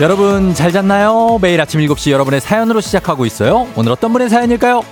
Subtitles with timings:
[0.00, 1.38] 여러분 잘 잤나요?
[1.42, 3.68] 매일 아침 7시 여러분의 사연으로 시작하고 있어요.
[3.76, 4.82] 오늘 어떤 분의 사연일까요?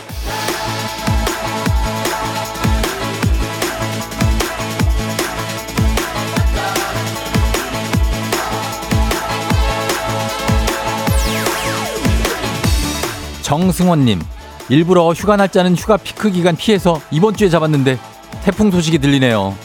[13.40, 14.20] 정승원님,
[14.68, 17.98] 일부러 휴가 날짜는 휴가 피크 기간 피해서 이번 주에 잡았는데
[18.44, 19.56] 태풍 소식이 들리네요.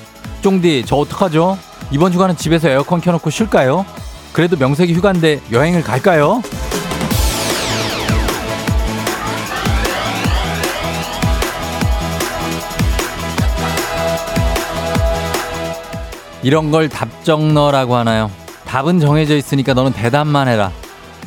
[0.41, 1.57] 쫑디, 저 어떡하죠?
[1.91, 3.85] 이번 휴가는 집에서 에어컨 켜놓고 쉴까요?
[4.33, 6.41] 그래도 명색이 휴가인데 여행을 갈까요?
[16.41, 18.29] 이런 걸 답정너라고 하나요?
[18.65, 20.71] 답은 정해져 있으니까 너는 대답만 해라.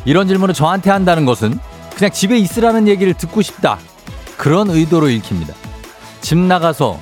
[0.04, 1.58] 이런 질문을 저한테 한다는 것은
[1.96, 3.78] 그냥 집에 있으라는 얘기를 듣고 싶다.
[4.36, 5.54] 그런 의도로 읽힙니다.
[6.20, 7.00] 집 나가서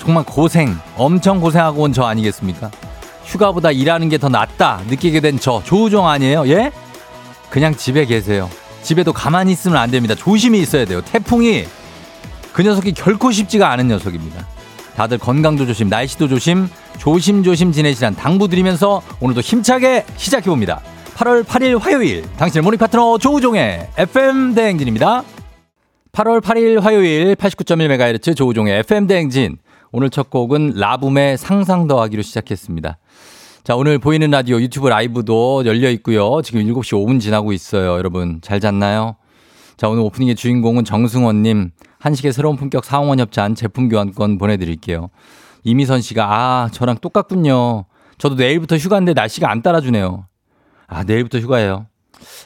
[0.00, 2.70] 정말 고생, 엄청 고생하고 온 저 아니겠습니까?
[3.24, 6.46] 휴가보다 일하는 게 더 낫다 느끼게 된 저 조우종 아니에요?
[6.48, 6.70] 예?
[7.50, 8.48] 그냥 집에 계세요.
[8.82, 10.14] 집에도 가만히 있으면 안 됩니다.
[10.14, 11.00] 조심히 있어야 돼요.
[11.02, 11.64] 태풍이
[12.52, 14.46] 그 녀석이 결코 쉽지가 않은 녀석입니다.
[14.96, 20.80] 다들 건강도 조심, 날씨도 조심, 조심조심 지내시란 당부 드리면서 오늘도 힘차게 시작해 봅니다.
[21.16, 25.22] 8월 8일 화요일 당신의 모닝 파트너 조우종의 FM 대행진입니다.
[26.12, 29.56] 8월 8일 화요일 89.1MHz 조우종의 FM 대행진
[29.96, 32.98] 오늘 첫 곡은 라붐의 상상 더하기로 시작했습니다.
[33.62, 36.42] 자, 오늘 보이는 라디오 유튜브 라이브도 열려 있고요.
[36.42, 37.92] 지금 7시 5분 지나고 있어요.
[37.92, 39.14] 여러분, 잘 잤나요?
[39.76, 45.10] 자, 오늘 오프닝의 주인공은 정승원님, 한식의 새로운 품격 사홍원 협찬 제품 교환권 보내드릴게요.
[45.62, 47.84] 이미선 씨가, 아, 저랑 똑같군요.
[48.18, 50.26] 저도 내일부터 휴가인데 날씨가 안 따라주네요.
[50.88, 51.86] 아, 내일부터 휴가예요.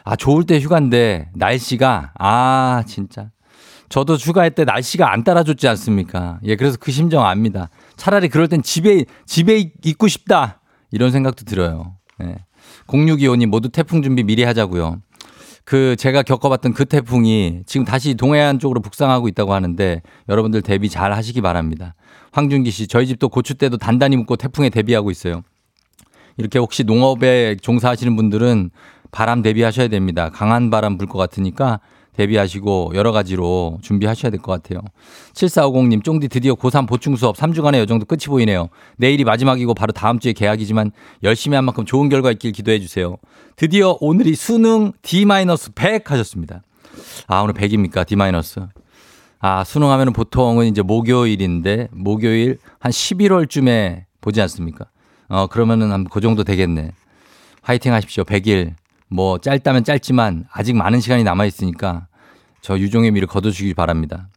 [0.05, 3.31] 아, 좋을 때 휴가인데 날씨가, 아, 진짜.
[3.89, 6.39] 저도 휴가할 때 날씨가 안 따라줬지 않습니까?
[6.45, 7.71] 예, 그래서 그 심정 압니다.
[7.97, 10.61] 차라리 그럴 땐 집에, 집에 있고 싶다.
[10.91, 11.97] 이런 생각도 들어요.
[12.23, 12.37] 예.
[12.87, 15.01] 0625님 모두 태풍 준비 미리 하자고요.
[15.65, 21.13] 그 제가 겪어봤던 그 태풍이 지금 다시 동해안 쪽으로 북상하고 있다고 하는데 여러분들 대비 잘
[21.13, 21.95] 하시기 바랍니다.
[22.33, 25.43] 황준기 씨, 저희 집도 고추 때도 단단히 묶고 태풍에 대비하고 있어요.
[26.39, 28.71] 이렇게 혹시 농업에 종사하시는 분들은
[29.11, 30.31] 바람 대비하셔야 됩니다.
[30.31, 31.81] 강한 바람 불 것 같으니까
[32.19, 34.81] 대비하시고 여러 가지로 준비하셔야 될 것 같아요.
[35.35, 38.69] 7450님, 쫑디 드디어 고3 보충 수업 3주간의 여정도 끝이 보이네요.
[38.97, 40.91] 내일이 마지막이고 바로 다음 주에 개학이지만
[41.23, 43.17] 열심히 한 만큼 좋은 결과 있길 기도해 주세요.
[43.57, 46.63] 드디어 오늘이 수능 D-100 하셨습니다.
[47.29, 48.05] 아, 오늘 100입니까?
[48.07, 48.17] D-.
[49.41, 54.87] 아, 수능 하면 보통은 이제 목요일인데, 목요일 한 11월쯤에 보지 않습니까?
[55.29, 56.93] 어, 그러면은 한 그 정도 되겠네.
[57.63, 58.25] 화이팅 하십시오.
[58.25, 58.75] 100일.
[59.11, 62.08] 뭐 짧다면 짧지만 아직 많은 시간이 남아 있으니까
[62.61, 64.29] 저 유종의 미를 거둬주길 바랍니다.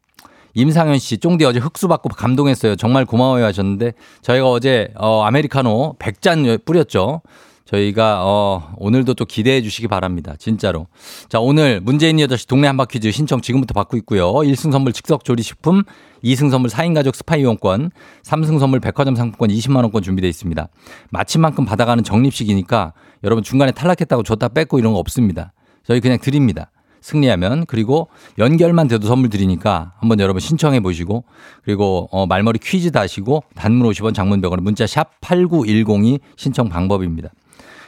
[0.53, 2.75] 임상현 씨, 쫑디 어제 흑수 받고 감동했어요.
[2.75, 7.21] 정말 고마워요 하셨는데 저희가 어제 어 아메리카노 100잔 뿌렸죠.
[7.65, 10.35] 저희가 어 오늘도 또 기대해 주시기 바랍니다.
[10.37, 10.87] 진짜로.
[11.29, 14.33] 자, 오늘 문재인 8시 동네 한바 퀴즈 신청 지금부터 받고 있고요.
[14.33, 15.83] 1승 선물 즉석 조리식품,
[16.21, 17.91] 2승 선물 4인 가족 스파 이용권,
[18.23, 20.67] 3승 선물 백화점 상품권 20만 원권 준비되어 있습니다.
[21.11, 22.91] 마침 만큼 받아가는 적립식이니까
[23.23, 25.53] 여러분 중간에 탈락했다고 줬다 뺏고 이런 거 없습니다.
[25.83, 26.71] 저희 그냥 드립니다.
[27.01, 28.07] 승리하면 그리고
[28.37, 31.23] 연결만 돼도 선물 드리니까 한번 여러분 신청해 보시고
[31.63, 37.29] 그리고 어 말머리 퀴즈 다시고 단문 50원 장문 100원 문자 샵 8910이 신청 방법입니다.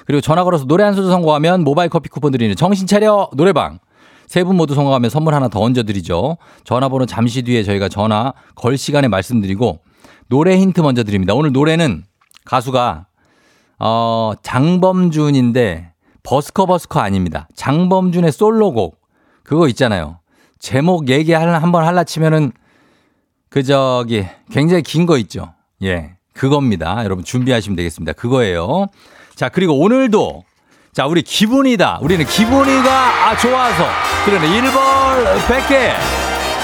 [0.05, 3.79] 그리고 전화 걸어서 노래 한 소절 성공하면 모바일 커피 쿠폰 드리는 정신 차려 노래방.
[4.27, 6.37] 세 분 모두 성공하면 선물 하나 더 얹어 드리죠.
[6.63, 9.79] 전화번호 잠시 뒤에 저희가 전화 걸 시간에 말씀드리고
[10.27, 11.35] 노래 힌트 먼저 드립니다.
[11.35, 12.03] 오늘 노래는
[12.45, 13.05] 가수가
[13.79, 15.91] 어 장범준인데
[16.23, 17.47] 버스커 버스커 아닙니다.
[17.55, 18.97] 장범준의 솔로곡
[19.53, 20.17] 그거 있잖아요.
[20.57, 22.51] 제목 얘기 한번 할라 치면은
[23.51, 25.53] 그 저기 굉장히 긴 거 있죠.
[25.83, 26.15] 예.
[26.33, 27.03] 그겁니다.
[27.03, 28.13] 여러분 준비하시면 되겠습니다.
[28.13, 28.87] 그거예요.
[29.35, 30.43] 자, 그리고 오늘도
[30.91, 31.99] 자, 우리 기분이다.
[32.01, 33.85] 우리는 기분이가 아 좋아서
[34.25, 34.47] 그러네.
[34.47, 35.93] 1벌 100개.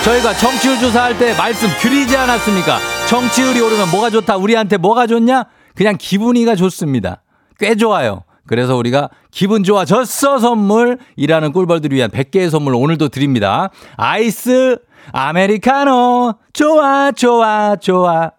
[0.03, 2.79] 저희가 정치율 조사할 때 말씀 드리지 않았습니까?
[3.07, 4.37] 정치율이 오르면 뭐가 좋다.
[4.37, 5.43] 우리한테 뭐가 좋냐?
[5.75, 7.21] 그냥 기분이가 좋습니다.
[7.59, 8.23] 꽤 좋아요.
[8.49, 13.69] 그래서 우리가 기분 좋아졌어 선물이라는 꿀벌들을 위한 100개의 선물 오늘도 드립니다.
[13.95, 14.79] 아이스
[15.11, 16.33] 아메리카노.
[16.51, 18.31] 좋아 좋아 좋아.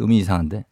[0.00, 0.64] 음이 이상한데?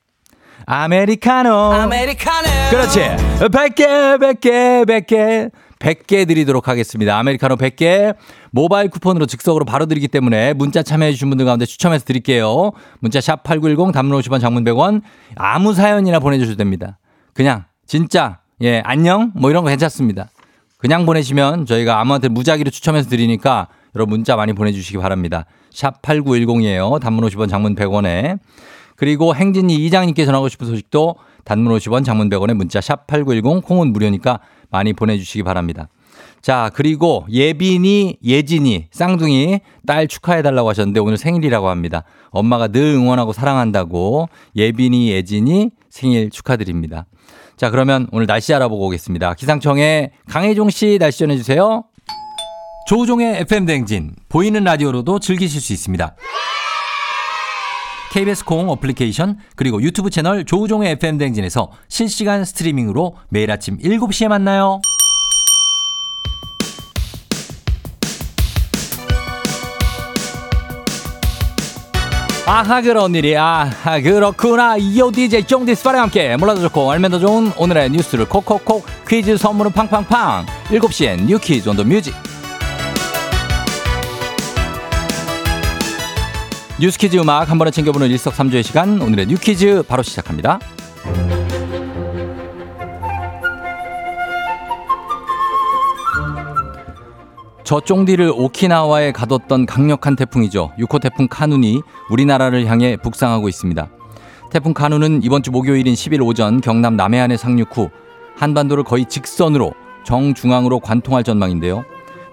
[0.67, 1.53] 아메리카노.
[1.53, 2.47] 아메리카노.
[2.71, 3.01] 그렇지.
[3.41, 5.51] 100개 100개 100개.
[5.81, 7.19] 100개 드리도록 하겠습니다.
[7.19, 8.15] 아메리카노 100개.
[8.53, 12.71] 모바일 쿠폰으로 즉석으로 바로 드리기 때문에 문자 참여해 주신 분들 가운데 추첨해서 드릴게요.
[13.01, 15.03] 문자 샵 8910 단문 50원 장문 100원.
[15.35, 17.01] 아무 사연이나 보내주셔도 됩니다.
[17.35, 20.31] 그냥 진짜 예 안녕 뭐 이런 거 괜찮습니다.
[20.79, 25.45] 그냥 보내시면 저희가 아무한테 무작위로 추첨해서 드리니까 여러분 문자 많이 보내주시기 바랍니다.
[25.71, 26.99] 샵 8910이에요.
[27.01, 28.39] 단문 50원 장문 100원에
[28.97, 34.41] 그리고 행진이 이장님께 전하고 싶은 소식도 단문 50원 장문 100원에 문자 샵 8910 콩은 무료니까
[34.71, 35.89] 많이 보내주시기 바랍니다.
[36.41, 42.05] 자, 그리고 예빈이, 예진이, 쌍둥이 딸 축하해달라고 하셨는데 오늘 생일이라고 합니다.
[42.31, 47.07] 엄마가 늘 응원하고 사랑한다고 예빈이, 예진이 생일 축하드립니다.
[47.57, 49.35] 자, 그러면 오늘 날씨 알아보고 오겠습니다.
[49.35, 51.85] 기상청에 강혜종 씨 날씨 전해주세요.
[52.87, 56.15] 조우종의 FM대행진, 보이는 라디오로도 즐기실 수 있습니다.
[58.13, 64.81] KBS 콩 어플리케이션 그리고 유튜브 채널 조우종의 FM대행진에서 실시간 스트리밍으로 매일 아침 7시에 만나요.
[72.47, 73.37] 아하 그런 일이.
[73.37, 74.77] 아하 그렇구나.
[74.77, 79.73] 이오 DJ 쫑디 스파랑 함께 몰라도 좋고 알면 더 좋은 오늘의 뉴스를 콕콕콕 퀴즈 선물은
[79.73, 80.47] 팡팡팡.
[80.69, 82.15] 7시엔 뉴 퀴즈 on the music.
[86.79, 89.01] 뉴스 퀴즈 음악 한 번에 챙겨보는 일석삼조의 시간.
[89.03, 90.61] 오늘의 뉴 퀴즈 바로 시작합니다
[97.67, 100.71] 저 쫑디를 오키나와에 가뒀던 강력한 태풍이죠.
[100.79, 103.89] 6호 태풍 카눈이 우리나라를 향해 북상하고 있습니다.
[104.53, 107.91] 태풍 카눈은 이번 주 목요일인 10일 오전 경남 남해안에 상륙 후
[108.37, 109.73] 한반도를 거의 직선으로
[110.05, 111.85] 정중앙으로 관통할 전망인데요.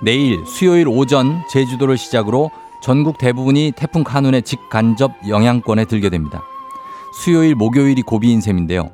[0.04, 2.52] 내일 수요일 오전 제주도를 시작으로
[2.84, 6.44] 전국 대부분이 태풍 카눈의 직간접 영향권에 들게 됩니다.
[7.24, 8.92] 수요일 목요일이 고비인 셈인데요.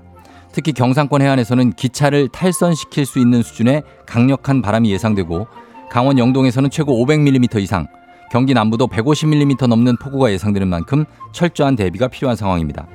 [0.54, 5.46] 특히 경상권 해안에서는 기차를 탈선시킬 수 있는 수준의 강력한 바람이 예상되고
[5.90, 7.88] 강원 영동에서는 최고 500mm 이상,
[8.32, 12.88] 경기 남부도 150mm 넘는 폭우가 예상되는 만큼 철저한 대비가 필요한 상황입니다.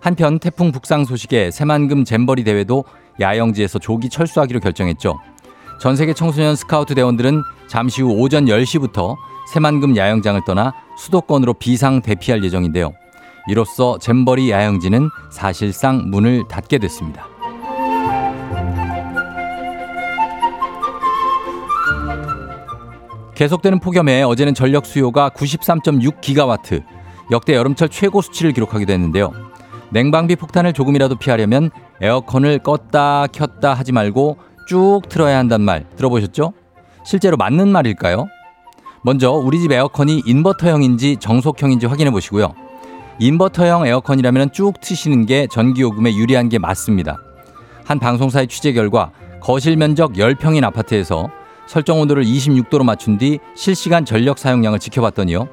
[0.00, 2.84] 한편 태풍 북상 소식에 새만금 잼버리 대회도
[3.20, 5.18] 야영지에서 조기 철수하기로 결정했죠.
[5.78, 9.16] 전 세계 청소년 스카우트 대원들은 잠시 후 오전 10시부터
[9.52, 12.92] 새만금 야영장을 떠나 수도권으로 비상 대피할 예정인데요.
[13.48, 17.31] 이로써 잼버리 야영지는 사실상 문을 닫게 됐습니다.
[23.42, 26.84] 계속되는 폭염에 어제는 전력 수요가 93.6기가와트,
[27.32, 29.32] 역대 여름철 최고 수치를 기록하기도 했는데요.
[29.90, 34.36] 냉방비 폭탄을 조금이라도 피하려면 에어컨을 껐다 켰다 하지 말고
[34.68, 36.52] 쭉 틀어야 한단 말 들어보셨죠?
[37.04, 38.28] 실제로 맞는 말일까요?
[39.02, 42.54] 먼저 우리 집 에어컨이 인버터형인지 정속형인지 확인해 보시고요.
[43.18, 47.18] 인버터형 에어컨이라면 쭉 트시는 게 전기요금에 유리한 게 맞습니다.
[47.84, 49.10] 한 방송사의 취재 결과
[49.40, 51.28] 거실 면적 10평인 아파트에서
[51.66, 55.48] 설정 온도를 26도로 맞춘 뒤 실시간 전력 사용량을 지켜봤더니요.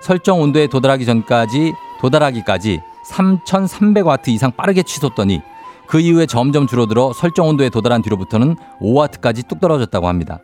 [0.00, 5.40] 설정 온도에 도달하기 전까지 도달하기까지 3,300와트 이상 빠르게 치솟더니
[5.86, 10.38] 그 이후에 점점 줄어들어 설정 온도에 도달한 뒤로부터는 5와트까지 뚝 떨어졌다고 합니다.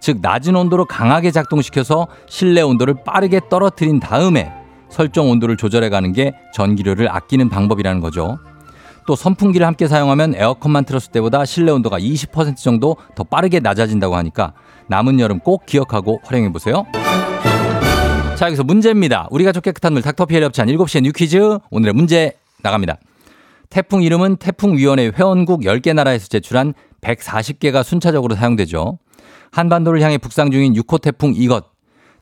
[0.00, 4.52] 즉 낮은 온도로 강하게 작동시켜서 실내 온도를 빠르게 떨어뜨린 다음에
[4.88, 8.38] 설정 온도를 조절해 가는 게 전기료를 아끼는 방법이라는 거죠.
[9.06, 14.54] 또 선풍기를 함께 사용하면 에어컨만 틀었을 때보다 실내 온도가 20% 정도 더 빠르게 낮아진다고 하니까
[14.88, 16.86] 남은 여름 꼭 기억하고 활용해 보세요.
[18.36, 19.28] 자, 여기서 문제입니다.
[19.30, 21.58] 우리가 좋 깨끗한 물 닥터피엘 협찬 7시에 뉴 퀴즈.
[21.70, 22.96] 오늘의 문제 나갑니다.
[23.70, 28.98] 태풍 이름은 태풍위원회 회원국 10개 나라에서 제출한 140개가 순차적으로 사용되죠.
[29.50, 31.66] 한반도를 향해 북상 중인 6호 태풍 이것.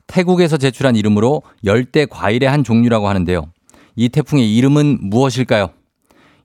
[0.06, 3.46] 태국에서 제출한 이름으로 열대 과일의 한 종류라고 하는데요.
[3.96, 5.70] 이 태풍의 이름은 무엇일까요?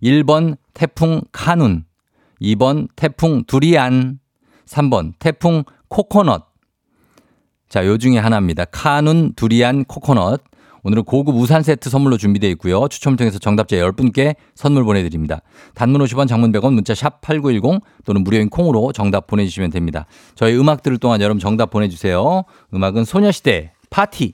[0.04, 1.86] 1번 태풍 카눈,
[2.42, 4.20] 2번 태풍 두리안,
[4.66, 6.48] 3번 태풍 코코넛.
[7.70, 8.66] 자, 요 중에 하나입니다.
[8.66, 10.42] 카눈, 두리안, 코코넛.
[10.84, 12.88] 오늘은 고급 우산 세트 선물로 준비되어 있고요.
[12.88, 15.42] 추첨을 통해서 정답자 10분께 선물 보내드립니다.
[15.74, 20.06] 단문 50원, 장문 100원, 문자 샵 8910 또는 무료인 콩으로 정답 보내주시면 됩니다.
[20.36, 22.44] 저희 음악 들을 동안 여러분 정답 보내주세요.
[22.74, 24.34] 음악은 소녀시대 파티.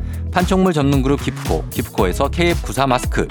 [0.31, 3.27] 판촉물 전문 그룹 기프코, 기프코에서 KF94 마스크,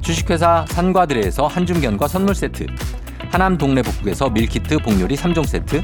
[0.00, 2.66] 주식회사 산과들에에서 한줌견과 선물 세트,
[3.30, 5.82] 하남 동네 북국에서 밀키트 복요리 3종 세트,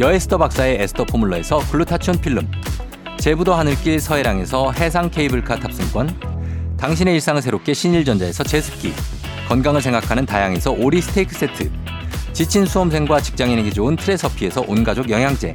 [0.00, 2.50] 여에스더 박사의 에스더 포뮬러에서 글루타치온 필름,
[3.18, 8.92] 제부도 하늘길 서해랑에서 해상 케이블카 탑승권, 당신의 일상을 새롭게 신일전자에서 제습기,
[9.48, 11.70] 건강을 생각하는 다향에서 오리 스테이크 세트,
[12.32, 15.54] 지친 수험생과 직장인에게 좋은 트레서피에서 온가족 영양제,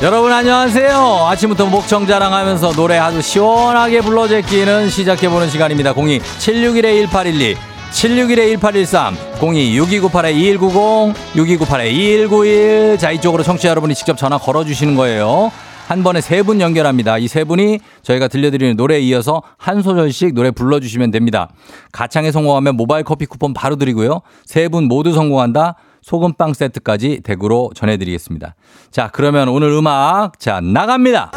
[0.04, 7.56] 여러분 안녕하세요 아침부터 목청 자랑하면서 노래 아주 시원하게 불러 제끼는 시작해보는 시간입니다 02 761-1812
[7.92, 15.52] 761-1813 02-6298-2190 6298-2191 자 이쪽으로 청취자 여러분이 직접 전화 걸어주시는 거예요
[15.88, 17.18] 한 번에 세 분 연결합니다.
[17.18, 21.48] 이 세 분이 저희가 들려드리는 노래에 이어서 한 소절씩 노래 불러주시면 됩니다.
[21.94, 24.20] 가창에 성공하면 모바일 커피 쿠폰 바로 드리고요.
[24.46, 25.76] 세 분 모두 성공한다.
[26.08, 28.56] 소금빵 세트까지 대구로 전해드리겠습니다.
[28.92, 31.32] 자, 그러면 오늘 음악, 자, 나갑니다.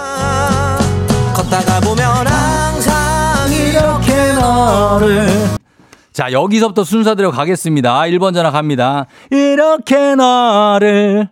[1.35, 5.27] 걷다가 보면 항상 이렇게 너를.
[6.13, 8.03] 자, 여기서부터 순서대로 가겠습니다.
[8.03, 9.07] 1번 전화 갑니다.
[9.33, 11.29] 이렇게 너를.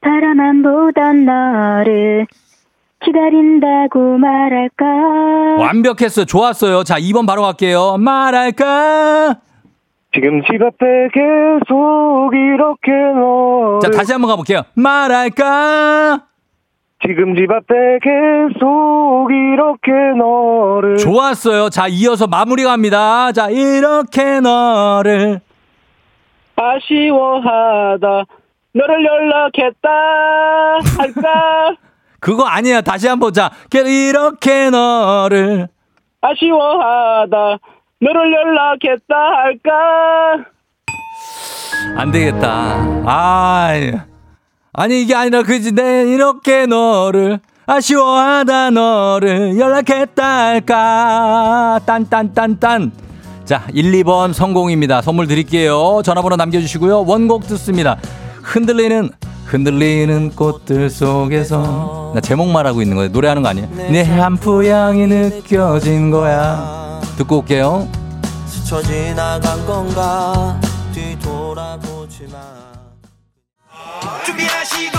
[0.00, 2.26] 바라만 보던 너를
[3.04, 5.62] 기다린다고 말할까?
[5.62, 6.24] 완벽했어요.
[6.24, 6.84] 좋았어요.
[6.84, 7.98] 자, 2번 바로 갈게요.
[7.98, 9.40] 말할까?
[10.18, 14.62] 지금 집 앞에 계속 이렇게 너 자, 다시 한번 가볼게요.
[14.74, 16.22] 말할까?
[17.06, 21.70] 지금 집 앞에 계속 이렇게 너를 좋았어요.
[21.70, 23.30] 자, 이어서 마무리 갑니다.
[23.30, 25.40] 자, 이렇게 너를
[26.56, 28.24] 아쉬워하다
[28.72, 29.88] 너를 연락했다
[30.98, 31.76] 할까
[32.18, 32.80] 그거 아니야.
[32.80, 35.68] 다시 한번 자, 이렇게 너를
[36.20, 37.58] 아쉬워하다
[38.00, 39.72] 너를 연락했다 할까
[41.96, 42.76] 안 되겠다.
[43.06, 43.72] 아,
[44.72, 52.92] 아니 이게 아니라 그지 내 이렇게 너를 아쉬워하다 너를 연락했다 할까 딴딴딴딴
[53.44, 55.02] 자 1, 2번 성공입니다.
[55.02, 56.02] 선물 드릴게요.
[56.04, 57.04] 전화번호 남겨주시고요.
[57.04, 57.96] 원곡 듣습니다.
[58.42, 59.10] 흔들리는
[59.46, 63.10] 흔들리는 꽃들 속에서 나 제목 말하고 있는 거예요.
[63.10, 63.68] 노래하는 거 아니에요?
[63.90, 66.87] 네 샴푸 향이 느껴진 거야.
[67.18, 67.88] 듣고 올게요.
[68.46, 70.60] 스쳐 지나간 건가
[70.94, 72.38] 뒤돌아보지 마.
[74.24, 74.98] 준비하시고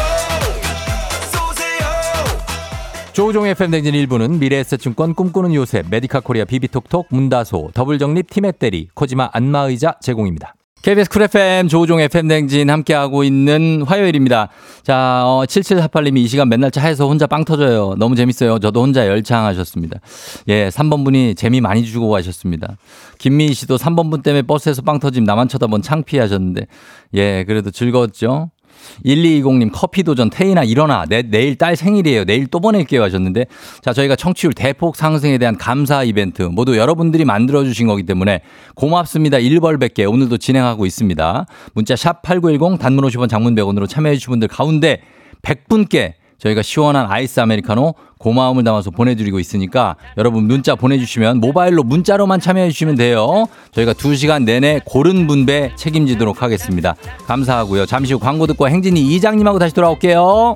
[3.14, 10.56] 조우종의 FM대행진 일부는 미래에셋증권 꿈꾸는 요새 메디카 코리아 비비톡톡 문다소 더블정립 티맵대리 코지마 안마의자 제공입니다.
[10.82, 14.48] KBS 쿨 FM 조우종 FM 댕진 함께하고 있는 화요일입니다.
[14.82, 17.96] 자, 어, 7748님이 이 시간 맨날 차에서 혼자 빵 터져요.
[17.98, 18.60] 너무 재밌어요.
[18.60, 20.00] 저도 혼자 열창하셨습니다.
[20.48, 22.78] 예, 3번 분이 재미 많이 주고 가셨습니다.
[23.18, 26.68] 김미희 씨도 3번 분 때문에 버스에서 빵 터짐 나만 쳐다본 창피하셨는데,
[27.16, 28.50] 예, 그래도 즐거웠죠?
[29.06, 31.06] 1220님 커피 도전 태인아 일어나.
[31.06, 32.26] 내, 내일 딸 생일이에요.
[32.26, 33.46] 내일 또 보낼게요 하셨는데
[33.82, 38.42] 자 저희가 청취율 대폭 상승에 대한 감사 이벤트 모두 여러분들이 만들어 주신 거기 때문에
[38.76, 39.38] 고맙습니다.
[39.38, 41.46] 1벌 100개 오늘도 진행하고 있습니다.
[41.74, 45.02] 문자 샵 8910 단문 50원 장문 100원으로 참여해 주신 분들 가운데
[45.42, 52.70] 100분께 저희가 시원한 아이스 아메리카노 고마움을 담아서 보내드리고 있으니까 여러분 문자 보내주시면 모바일로 문자로만 참여해
[52.72, 53.46] 주시면 돼요.
[53.72, 56.96] 저희가 2시간 내내 고른 분배 책임지도록 하겠습니다.
[57.28, 57.86] 감사하고요.
[57.86, 60.56] 잠시 후 광고 듣고 행진이 이장님하고 다시 돌아올게요.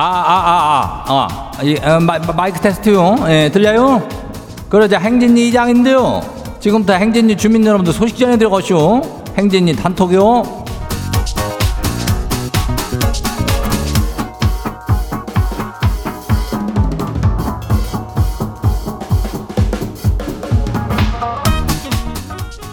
[0.00, 1.28] 아, 아,
[1.58, 3.16] 아, 어, 마, 마이크 테스트요.
[3.30, 4.08] 예, 들려요?
[4.68, 6.22] 그러자 행진리 이장인데요.
[6.60, 9.02] 지금부터 행진리 주민 여러분들 소식 전해드려 가시오.
[9.36, 10.64] 행진리 단톡요.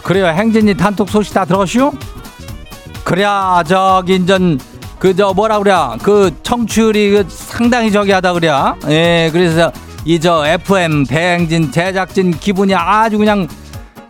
[0.04, 0.26] 그래요.
[0.28, 1.90] 행진리 단톡 소식 다 들어가시오?
[3.02, 5.72] 그래야 저기 인전 그 저 뭐라 그래
[6.02, 8.50] 그 청취율이 그 상당히 저기 하다 그래
[8.88, 9.70] 예 그래서
[10.04, 13.46] 이 저 FM 대행진 제작진 기분이 아주 그냥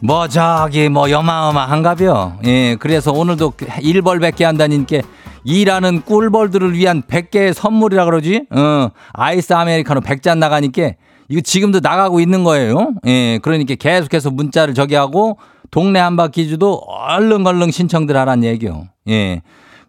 [0.00, 2.34] 뭐 저기 뭐 여마어마한가벼.
[2.44, 4.98] 예 그래서 오늘도 일벌 100개 한다니까
[5.44, 8.44] 일하는 꿀벌들을 위한 100개의 선물이라 그러지?
[8.50, 10.92] 어 아이스 아메리카노 100잔 나가니까
[11.28, 12.92] 이거 지금도 나가고 있는 거예요.
[13.06, 15.38] 예 그러니까 계속해서 문자를 저기 하고
[15.70, 18.84] 동네 한바퀴주도 얼른 얼른 신청들 하란 얘기요.
[19.08, 19.40] 예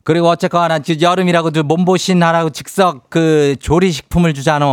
[0.07, 4.65] 그리고 어쨌거나 여름이라고 몸보신 하라고 즉석 그 조리식품을 주잖아.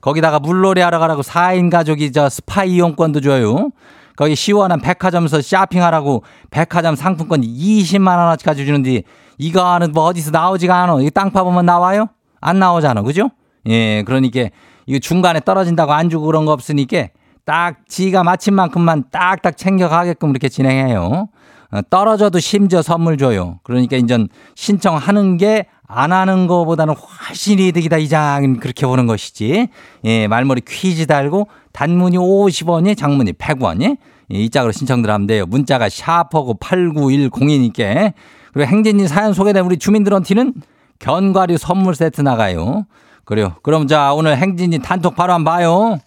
[0.00, 3.70] 거기다가 물놀이 하러 가라고 4인 가족이 저 스파 이용권도 줘요.
[4.14, 9.02] 거기 시원한 백화점에서 쇼핑하라고 백화점 상품권 20만 원어치까지 주는데
[9.36, 11.00] 이거는 뭐 어디서 나오지가 않아.
[11.00, 12.06] 이거 땅 파보면 나와요?
[12.40, 13.02] 안 나오잖아.
[13.02, 13.30] 그죠?
[13.66, 14.50] 예, 그러니까
[14.86, 17.08] 이거 중간에 떨어진다고 안 주고 그런 거 없으니까
[17.44, 21.30] 딱 지가 마친 만큼만 딱딱 챙겨 가게끔 이렇게 진행해요.
[21.76, 23.60] 어, 떨어져도 심지어 선물 줘요.
[23.62, 29.68] 그러니까 인전 신청하는 게 안 하는 거보다는 훨씬 이득이다 이장 그렇게 보는 것이지.
[30.04, 33.96] 예, 말머리 퀴즈 달고 단문이 50원이 장문이 100원이
[34.32, 35.46] 예, 이 짝으로 신청들 하면 돼요.
[35.46, 38.12] 문자가 샤퍼고 8910이니까.
[38.52, 40.54] 그리고 행진이 사연 소개된 우리 주민들한테는
[40.98, 42.86] 견과류 선물 세트 나가요.
[43.24, 43.54] 그래요.
[43.62, 45.98] 그럼 자 오늘 행진이 단톡 바로 한번 봐요.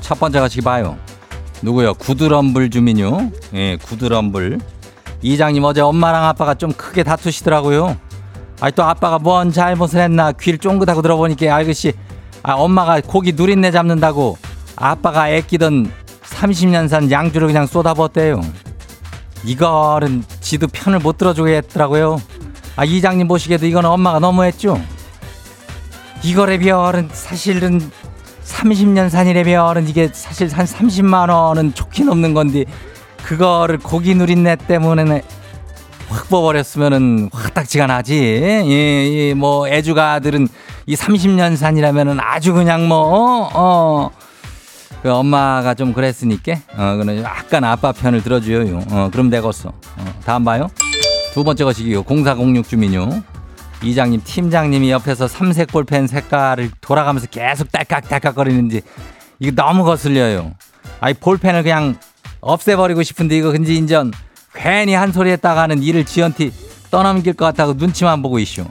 [0.00, 0.98] 첫 번째 가시기 봐요.
[1.64, 1.94] 누구요?
[1.94, 3.30] 구드럼블 주민요.
[3.54, 4.60] 예, 구드럼블.
[5.22, 7.96] 이장님 어제 엄마랑 아빠가 좀 크게 다투시더라고요.
[8.60, 11.94] 아이 또 아빠가 뭔 잘못을 했나 귀를 쫑긋하고 들어보니까 알것이
[12.42, 14.36] 아 엄마가 고기 누린내 잡는다고
[14.76, 15.90] 아빠가 애끼던
[16.24, 18.42] 30년 산 양주를 그냥 쏟아붓대요.
[19.44, 22.20] 이거는 지도 편을 못 들어주겠더라고요.
[22.76, 24.78] 아 이장님 보시기에도 이거는 엄마가 너무했죠.
[26.22, 27.80] 이거래 별은 사실은
[28.44, 32.64] 30년 산이래면은 이게 사실 한 30만 원은 좋긴 없는 건데
[33.24, 35.22] 그거를 고기 누린내 때문에
[36.08, 38.14] 확 뽑아버렸으면은 화딱지가 나지.
[38.14, 40.46] 예, 예, 뭐 애주가 들은
[40.86, 44.10] 이 30년 산이라면은 아주 그냥 뭐, 어, 어.
[45.02, 48.82] 그 엄마가 좀 그랬으니까, 어, 그는 약간 아빠 편을 들어줘요.
[48.90, 49.70] 어, 그럼 되겠어.
[49.70, 50.70] 어, 다음 봐요.
[51.32, 52.04] 두 번째 것이기요.
[52.04, 53.22] 0406 주민요.
[53.84, 58.82] 이장님, 팀장님이 옆에서 삼색 볼펜 색깔을 돌아가면서 계속 딸깍딸깍거리는지
[59.38, 60.52] 이거 너무 거슬려요.
[61.00, 61.96] 아이 볼펜을 그냥
[62.40, 64.12] 없애버리고 싶은데 이거 근지 인전
[64.54, 66.52] 괜히 한 소리 했다가는 일을 지연티
[66.90, 68.64] 떠넘길 것 같다고 눈치만 보고 있쇼.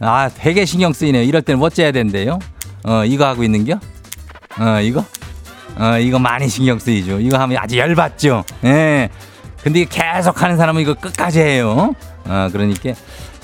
[0.00, 1.22] 아 되게 신경 쓰이네요.
[1.22, 2.38] 이럴 때는 어째야 된대요?
[2.84, 3.78] 어 이거 하고 있는겨?
[4.58, 5.04] 어 이거?
[5.76, 7.20] 어 이거 많이 신경 쓰이죠.
[7.20, 8.44] 이거 하면 아주 열받죠.
[8.64, 9.08] 예.
[9.62, 11.94] 근데 계속 하는 사람은 이거 끝까지 해요.
[12.24, 12.92] 어 그러니까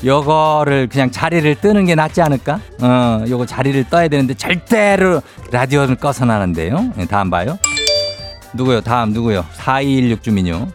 [0.05, 2.61] 요거를 그냥 자리를 뜨는 게 낫지 않을까?
[2.81, 6.93] 어, 요거 자리를 떠야 되는데 절대로 라디오를 꺼서는 하는데요.
[6.97, 7.59] 네, 다음 봐요.
[8.55, 8.81] 누구요?
[8.81, 9.45] 다음 누구요?
[9.55, 10.69] 4216 주민요.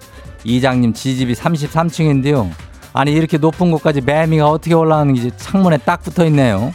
[0.43, 2.49] 이장님 지집이 33층인데요.
[2.91, 6.73] 아니 이렇게 높은 곳까지 매미가 어떻게 올라오는지 창문에 딱 붙어 있네요.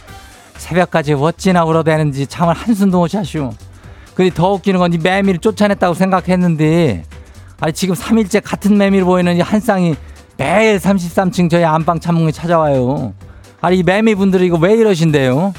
[0.57, 3.51] 새벽까지 어찌나 울어대는지 참을 한숨도 못 쉬시오.
[4.15, 7.05] 근데 더 웃기는 건 이 매미를 쫓아냈다고 생각했는데
[7.61, 9.95] 아니 지금 3일째 같은 매미를 보이는 이 한 쌍이
[10.39, 13.13] 매일 33층 저희 안방 창문에 찾아와요.
[13.59, 15.53] 아니 이 매미분들이 이거 왜 이러신대요?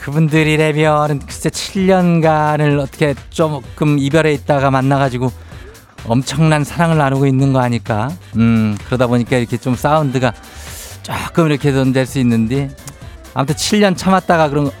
[0.00, 5.32] 그분들이라면 글쎄 7년간을 어떻게 조금 이별해 있다가 만나가지고
[6.06, 8.10] 엄청난 사랑을 나누고 있는 거 아닐까?
[8.36, 10.34] 음 그러다 보니까 이렇게 좀 사운드가
[11.02, 12.68] 조금 이렇게 될 수 있는데
[13.32, 14.72] 아무튼 7년 참았다가 그런 거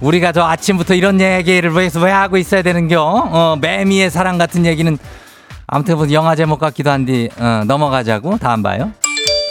[0.00, 2.98] 우리가 저 아침부터 이런 얘기를 위해서 왜 하고 있어야 되는겨?
[3.02, 4.96] 어, 매미의 사랑 같은 얘기는
[5.66, 8.92] 아무튼 뭐 영화 제목 같기도 한데 어, 넘어가자고 다음 봐요.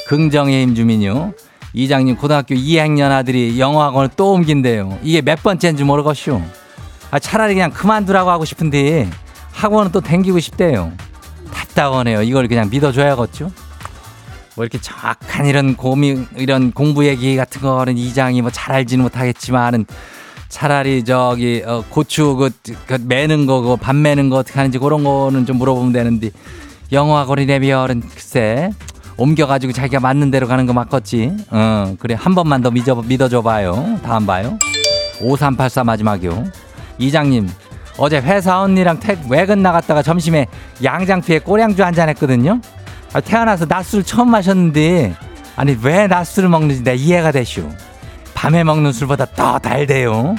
[0.07, 1.33] 긍정의 힘 주민요.
[1.73, 4.99] 이장님 고등학교 2학년 아들이 영어학원을 또 옮긴대요.
[5.01, 6.41] 이게 몇 번째인지 모르겠쇼.
[7.09, 9.09] 아, 차라리 그냥 그만두라고 하고 싶은데
[9.53, 10.91] 학원은 또 댕기고 싶대요.
[11.51, 12.21] 답답하네요.
[12.21, 13.51] 이걸 그냥 믿어줘야겠죠.
[14.55, 19.85] 뭐 이렇게 정확한 이런 고민 이런 공부 얘기 같은 거는 이장이 뭐 잘 알지는 못하겠지만은
[20.53, 22.51] 차라리 저기 어, 고추 그,
[22.85, 26.29] 그 매는 거고 밥 매는 거 어떻게 하는지 그런 거는 좀 물어보면 되는데
[26.91, 28.69] 고리네 별은 글쎄
[29.17, 31.31] 옮겨가지고 자기가 맞는 대로 가는 거 맞겠지.
[31.49, 33.97] 어 그래 한 번만 더 믿어 믿어줘 봐요.
[34.03, 34.59] 다음 봐요.
[35.21, 36.43] 5384 마지막이요.
[36.99, 37.49] 이장님
[37.97, 40.45] 어제 회사 언니랑 택 외근 나갔다가 점심에
[40.83, 42.61] 양장피에 꼬량주 한 잔 했거든요.
[43.13, 45.15] 아, 태어나서 낮술 처음 마셨는데
[45.55, 47.67] 아니 왜 낮술을 먹는지 내가 이해가 되슈.
[48.43, 50.35] 밤에 먹는 술보다 더 달대요.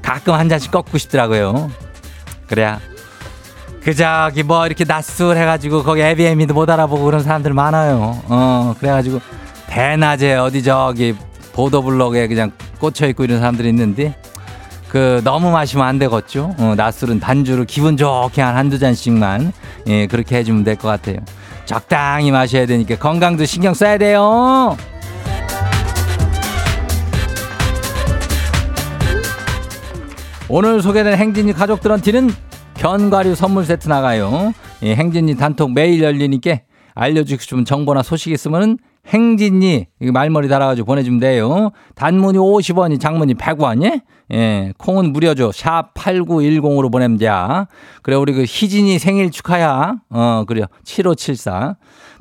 [0.00, 1.70] 가끔 한 잔씩 꺾고 싶더라고요.
[2.46, 2.80] 그래야
[3.84, 8.22] 그 저기 뭐 이렇게 낮술 해가지고 거기 에비에미도 못 알아보고 그런 사람들 많아요.
[8.28, 9.20] 어 그래가지고
[9.66, 11.14] 대낮에 어디 저기
[11.52, 14.16] 보도블록에 그냥 꽂혀 있고 이런 사람들이 있는데
[14.88, 16.54] 그 너무 마시면 안 되겠죠.
[16.56, 19.52] 어, 낮술은 단주로 기분 좋게 한 한두 잔씩만
[19.88, 21.18] 예 그렇게 해주면 될 것 같아요.
[21.66, 24.74] 적당히 마셔야 되니까 건강도 신경 써야 돼요.
[30.54, 32.28] 오늘 소개된 행진이 가족들한테는
[32.74, 34.52] 견과류 선물 세트 나가요.
[34.82, 36.58] 예, 행진이 단톡 매일 열리니까
[36.94, 41.70] 알려주고 싶은 정보나 소식 있으면은 행진이 말머리 달아가지고 보내주면 돼요.
[41.94, 44.02] 단문이 50원이 장문이 100원이
[44.34, 45.52] 예, 콩은 무료죠.
[45.52, 47.30] 샵 8910으로 보내면 돼.
[48.02, 49.94] 그래, 우리 그 희진이 생일 축하야.
[50.10, 50.66] 어, 그래요.
[50.84, 51.76] 7574.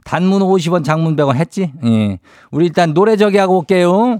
[0.06, 1.74] 단문 50원, 장문 100원 했지?
[1.84, 2.20] 예.
[2.50, 4.20] 우리 일단 노래 저기 하고 올게요.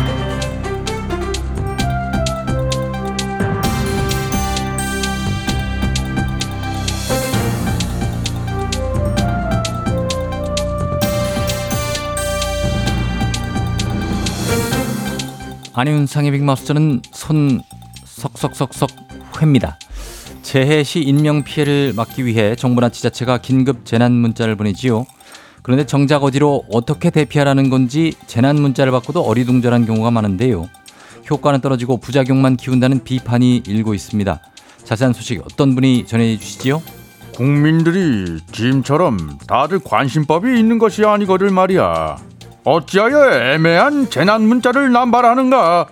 [15.73, 17.61] 안윤상의 빅마우스는 손
[18.03, 18.89] 석석석석
[19.41, 19.77] 회입니다.
[20.41, 25.05] 재해 시 인명 피해를 막기 위해 정부나 지자체가 긴급 재난 문자를 보내지요.
[25.61, 30.67] 그런데 정작 어디로 어떻게 대피하라는 건지 재난 문자를 받고도 어리둥절한 경우가 많은데요.
[31.29, 34.41] 효과는 떨어지고 부작용만 키운다는 비판이 일고 있습니다.
[34.83, 36.81] 자세한 소식 어떤 분이 전해 주시지요?
[37.35, 42.30] 국민들이 짐처럼 다들 관심법이 있는 것이 아니거들 말이야.
[42.63, 45.87] 어찌하여 애매한 재난 문자를 남발하는가?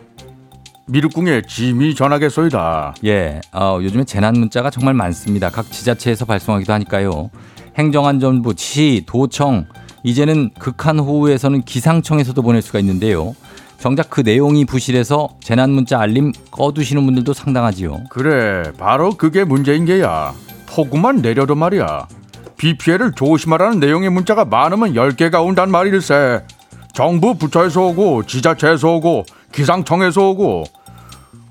[0.86, 2.96] 미륵궁의 짐이 전하겠소이다.
[3.06, 5.50] 예, 어, 요즘에 재난 문자가 정말 많습니다.
[5.50, 7.30] 각 지자체에서 발송하기도 하니까요.
[7.78, 9.66] 행정안전부, 시, 도청,
[10.04, 13.36] 이제는 극한 호우에서는 기상청에서도 보낼 수가 있는데요.
[13.80, 18.04] 정작 그 내용이 부실해서 재난 문자 알림 꺼두시는 분들도 상당하지요.
[18.10, 20.34] 그래, 바로 그게 문제인 게야.
[20.68, 22.08] 폭우만 내려도 말이야.
[22.58, 26.42] 비 피해를 조심하라는 내용의 문자가 많으면 10개가 온단 말일세.
[26.94, 30.64] 정부 부처에서 오고 지자체에서 오고 기상청에서 오고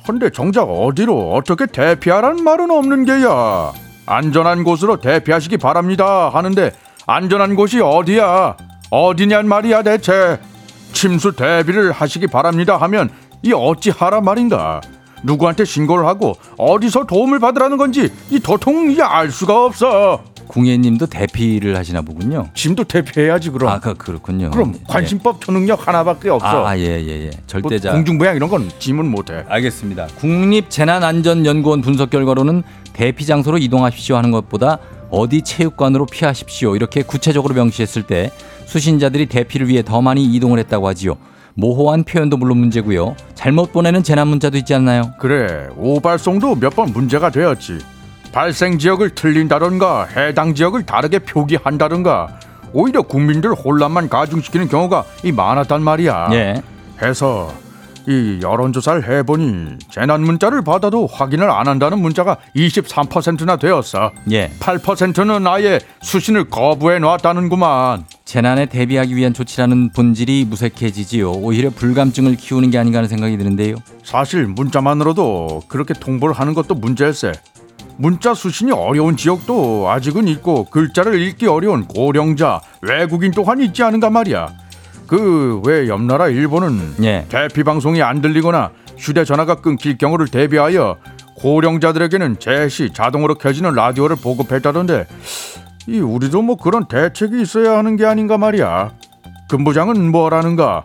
[0.07, 3.73] 근데 정작 어디로 어떻게 대피하라는 말은 없는 게야.
[4.07, 6.73] 안전한 곳으로 대피하시기 바랍니다 하는데
[7.07, 8.57] 안전한 곳이 어디야?
[8.91, 10.41] 어디냔 말이야 대체.
[10.95, 13.11] 침수 대비를 하시기 바랍니다 하면
[13.43, 14.81] 이 어찌 하란 말인가?
[15.23, 20.23] 누구한테 신고를 하고 어디서 도움을 받으라는 건지 이 도통 알 수가 없어.
[20.49, 22.49] 궁예님도 대피를 하시나 보군요.
[22.55, 23.69] 짐도 대피해야지 그럼.
[23.71, 24.51] 아, 그, 그렇군요.
[24.51, 24.81] 그럼 예.
[24.89, 26.67] 관심법 초능력 하나밖에 없어.
[26.67, 27.31] 아, 예, 예, 예.
[27.31, 27.93] 뭐 절대자.
[27.93, 29.45] 공중부양 이런 건 짐은 못해.
[29.49, 30.09] 알겠습니다.
[30.19, 34.79] 국립재난안전연구원 분석 결과로는 대피 장소로 이동하십시오 하는 것보다
[35.11, 38.31] 어디 체육관으로 피하십시오 이렇게 구체적으로 명시했을 때
[38.67, 41.17] 수신자들이 대피를 위해 더 많이 이동을 했다고 하지요.
[41.55, 43.17] 모호한 표현도 물론 문제고요.
[43.35, 45.13] 잘못 보내는 재난 문자도 있지 않나요?
[45.19, 47.79] 그래 오발송도 몇 번 문제가 되었지.
[48.33, 52.39] 발생 지역을 틀린다던가 해당 지역을 다르게 표기한다던가
[52.73, 56.29] 오히려 국민들 혼란만 가중시키는 경우가 이 많았단 말이야.
[56.33, 56.63] 예.
[57.03, 57.53] 해서
[58.07, 64.13] 이 여론조사를 해보니 재난 문자를 받아도 확인을 안 한다는 문자가 23%나 되었어.
[64.31, 64.51] 예.
[64.61, 68.05] 8%는 아예 수신을 거부해 놨다는구만.
[68.25, 71.33] 재난에 대비하기 위한 조치라는 본질이 무색해지지요.
[71.33, 73.77] 오히려 불감증을 키우는 게 아닌가 하는 생각이 드는데요.
[74.05, 77.33] 사실 문자만으로도 그렇게 통보를 하는 것도 문제일세.
[77.99, 84.49] 문자 수신이 어려운 지역도 아직은 있고 글자를 읽기 어려운 고령자, 외국인 또한 있지 않은가 말이야.
[85.07, 87.27] 그 왜 옆나라 일본은 예.
[87.29, 90.97] 대피 방송이 안 들리거나 휴대전화가 끊길 경우를 대비하여
[91.37, 95.07] 고령자들에게는 제시 자동으로 켜지는 라디오를 보급했다던데
[95.89, 98.93] 이 우리도 뭐 그런 대책이 있어야 하는 게 아닌가 말이야.
[99.49, 100.85] 근부장은 뭐라는가?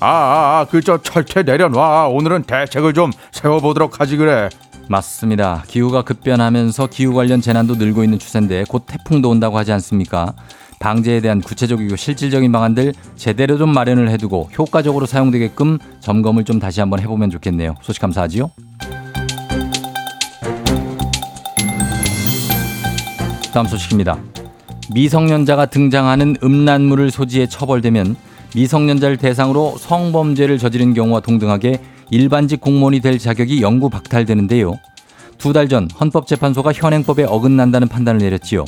[0.00, 2.08] 아, 아, 아, 그저 철퇴 내려놔.
[2.08, 4.50] 오늘은 대책을 좀 세워보도록 하지 그래.
[4.88, 5.64] 맞습니다.
[5.66, 10.34] 기후가 급변하면서 기후 관련 재난도 늘고 있는 추세인데 곧 태풍도 온다고 하지 않습니까?
[10.80, 17.00] 방제에 대한 구체적이고 실질적인 방안들 제대로 좀 마련을 해두고 효과적으로 사용되게끔 점검을 좀 다시 한번
[17.00, 17.76] 해보면 좋겠네요.
[17.80, 18.50] 소식 감사하지요.
[23.52, 24.18] 다음 소식입니다.
[24.92, 28.16] 미성년자가 등장하는 음란물을 소지해 처벌되면
[28.54, 34.78] 미성년자를 대상으로 성범죄를 저지른 경우와 동등하게 일반직 공무원이 될 자격이 영구 박탈되는데요.
[35.38, 38.64] 두 달 전 헌법재판소가 현행법에 어긋난다는 판단을 내렸지요.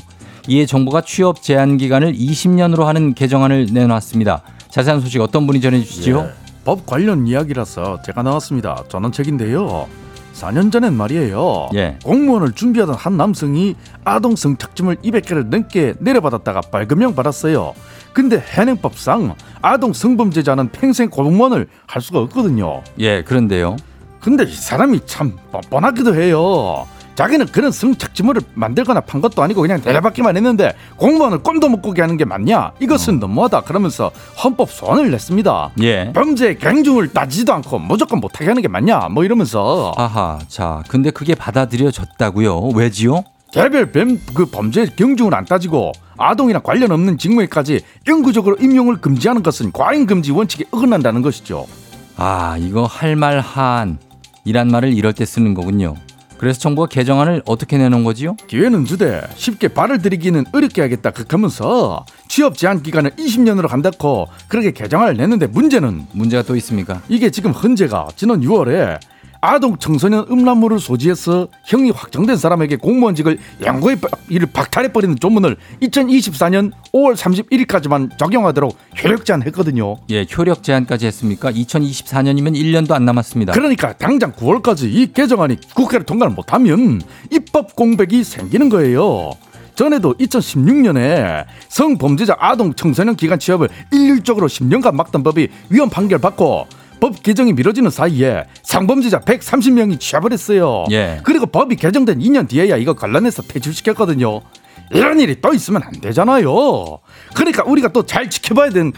[0.49, 4.43] 이에 정부가 취업 제한 기간을 20년으로 하는 개정안을 내놨습니다.
[4.71, 6.19] 자세한 소식 어떤 분이 전해주시지요?
[6.21, 6.33] 예,
[6.65, 8.85] 법 관련 이야기라서 제가 나왔습니다.
[8.89, 9.87] 전원책인데요.
[10.35, 11.71] 4년 전엔 말이에요.
[11.77, 11.97] 예.
[12.05, 17.75] 공무원을 준비하던 한 남성이 아동 성착취물 200개를 넘게 내려받았다가 발급령 받았어요.
[18.17, 22.83] 근데 현행법상 아동 성범죄자는 평생 공무원을 할 수가 없거든요.
[22.99, 23.77] 예, 그런데요.
[24.21, 26.87] 근데 이 사람이 참 뻔뻔하기도 해요.
[27.15, 32.17] 자기는 그런 성착취물을 만들거나 판 것도 아니고 그냥 내려받기만 했는데 공무원을 꼼도 못 꾸게 하는
[32.17, 32.73] 게 맞냐?
[32.81, 33.61] 이것은 너무하다.
[33.63, 34.11] 그러면서
[34.43, 35.73] 헌법 소원을 냈습니다.
[35.83, 36.11] 예.
[36.15, 39.11] 범죄 경중을 따지지도 않고 무조건 못하게 하는 게 맞냐?
[39.11, 42.71] 뭐 이러면서 아하, 자, 근데 그게 받아들여졌다고요?
[42.75, 43.25] 왜지요?
[43.57, 49.73] 개별 범, 그 범죄 경중을 안 따지고 아동이나 관련 없는 직무에까지 영구적으로 임용을 금지하는 것은
[49.73, 51.67] 과잉 금지 원칙에 어긋난다는 것이죠.
[52.17, 53.99] 아, 이거 할 말 한.
[54.45, 55.95] 이란 말을 이럴 때 쓰는 거군요.
[56.37, 58.37] 그래서 정부가 개정안을 어떻게 내놓은 거지요?
[58.47, 65.17] 기회는 주되 쉽게 발을 들이기는 어렵게 하겠다 극하면서 취업 제한 기간을 20년으로 간다고 그렇게 개정안을
[65.17, 67.01] 냈는데 문제는 문제가 또 있습니까?
[67.09, 69.01] 이게 지금 헌재가 지난 6월에
[69.41, 78.19] 아동 청소년 음란물을 소지해서 형이 확정된 사람에게 공무원직을 양고의 이를 박탈해버리는 조문을 2024년 5월 31일까지만
[78.19, 79.97] 적용하도록 효력 제한했거든요.
[80.11, 81.53] 예, 효력 제한까지 했습니까?
[81.53, 83.53] 2024년이면 1년도 안 남았습니다.
[83.53, 89.33] 그러니까 당장 9월까지 이 개정안이 국회를 통과를 못하면 입법 공백이 생기는 거예요.
[89.75, 96.67] 전에도 2016년에 성범죄자 아동 청소년 기간 취업을 일률적으로 10년간 막던 법이 위헌 판결 받고
[97.01, 100.85] 법 개정이 미뤄지는 사이에 상범죄자 130명이 취업을 했어요.
[100.91, 101.21] 예.
[101.25, 104.41] 그리고 법이 개정된 2년 뒤에야 이거 관련해서 퇴출시켰거든요.
[104.93, 106.99] 이런 일이 또 있으면 안 되잖아요.
[107.35, 108.93] 그러니까 우리가 또 잘 지켜봐야 된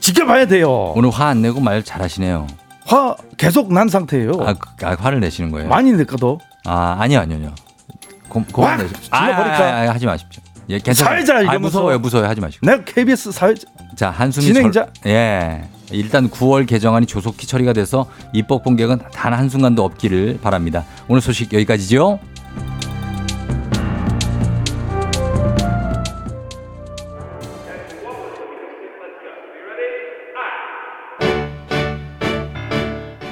[0.00, 0.92] 지켜봐야 돼요.
[0.96, 2.46] 오늘 화 안 내고 말 잘하시네요.
[2.86, 4.32] 화 계속 난 상태예요.
[4.40, 5.68] 아, 그- 아, 화를 내시는 거예요?
[5.68, 7.54] 많이 낼까도 아, 아니요, 아니요, 아니요.
[8.28, 9.10] 고, 고, 와, 내 죽여버릴까?
[9.16, 10.42] 아, 아, 아, 하지 마십시오.
[10.68, 11.16] 예, 괜찮아요.
[11.16, 11.58] 살자, 아, 이러면서.
[11.60, 12.28] 무서워요, 무서워요.
[12.28, 12.64] 하지 마시고.
[12.66, 13.54] 내가 KBS 사회
[13.96, 14.86] 자, 한숨이 진행자?
[15.02, 15.64] 절- 예.
[15.90, 20.84] 일단 9월 개정안이 조속히 처리가 돼서 입법 공격은 단 한순간도 없기를 바랍니다.
[21.08, 22.18] 오늘 소식 여기까지죠.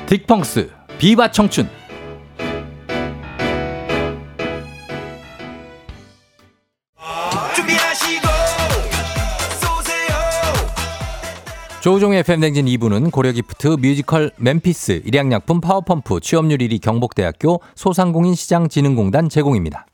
[0.06, 1.68] 딕펑스 비바 청춘
[11.80, 19.86] 조우종의 FM댕진 2부는 고려기프트 뮤지컬 맨피스 일양약품 파워펌프 취업률 1위 경복대학교 소상공인 시장진흥공단 제공입니다.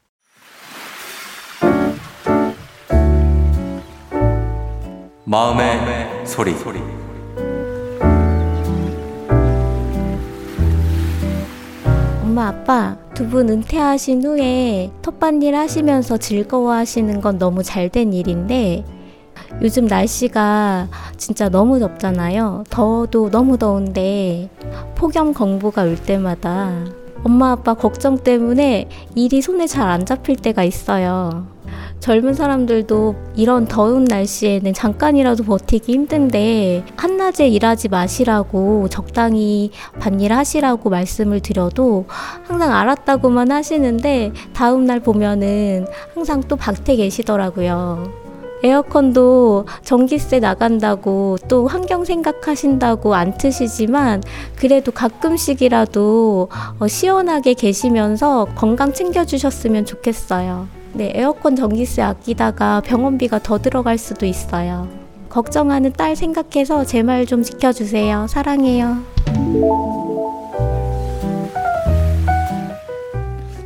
[5.24, 6.52] 마음의, 소리.
[12.22, 18.84] 엄마 아빠 두 분 은퇴하신 후에 텃밭일 하시면서 즐거워하시는 건 너무 잘 된 일인데
[19.62, 22.64] 요즘 날씨가 진짜 너무 덥잖아요.
[22.70, 24.50] 더워도 너무 더운데
[24.94, 26.72] 폭염 경보가 올 때마다
[27.24, 31.46] 엄마 아빠 걱정 때문에 일이 손에 잘 안 잡힐 때가 있어요.
[31.98, 41.40] 젊은 사람들도 이런 더운 날씨에는 잠깐이라도 버티기 힘든데 한낮에 일하지 마시라고 적당히 반일 하시라고 말씀을
[41.40, 42.04] 드려도
[42.44, 48.25] 항상 알았다고만 하시는데 다음날 보면은 항상 또 밖에 계시더라고요.
[48.62, 54.22] 에어컨도 전기세 나간다고 또 환경 생각하신다고 안 트시지만
[54.56, 60.68] 그래도 가끔씩이라도 어, 시원하게 계시면서 건강 챙겨주셨으면 좋겠어요.
[60.94, 64.88] 네, 에어컨 전기세 아끼다가 병원비가 더 들어갈 수도 있어요.
[65.28, 68.26] 걱정하는 딸 생각해서 제 말 좀 지켜주세요.
[68.28, 68.96] 사랑해요.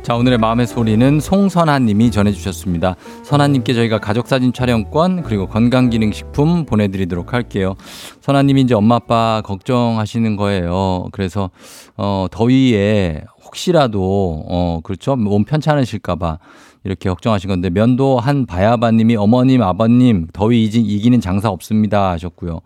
[0.03, 2.95] 자, 오늘의 마음의 소리는 송선아 님이 전해주셨습니다.
[3.23, 7.75] 선아 님께 저희가 가족사진 촬영권 그리고 건강기능식품 보내드리도록 할게요.
[8.19, 11.05] 선아 님이 이제 엄마 아빠 걱정하시는 거예요.
[11.11, 11.51] 그래서
[11.97, 16.39] 어, 더위에 혹시라도 어, 그렇죠 몸 편찮으실까봐
[16.83, 22.61] 이렇게 걱정하신 건데 면도 한 바야바님이 어머님 아버님 더위 이기, 이기는 장사 없습니다 하셨고요.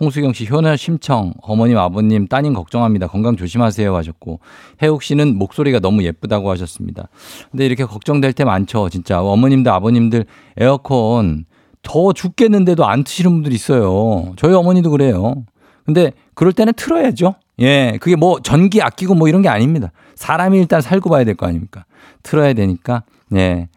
[0.00, 4.40] 홍수경 씨 효녀 심청 어머님 아버님 따님 걱정합니다 건강 조심하세요 하셨고
[4.82, 7.08] 해욱 씨는 목소리가 너무 예쁘다고 하셨습니다.
[7.50, 10.24] 근데 이렇게 걱정될 때 많죠 진짜 어머님들 아버님들
[10.56, 11.44] 에어컨
[11.82, 14.32] 더 죽겠는데도 안 트시는 분들 있어요.
[14.36, 15.44] 저희 어머니도 그래요.
[15.84, 17.34] 근데 그럴 때는 틀어야죠.
[17.60, 19.90] 예, 그게 뭐 전기 아끼고 뭐 이런 게 아닙니다.
[20.14, 21.84] 사람이 일단 살고 봐야 될 거 아닙니까?
[22.22, 23.02] 틀어야 되니까.
[23.34, 23.68] 예.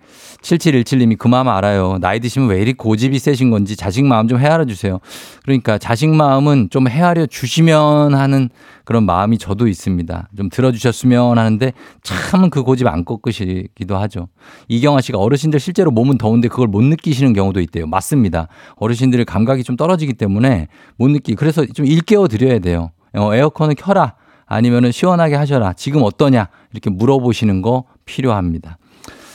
[0.42, 1.98] 7717님이 그 마음 알아요.
[2.00, 5.00] 나이 드시면 왜 이리 고집이 세신 건지 자식 마음 좀 헤아려 주세요.
[5.44, 8.50] 그러니까 자식 마음은 좀 헤아려 주시면 하는
[8.84, 10.30] 그런 마음이 저도 있습니다.
[10.36, 14.28] 좀 들어주셨으면 하는데 참 그 고집 안 꺾으시기도 하죠.
[14.68, 17.88] 이경아 씨가 어르신들 실제로 몸은 더운데 그걸 못 느끼시는 경우도 있대요.
[17.88, 18.48] 맞습니다.
[18.76, 21.36] 어르신들의 감각이 좀 떨어지기 때문에 못 느끼.
[21.36, 22.92] 그래서 좀 일깨워 드려야 돼요.
[23.14, 24.16] 어, 에어컨을 켜라.
[24.46, 25.74] 아니면은 시원하게 하셔라.
[25.74, 26.50] 지금 어떠냐?
[26.74, 28.78] 이렇게 물어보시는 거 필요합니다.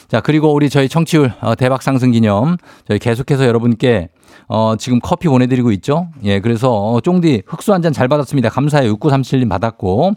[0.09, 4.09] 자, 그리고 우리 저희 청취율 어, 대박 상승 기념 저희 계속해서 여러분께
[4.49, 6.09] 어, 지금 커피 보내드리고 있죠.
[6.23, 8.49] 예, 그래서 어, 쫑디 흑수 한 잔 잘 받았습니다.
[8.49, 8.95] 감사해요.
[8.95, 10.13] 6937님 받았고.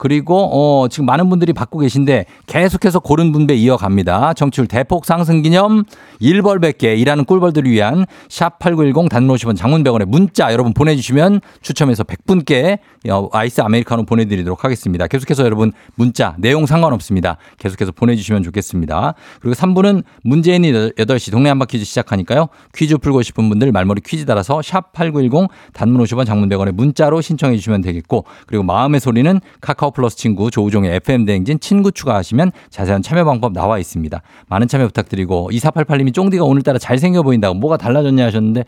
[0.00, 4.32] 그리고 어, 지금 많은 분들이 받고 계신데 계속해서 고른 분배 이어갑니다.
[4.32, 5.84] 정치율 대폭 상승 기념
[6.22, 12.02] 1벌 100개 일하는 꿀벌들을 위한 샵 8910 단문 50원 장문 100원에 문자 여러분 보내주시면 추첨해서
[12.02, 12.78] 100분께
[13.10, 15.06] 어, 아이스 아메리카노 보내드리도록 하겠습니다.
[15.06, 17.36] 계속해서 여러분 문자 내용 상관없습니다.
[17.58, 19.12] 계속해서 보내주시면 좋겠습니다.
[19.40, 22.48] 그리고 3부는 문재인이 8시 동네 한바 퀴즈 시작하니까요.
[22.74, 27.56] 퀴즈 풀고 싶은 분들 말머리 퀴즈 달아서 샵 8910 단문 50원 장문 100원에 문자로 신청해
[27.58, 33.24] 주시면 되겠고 그리고 마음의 소리는 카카오 플러스 친구 조우종의 FM 대행진 친구 추가하시면 자세한 참여
[33.24, 34.20] 방법 나와 있습니다.
[34.48, 38.64] 많은 참여 부탁드리고 2488님이 쫑디가 오늘따라 잘생겨 보인다고 뭐가 달라졌냐 하셨는데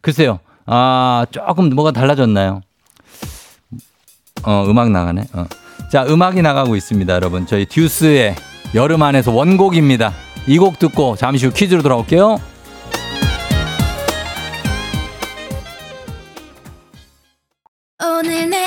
[0.00, 0.38] 글쎄요.
[0.66, 2.60] 아 조금 뭐가 달라졌나요?
[4.44, 5.24] 어 음악 나가네.
[5.34, 5.46] 어.
[5.90, 7.46] 자 음악이 나가고 있습니다 여러분.
[7.46, 8.34] 저희 듀스의
[8.74, 10.12] 여름 안에서 원곡입니다.
[10.48, 12.38] 이 곡 듣고 잠시 후 퀴즈로 돌아올게요.
[18.02, 18.66] 오늘 내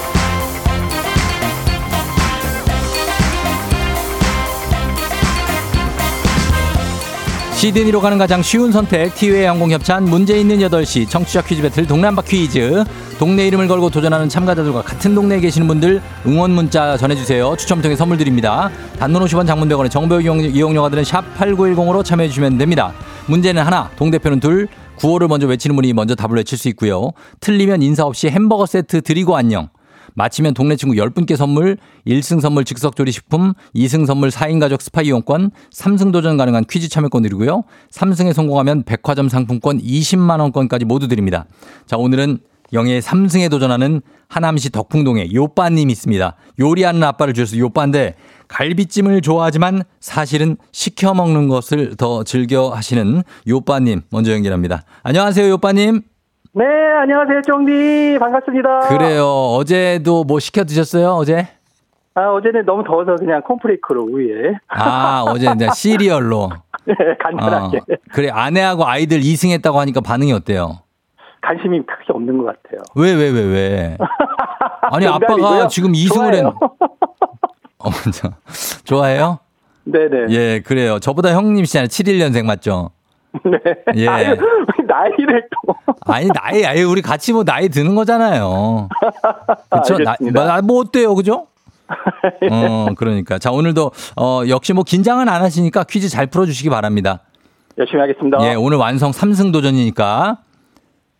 [7.61, 12.23] 시드니로 가는 가장 쉬운 선택 티웨이 항공협찬 문제 있는 8시 청취자 퀴즈 배틀 동네 한
[12.23, 12.83] 바퀴즈.
[13.19, 17.55] 동네 이름을 걸고 도전하는 참가자들과 같은 동네에 계시는 분들 응원 문자 전해주세요.
[17.57, 18.71] 추첨 통해 선물 드립니다.
[18.97, 22.93] 단문 50원 장문 100원의 정보 이용, 이용료가 드는 샵 8910으로 참여해주시면 됩니다.
[23.27, 27.11] 문제는 하나 동대표는 둘 구호를 먼저 외치는 분이 먼저 답을 외칠 수 있고요.
[27.41, 29.69] 틀리면 인사 없이 햄버거 세트 드리고 안녕
[30.15, 35.51] 맞히면 동네 친구 10분께 선물, 1승 선물 즉석 조리식품, 2승 선물 4인 가족 스파 이용권,
[35.73, 37.63] 3승 도전 가능한 퀴즈 참여권 드리고요.
[37.91, 41.45] 3승에 성공하면 백화점 상품권 20만 원권까지 모두 드립니다.
[41.85, 42.39] 자, 오늘은
[42.73, 46.35] 영예 3승에 도전하는 하남시 덕풍동에 요빠님 있습니다.
[46.59, 48.15] 요리하는 아빠를 주셔서 요빠인데
[48.47, 54.83] 갈비찜을 좋아하지만 사실은 시켜 먹는 것을 더 즐겨 하시는 요빠님 먼저 연결합니다.
[55.03, 56.10] 안녕하세요, 요빠님.
[56.53, 58.17] 네, 안녕하세요, 쫑디.
[58.19, 58.79] 반갑습니다.
[58.89, 59.25] 그래요.
[59.25, 61.11] 어제도 뭐 시켜 드셨어요?
[61.11, 61.47] 어제?
[62.13, 64.55] 아, 어제는 너무 더워서 그냥 콘프레이크로 우유에.
[64.67, 66.49] 아, 어제 이제 시리얼로.
[66.85, 67.79] 네, 어, 간단하게.
[68.11, 70.79] 그래, 아내하고 아이들 2승 했다고 하니까 반응이 어때요?
[71.41, 72.81] 관심이 크게 없는 것 같아요.
[72.95, 73.97] 왜, 왜, 왜, 왜?
[74.91, 75.07] 아니.
[75.07, 76.43] 아빠가 지금 2승을 했.
[76.45, 78.29] 어, 저,
[78.83, 79.39] 좋아해요?
[79.85, 80.25] 네네.
[80.31, 80.99] 예, 그래요.
[80.99, 81.87] 저보다 형님이시잖아요.
[81.87, 82.91] 71년생 맞죠?
[83.45, 83.57] 네.
[83.95, 84.07] 예.
[84.09, 84.35] 아유,
[84.91, 85.75] 나이를 또.
[86.01, 88.89] 아니, 나이, 아니, 우리 같이 뭐 나이 드는 거잖아요.
[89.69, 89.97] 그쵸?
[89.99, 90.15] 나.
[90.19, 91.15] 뭐, 뭐 어때요?
[91.15, 91.47] 그죠?
[92.51, 93.39] 어, 그러니까.
[93.39, 97.21] 자, 오늘도, 어, 역시 뭐 긴장은 안 하시니까 퀴즈 잘 풀어주시기 바랍니다.
[97.77, 98.37] 열심히 하겠습니다.
[98.41, 100.37] 예, 오늘 완성 3승 도전이니까.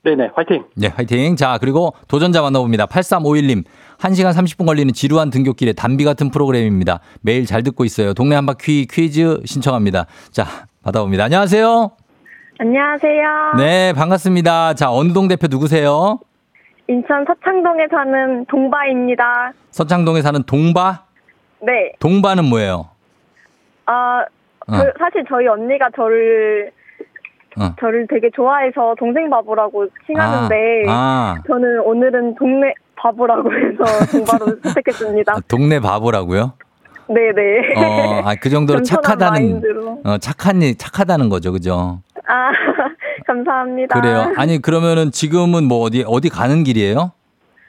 [0.04, 0.66] 네네, 화이팅.
[0.76, 1.36] 네, 화이팅.
[1.36, 2.88] 자, 그리고 도전자 만나봅니다.
[2.88, 3.64] 8351님.
[4.00, 7.02] 1시간 30분 걸리는 지루한 등굣길에 담비 같은 프로그램입니다.
[7.22, 8.14] 매일 잘 듣고 있어요.
[8.14, 10.08] 동네 한바퀴 퀴즈 신청합니다.
[10.32, 11.26] 자, 받아봅니다.
[11.26, 11.92] 안녕하세요.
[12.72, 13.54] 안녕하세요.
[13.58, 14.76] 네, 반갑습니다.
[14.76, 16.20] 자, 어느 동 대표 누구세요?
[16.88, 19.54] 인천 서창동에 사는 동바입니다.
[19.72, 21.02] 서창동에 사는 동바?
[21.62, 21.94] 네.
[22.00, 22.90] 동바는 뭐예요?
[23.88, 24.22] 아,
[24.68, 24.72] 어.
[24.74, 26.70] 그, 사실 저희 언니가 저를
[27.60, 27.74] 어.
[27.80, 35.34] 저를 되게 좋아해서 동생 바보라고 칭하는데 아, 아, 저는 오늘은 동네 바보라고 해서 동바로 선택했습니다.
[35.48, 36.54] 동네 바보라고요?
[37.08, 37.74] 네네.
[37.76, 40.02] 어, 아, 그 정도로 착하다는, 마인드로.
[40.06, 41.52] 어, 착한, 일- 착하다는 거죠.
[41.52, 42.02] 그죠?
[42.32, 42.52] 아,
[43.28, 44.00] 감사합니다.
[44.00, 44.34] 그래요.
[44.38, 47.12] 아니, 그러면은 지금은 뭐 어디, 어디 가는 길이에요?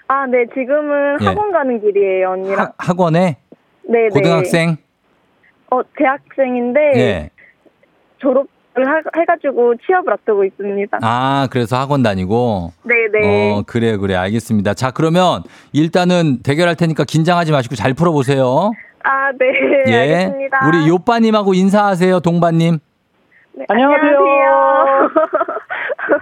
[0.08, 1.26] 아, 네, 지금은 예.
[1.26, 2.58] 학원 가는 길이에요, 언니랑.
[2.60, 3.38] 학, 학원에?
[3.88, 4.08] 네네.
[4.10, 4.76] 고등학생?
[5.70, 7.30] 어, 대학생인데 예.
[8.18, 8.46] 졸업을
[8.76, 10.98] 하- 해가지고 취업을 앞두고 있습니다.
[11.02, 12.72] 아, 그래서 학원 다니고?
[12.84, 13.52] 네네.
[13.52, 14.14] 어, 그래, 그래.
[14.14, 14.74] 알겠습니다.
[14.74, 15.42] 자, 그러면
[15.72, 18.70] 일단은 대결할 테니까 긴장하지 마시고 잘 풀어보세요.
[19.02, 19.46] 아, 네.
[19.92, 19.96] 예.
[19.96, 20.60] 알겠습니다.
[20.68, 22.78] 우리 요빠님하고 인사하세요, 동바님.
[23.54, 24.18] 네, 안녕하세요.
[24.18, 25.10] 안녕하세요.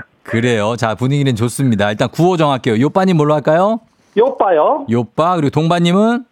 [0.24, 0.76] 그래요.
[0.76, 1.90] 자, 분위기는 좋습니다.
[1.90, 2.78] 일단 구호 정할게요.
[2.80, 3.80] 요빠님 뭘로 할까요?
[4.16, 4.86] 요빠요.
[4.90, 6.24] 요빠, 그리고 동바님은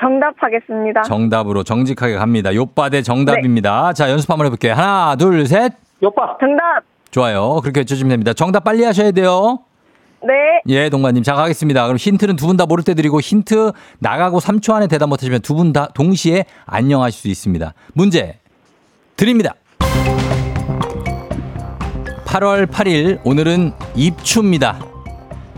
[0.00, 1.02] 정답하겠습니다.
[1.02, 2.54] 정답으로 정직하게 갑니다.
[2.54, 3.92] 요빠 대 정답입니다.
[3.92, 4.74] 자, 연습 한번 해볼게요.
[4.74, 5.72] 하나, 둘, 셋.
[6.02, 6.36] 요빠.
[6.38, 6.82] 정답.
[7.10, 7.60] 좋아요.
[7.62, 8.32] 그렇게 해주시면 됩니다.
[8.32, 9.60] 정답 빨리 하셔야 돼요.
[10.22, 10.34] 네.
[10.68, 11.22] 예, 동반님.
[11.22, 11.84] 자, 가겠습니다.
[11.84, 15.54] 그럼 힌트는 두 분 다 모를 때 드리고 힌트 나가고 3초 안에 대답 못하시면 두
[15.54, 17.72] 분 다 동시에 안녕하실 수 있습니다.
[17.94, 18.38] 문제
[19.16, 19.54] 드립니다.
[22.28, 24.78] 8월 8일 오늘은 입추입니다.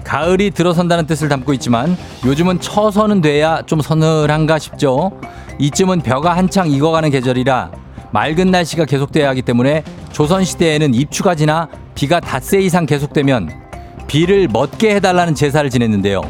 [0.04, 5.10] 가을이 들어선다는 뜻을 담고 있지만 요즘은 처서는 돼야 좀 서늘한가 싶죠.
[5.58, 7.72] 이쯤은 벼가 한창 익어가는 계절이라
[8.12, 13.50] 맑은 날씨가 계속돼야 하기 때문에 조선시대에는 입추가 지나 비가 닷새 이상 계속되면
[14.06, 16.22] 비를 멎게 해달라는 제사를 지냈는데요.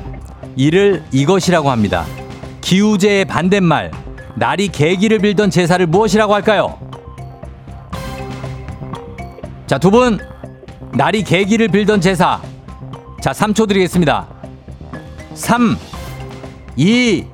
[0.56, 2.06] 이를 이것이라고 합니다.
[2.62, 3.90] 기우제의 반대말,
[4.36, 6.78] 날이 개기를 빌던 제사를 무엇이라고 할까요?
[9.66, 10.18] 자, 두 분,
[10.92, 12.40] 날이 개기를 빌던 제사.
[13.20, 14.26] 자, 3초 드리겠습니다.
[15.34, 15.76] 3,
[16.76, 17.24] 2,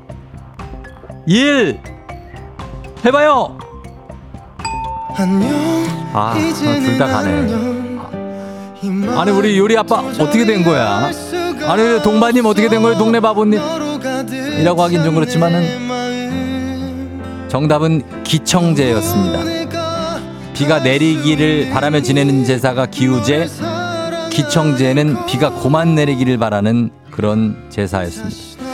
[1.27, 1.81] 1.
[3.05, 3.57] 해봐요!
[6.13, 7.97] 아, 둘 다 가네.
[9.17, 11.11] 아니, 우리 요리 아빠 어떻게 된 거야?
[11.67, 12.99] 아니, 우리 동반님 어떻게 된 거예요?
[12.99, 13.61] 동네 바보님?
[14.61, 15.87] 이라고 하긴 좀 그렇지만은
[17.49, 19.56] 정답은 기청제였습니다.
[20.57, 23.47] 비가 내리기를 바라며 지내는 제사가 기우제,
[24.33, 28.65] 기청제는 비가 고만 내리기를 바라는 그런 제사였습니다.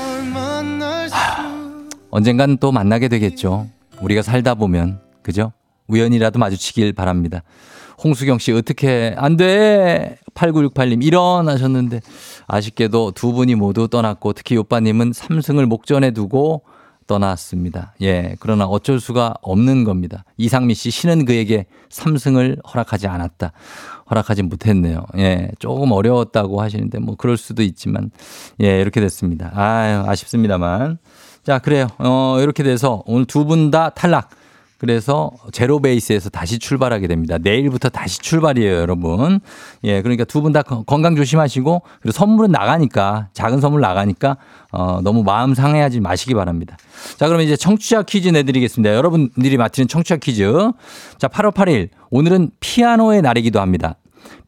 [1.11, 3.67] 하, 언젠간 또 만나게 되겠죠.
[4.01, 5.51] 우리가 살다 보면 그죠?
[5.89, 7.43] 우연이라도 마주치길 바랍니다.
[8.05, 10.19] 홍수경 씨 어떻게 안 돼?
[10.35, 12.01] 8968님 일어나셨는데
[12.47, 16.63] 아쉽게도 두 분이 모두 떠났고 특히 오빠님은 삼승을 목전에 두고
[17.07, 17.95] 떠났습니다.
[18.03, 18.37] 예.
[18.41, 20.25] 그러나 어쩔 수가 없는 겁니다.
[20.37, 23.53] 이상미 씨 신은 그에게 삼승을 허락하지 않았다.
[24.11, 25.05] 허락하지 못했네요.
[25.19, 25.51] 예.
[25.59, 28.11] 조금 어려웠다고 하시는데 뭐 그럴 수도 있지만
[28.63, 29.51] 예, 이렇게 됐습니다.
[29.55, 30.99] 아유, 아쉽습니다만.
[31.45, 31.89] 자, 그래요.
[31.99, 34.31] 어, 이렇게 돼서 오늘 두 분 다 탈락.
[34.83, 37.39] 그래서 제로 베이스에서 다시 출발하게 됩니다.
[37.39, 39.39] 내일부터 다시 출발이에요, 여러분.
[39.85, 44.39] 예, 그러니까 두 분 다 건강 조심하시고 그리고 선물은 나가니까 작은 선물 나가니까
[44.73, 46.77] 어, 너무 마음 상해하지 마시기 바랍니다.
[47.17, 48.93] 자, 그러면 이제 청취자 퀴즈 내드리겠습니다.
[48.93, 50.53] 여러분들이 맞히는 청취자 퀴즈.
[51.17, 53.95] 자, 8월 8일 오늘은 피아노의 날이기도 합니다.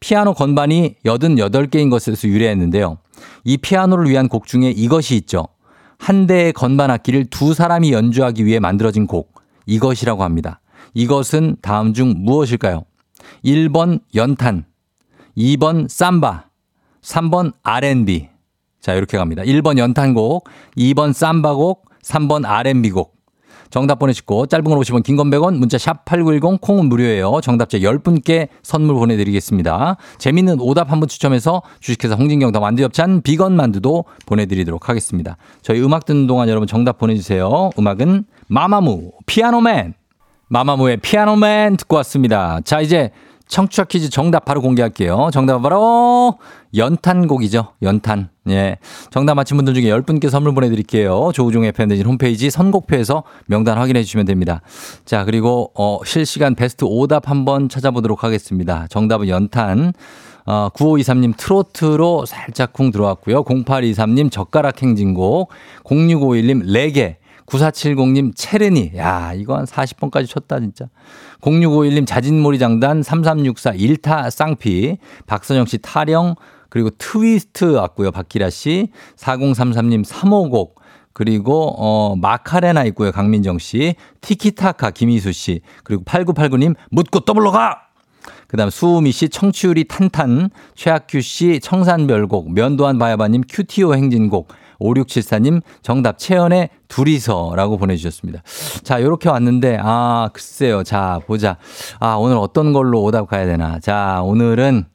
[0.01, 2.97] 피아노 건반이 88개인 것에서 유래했는데요.
[3.45, 5.47] 이 피아노를 위한 곡 중에 이것이 있죠.
[5.97, 9.33] 한 대의 건반 악기를 두 사람이 연주하기 위해 만들어진 곡.
[9.65, 10.61] 이것이라고 합니다.
[10.93, 12.85] 이것은 다음 중 무엇일까요?
[13.43, 14.65] 1번 연탄,
[15.37, 16.45] 2번 삼바,
[17.01, 18.29] 3번 R&B.
[18.79, 19.41] 자, 이렇게 갑니다.
[19.43, 20.47] 1번 연탄곡,
[20.77, 23.14] 2번 삼바곡, 3번 R&B곡.
[23.75, 27.41] 정답 보내시고 짧은 걸 50원, 긴 건 100원, 문자 샵 8910 콩은 무료예요.
[27.41, 29.97] 정답자 10분께 선물 보내드리겠습니다.
[30.17, 35.35] 재밌는 오답 한 분 추첨해서 주식회사 홍진경 더 만두엽찬 비건 만두도 보내드리도록 하겠습니다.
[35.61, 37.71] 저희 음악 듣는 동안 여러분 정답 보내주세요.
[37.77, 39.93] 음악은 마마무, 피아노맨.
[40.47, 42.61] 마마무의 피아노맨 듣고 왔습니다.
[42.63, 43.11] 자, 이제
[43.47, 45.29] 청취자 퀴즈 정답 바로 공개할게요.
[45.31, 46.37] 정답은 바로
[46.75, 47.73] 연탄곡이죠.
[47.83, 48.29] 연탄.
[48.49, 48.77] 예.
[49.11, 51.31] 정답 맞힌 분들 중에 10분께 선물 보내드릴게요.
[51.33, 54.61] 조우종의 팬데진 홈페이지 선곡표에서 명단 확인해 주시면 됩니다.
[55.05, 58.87] 자, 그리고, 어, 실시간 베스트 오답 한번 찾아보도록 하겠습니다.
[58.89, 59.93] 정답은 연탄.
[60.47, 63.43] 어, 9523님 트로트로 살짝 쿵 들어왔고요.
[63.43, 65.49] 0823님 젓가락 행진곡.
[65.83, 67.17] 0651님 레게.
[67.47, 68.91] 9470님 체르니.
[68.97, 70.87] 야, 이거 한 40번까지 쳤다, 진짜.
[71.45, 73.03] 0651님 자진모리 장단.
[73.03, 74.97] 3364 일타 쌍피.
[75.27, 76.35] 박선영 씨 타령.
[76.69, 78.11] 그리고 트위스트 왔고요.
[78.11, 78.89] 박기라 씨.
[79.17, 80.73] 4033님 3호곡.
[81.13, 83.11] 그리고 어 마카레나 있고요.
[83.11, 83.95] 강민정 씨.
[84.21, 85.61] 티키타카 김희수 씨.
[85.83, 87.81] 그리고 8989님 묻고 더블로 가.
[88.47, 94.47] 그다음 수우미 씨 청취율이 탄탄, 최학규 씨 청산별곡, 면도한 바야바님 큐티오 행진곡,
[94.79, 98.43] 5674님 정답 채연의 둘이서라고 보내주셨습니다.
[98.83, 100.83] 자, 요렇게 왔는데, 아, 글쎄요.
[100.83, 101.57] 자, 보자.
[101.99, 103.79] 아, 오늘 어떤 걸로 오답 가야 되나.
[103.79, 104.85] 자, 오늘은,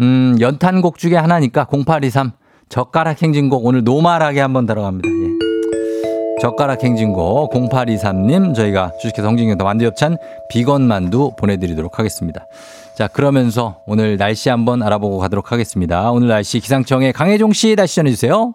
[0.00, 2.32] 음, 연탄곡 중에 하나니까 0823
[2.68, 5.08] 젓가락 행진곡 오늘 노말하게 한번 들어갑니다.
[5.08, 5.38] 예.
[6.40, 10.18] 젓가락 행진곡 0823님 저희가 주식회 성진경도 만두엽찬
[10.50, 12.46] 비건 만두 보내드리도록 하겠습니다.
[12.96, 16.10] 자 그러면서 오늘 날씨 한번 알아보고 가도록 하겠습니다.
[16.12, 18.54] 오늘 날씨 기상청의 강혜종 씨 날씨 전해주세요.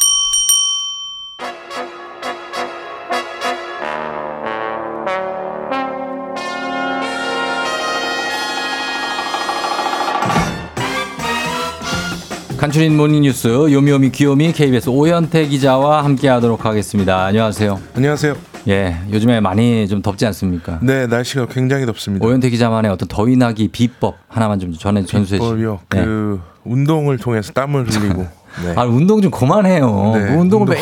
[12.71, 17.25] 간추린 모닝뉴스 요미요미 귀요미 KBS 오현태 기자와 함께하도록 하겠습니다.
[17.25, 17.77] 안녕하세요.
[17.95, 18.33] 안녕하세요.
[18.69, 20.79] 예, 요즘에 많이 좀 덥지 않습니까?
[20.81, 22.25] 네, 날씨가 굉장히 덥습니다.
[22.25, 25.43] 오현태 기자만의 어떤 더위 나기 비법 하나만 좀 전해 전수해 주시죠.
[25.43, 25.79] 비법이요.
[25.89, 26.05] 네.
[26.05, 28.25] 그 운동을 통해서 땀을 흘리고.
[28.63, 28.73] 네.
[28.79, 29.87] 아, 운동 좀 그만해요.
[30.15, 30.79] 네, 뭐 운동을 운동, 매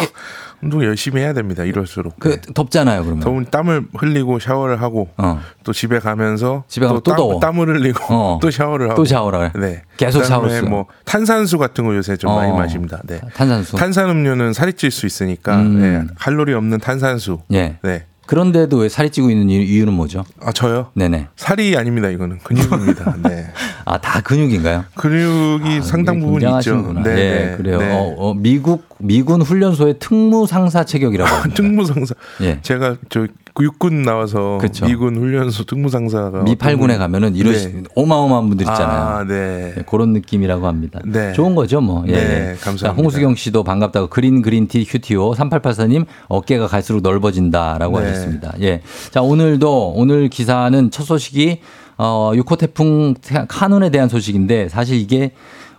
[0.62, 1.64] 운동 열심히 해야 됩니다.
[1.64, 2.16] 이럴수록.
[2.20, 2.54] 그 네.
[2.54, 3.24] 덥잖아요, 그러면.
[3.24, 5.40] 더운 땀을 흘리고 샤워를 하고 어.
[5.64, 7.40] 또 집에 가면서 집에 가면 또 땀, 더워.
[7.40, 8.40] 땀을 흘리고 어.
[8.42, 9.52] 또 샤워를 하고 또 샤워를 해.
[9.60, 9.82] 네.
[9.98, 12.36] 계속 샤워를 뭐 탄산수 같은 거 요새 좀 어.
[12.36, 13.02] 많이 마십니다.
[13.06, 13.22] 네.
[13.34, 13.78] 탄산수.
[13.78, 15.80] 탄산음료는 살이 찔 수 있으니까 음.
[15.82, 16.14] 네.
[16.18, 17.40] 칼로리 없는 탄산수.
[17.54, 17.78] 예.
[17.84, 18.06] 네.
[18.34, 20.24] 그런데도 왜 살이 찌고 있는 이유- 이유는 뭐죠?
[20.40, 20.92] 아 저요?
[20.94, 21.30] 네네.
[21.36, 22.10] 살이 아닙니다.
[22.10, 23.16] 이거는 근육입니다.
[23.28, 23.48] 네.
[23.86, 24.86] 아, 다 근육인가요?
[24.94, 26.94] 근육이 상당 아, 부분 있죠.
[27.04, 27.80] 네, 예, 네, 그래요.
[27.80, 27.92] 네.
[27.92, 31.56] 어, 어, 미국 미군 훈련소의 특무 상사 체격이라고 합니다.
[31.56, 32.14] 특무 상사.
[32.42, 32.60] 예.
[32.62, 33.26] 제가 저
[33.60, 34.86] 육군 나와서 그쵸.
[34.86, 37.84] 미군 훈련소 특무상사가 미 8군에 어떤 가면은 이러시 네.
[37.96, 39.02] 어마어마한 분들 있잖아요.
[39.02, 39.74] 아, 네.
[39.78, 41.00] 예, 그런 느낌이라고 합니다.
[41.06, 41.34] 네.
[41.34, 42.04] 좋은 거죠, 뭐.
[42.08, 42.12] 예.
[42.12, 42.46] 네, 예.
[42.62, 42.88] 감사합니다.
[42.88, 48.08] 자, 홍수경 씨도 반갑다고 그린 그린티 큐티오 3884님 어깨가 갈수록 넓어진다라고 네.
[48.08, 48.54] 하셨습니다.
[48.62, 48.82] 예.
[49.12, 51.60] 자, 오늘도 오늘 기사는 첫 소식이
[51.98, 53.14] 어, 6호 태풍
[53.50, 55.32] 카눈에 대한 소식인데 사실 이게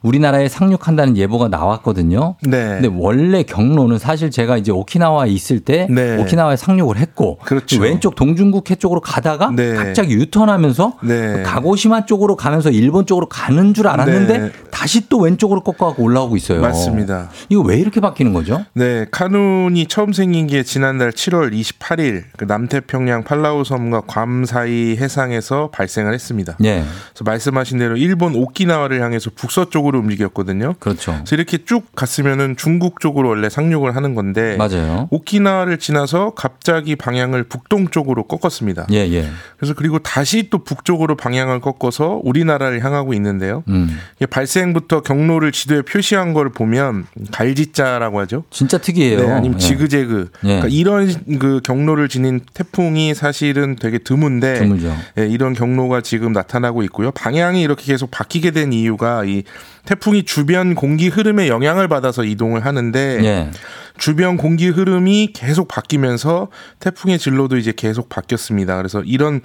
[0.02, 2.36] 우리나라에 상륙한다는 예보가 나왔거든요.
[2.42, 2.80] 네.
[2.80, 6.16] 근데 원래 경로는 사실 제가 이제 오키나와에 있을 때 네.
[6.18, 7.80] 오키나와에 상륙을 했고 그렇죠.
[7.80, 9.74] 왼쪽 동중국해 쪽으로 가다가 네.
[9.74, 11.42] 갑자기 유턴하면서 네.
[11.42, 14.52] 가고시마 쪽으로 가면서 일본 쪽으로 가는 줄 알았는데 네.
[14.70, 16.60] 다시 또 왼쪽으로 꺾어갖고 올라오고 있어요.
[16.60, 17.28] 맞습니다.
[17.48, 18.64] 이거 왜 이렇게 바뀌는 거죠?
[18.74, 25.70] 네, 카눈이 처음 생긴 게 지난달 7월 28일 그 남태평양 팔라우 섬과 괌 사이 해상에서
[25.70, 26.56] 발생을 했습니다.
[26.64, 26.82] 예,
[27.12, 30.74] 그래서 말씀하신 대로 일본 오키나와를 향해서 북서쪽으로 움직였거든요.
[30.78, 31.12] 그렇죠.
[31.12, 35.08] 그래서 이렇게 쭉 갔으면은 중국 쪽으로 원래 상륙을 하는 건데 맞아요.
[35.10, 38.86] 오키나와를 지나서 갑자기 방향을 북동 쪽으로 꺾었습니다.
[38.92, 39.28] 예, 예.
[39.56, 43.62] 그래서 그리고 다시 또 북쪽으로 방향을 꺾어서 우리나라를 향하고 있는데요.
[43.68, 43.98] 음,
[44.30, 48.44] 발생부터 경로를 지도에 표시한 걸 보면 갈지자라고 하죠.
[48.50, 49.20] 진짜 특이해요.
[49.20, 49.66] 네, 아니면 예.
[49.66, 50.30] 지그재그.
[50.44, 50.46] 예.
[50.46, 54.94] 그러니까 이런 그 경로를 지닌 태풍이 사실은 되게 드문데 드물죠.
[55.18, 57.10] 예, 이런 경로가 지금 나타나고 있고요.
[57.10, 59.42] 방향이 이렇게 계속 바뀌게 된 이유가 이
[59.90, 63.50] 태풍이 주변 공기 흐름에 영향을 받아서 이동을 하는데 예.
[63.98, 66.46] 주변 공기 흐름이 계속 바뀌면서
[66.78, 68.76] 태풍의 진로도 이제 계속 바뀌었습니다.
[68.76, 69.40] 그래서 이런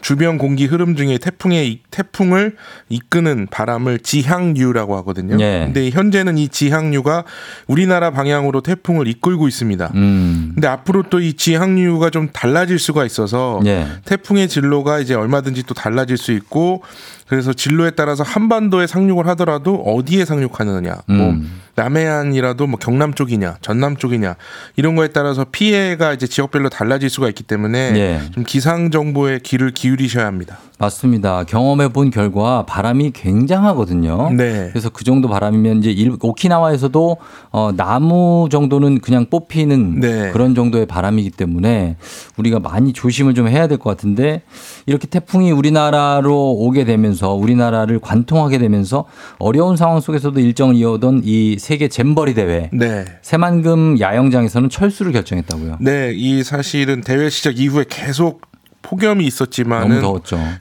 [0.00, 2.56] 주변 공기 흐름 중에 태풍의 이- 태풍을
[2.88, 5.36] 이끄는 바람을 지향류라고 하거든요.
[5.40, 5.62] 예.
[5.66, 7.24] 근데 현재는 이 지향류가
[7.68, 9.92] 우리나라 방향으로 태풍을 이끌고 있습니다.
[9.94, 13.86] 음, 근데 앞으로 또 이 지향류가 좀 달라질 수가 있어서 예.
[14.04, 16.82] 태풍의 진로가 이제 얼마든지 또 달라질 수 있고
[17.26, 21.60] 그래서 진로에 따라서 한반도에 상륙을 하더라도 어디에 상륙하느냐 뭐 음.
[21.76, 24.36] 남해안이라도 뭐 경남 쪽이냐 전남 쪽이냐
[24.76, 28.30] 이런 거에 따라서 피해가 이제 지역별로 달라질 수가 있기 때문에 예.
[28.32, 30.58] 좀 기상 정보에 귀를 기울이셔야 합니다.
[30.78, 31.44] 맞습니다.
[31.44, 34.30] 경험해 본 결과 바람이 굉장하거든요.
[34.32, 34.68] 네.
[34.72, 37.16] 그래서 그 정도 바람이면 이제 일- 오키나와에서도
[37.52, 40.30] 어, 나무 정도는 그냥 뽑히는 네.
[40.32, 41.96] 그런 정도의 바람이기 때문에
[42.36, 44.42] 우리가 많이 조심을 좀 해야 될 것 같은데
[44.86, 49.04] 이렇게 태풍이 우리나라로 오게 되면서 우리나라를 관통하게 되면서
[49.38, 53.04] 어려운 상황 속에서도 일정을 이어오던 이 세계 잼버리 대회 네.
[53.22, 55.78] 새만금 야영장에서는 철수를 결정했다고요.
[55.80, 58.42] 네, 이 사실은 대회 시작 이후에 계속
[58.84, 59.96] 폭염이 있었지만은.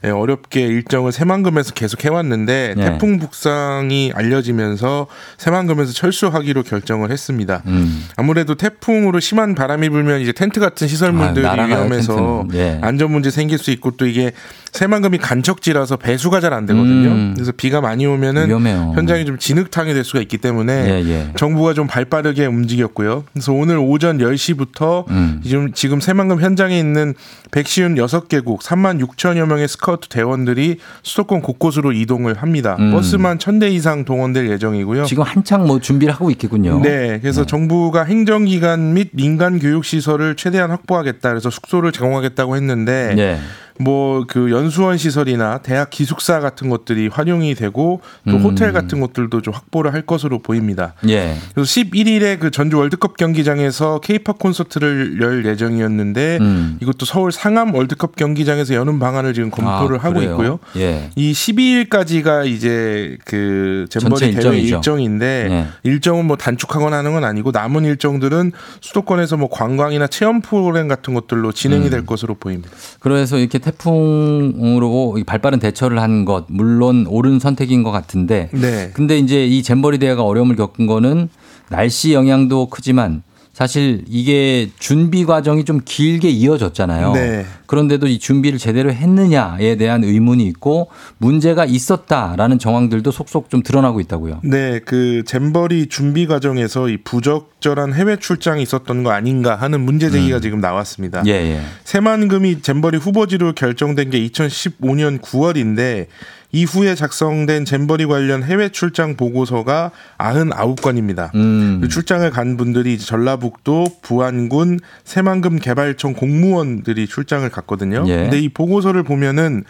[0.06, 2.84] 예, 어렵게 일정을 새만금에서 계속 해왔는데 네.
[2.84, 5.08] 태풍 북상이 알려지면서
[5.38, 7.62] 새만금에서 철수하기로 결정을 했습니다.
[7.68, 8.06] 음.
[8.16, 12.56] 아무래도 태풍으로 심한 바람이 불면 이제 텐트 같은 시설물들이 아, 위험해서 텐트는.
[12.56, 12.80] 예.
[12.82, 14.32] 안전 문제 생길 수 있고 또 이게
[14.74, 17.10] 새만금이 간척지라서 배수가 잘 안 되거든요.
[17.10, 17.34] 음.
[17.36, 18.94] 그래서 비가 많이 오면은 위험해요.
[18.96, 21.28] 현장이 좀 진흙탕이 될 수가 있기 때문에 예, 예.
[21.36, 23.24] 정부가 좀 발빠르게 움직였고요.
[23.34, 25.42] 그래서 오늘 오전 10시부터 음.
[25.44, 27.16] 지금 지금 새만금 현장에 있는
[27.52, 32.76] 156 26개국 3만 6천여 명의 스카우트 대원들이 수도권 곳곳으로 이동을 합니다.
[32.80, 32.92] 음.
[32.92, 35.06] 버스만 1000대 이상 동원될 예정이고요.
[35.06, 36.82] 지금 한창 뭐 준비를 하고 있겠군요.
[36.82, 41.30] 네, 그래서 정부가 행정기관 및 민간 교육 시설을 최대한 확보하겠다.
[41.30, 43.40] 그래서 숙소를 제공하겠다고 했는데 예.
[43.80, 48.42] 뭐 그 연수원 시설이나 대학 기숙사 같은 것들이 활용이 되고 또 음.
[48.44, 50.94] 호텔 같은 것들도 좀 확보를 할 것으로 보입니다.
[51.08, 51.36] 예.
[51.54, 56.78] 그래서 11일에 그 전주 월드컵 경기장에서 케이팝 콘서트를 열 예정이었는데 음.
[56.82, 60.22] 이것도 서울 상암 월드컵 경기장에서 여는 방안을 지금 검토를 아, 하고?
[60.22, 60.60] 있고요.
[60.78, 61.10] 예.
[61.16, 64.58] 이 12일까지가 이제 그 잼버리 대회.
[64.58, 65.68] 일정인데 예.
[65.84, 68.52] 일정은 뭐 단축하거나 하는 건 아니고 남은 일정들은
[68.82, 71.90] 수도권에서 뭐 관광이나 체험 프로그램 같은 것들로 진행이 음.
[71.90, 72.70] 될 것으로 보입니다.
[73.00, 78.92] 그래서 이렇게 태풍으로 이 발빠른 대처를 한 것 물론 옳은 선택인 것 같은데 네.
[78.94, 81.28] 근데 이제 이 잼버리 대회가 어려움을 겪은 거는
[81.70, 87.12] 날씨 영향도 크지만 사실 이게 준비 과정이 좀 길게 이어졌잖아요.
[87.14, 87.46] 네.
[87.74, 94.42] 그런데도 이 준비를 제대로 했느냐에 대한 의문이 있고 문제가 있었다라는 정황들도 속속 좀 드러나고 있다고요.
[94.44, 100.40] 네, 그 잼버리 준비 과정에서 이 부적절한 해외 출장이 있었던 거 아닌가 하는 문제 제기가
[100.40, 101.22] 지금 나왔습니다.
[101.22, 101.28] 음.
[101.28, 101.62] 예, 예.
[101.84, 106.10] 새만금이 잼버리 후보지로 결정된 게 2015년 9월인데
[106.54, 111.34] 이후에 작성된 잼버리 관련 해외 출장 보고서가 99건입니다.
[111.34, 111.80] 음.
[111.82, 118.04] 그 출장을 간 분들이 전라북도, 부안군, 새만금 개발청 공무원들이 출장을 갔 거든요.
[118.08, 118.18] 예.
[118.18, 119.64] 근데 이 보고서를 보면은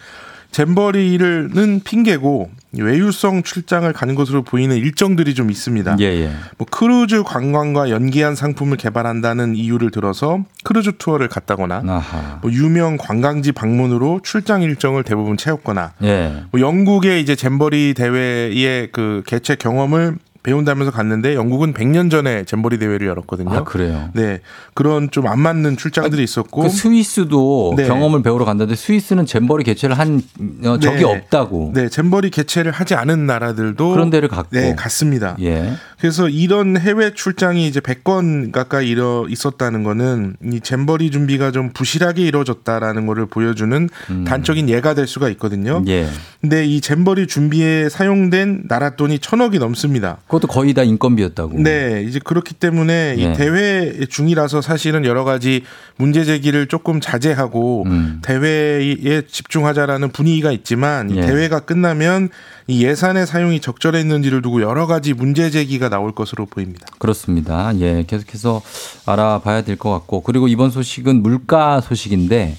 [0.54, 5.96] 잼버리는 핑계고 외유성 출장을 가는 것으로 보이는 일정들이 좀 있습니다.
[5.98, 6.30] 예, 예.
[6.58, 12.38] 뭐 크루즈 관광과 연계한 상품을 개발한다는 이유를 들어서 크루즈 투어를 갔다거나 아하.
[12.40, 16.44] 뭐 유명 관광지 방문으로 출장 일정을 대부분 채웠거나 예.
[16.52, 23.08] 뭐 영국의 이제 잼버리 대회의 그 개최 경험을 배운다면서 갔는데 영국은 100년 전에 잼버리 대회를
[23.08, 23.50] 열었거든요.
[23.52, 24.10] 아, 그래요.
[24.12, 24.40] 네.
[24.74, 27.86] 그런 좀 안 맞는 출장들이 있었고 그 스위스도 네.
[27.86, 30.20] 경험을 배우러 간다는데 스위스는 잼버리 개최를 한
[30.64, 31.04] 어, 적이 네.
[31.04, 31.72] 없다고.
[31.74, 34.48] 네, 잼버리 개최를 하지 않은 나라들도 그런 데를 갔고.
[34.52, 35.36] 네, 갔습니다.
[35.40, 35.72] 예.
[35.98, 42.22] 그래서 이런 해외 출장이 이제 100건 가까이 이뤄 있었다는 거는 이 잼버리 준비가 좀 부실하게
[42.22, 43.88] 이루어졌다라는 거를 보여주는
[44.26, 45.78] 단적인 예가 될 수가 있거든요.
[45.78, 45.88] 음.
[45.88, 46.06] 예.
[46.40, 50.18] 근데 이 잼버리 준비에 사용된 나라 돈이 천억이 넘습니다.
[50.34, 51.58] 그것도 거의 다 인건비였다고.
[51.60, 53.22] 네, 이제 그렇기 때문에 예.
[53.22, 55.62] 이 대회 중이라서 사실은 여러 가지
[55.96, 58.20] 문제 제기를 조금 자제하고 음.
[58.22, 61.20] 대회에 집중하자라는 분위기가 있지만 이 예.
[61.20, 62.30] 대회가 끝나면
[62.66, 66.86] 이 예산의 사용이 적절했는지를 두고 여러 가지 문제 제기가 나올 것으로 보입니다.
[66.98, 67.72] 그렇습니다.
[67.78, 68.04] 예.
[68.06, 68.60] 계속해서
[69.06, 70.22] 알아봐야 될 것 같고.
[70.22, 72.56] 그리고 이번 소식은 물가 소식인데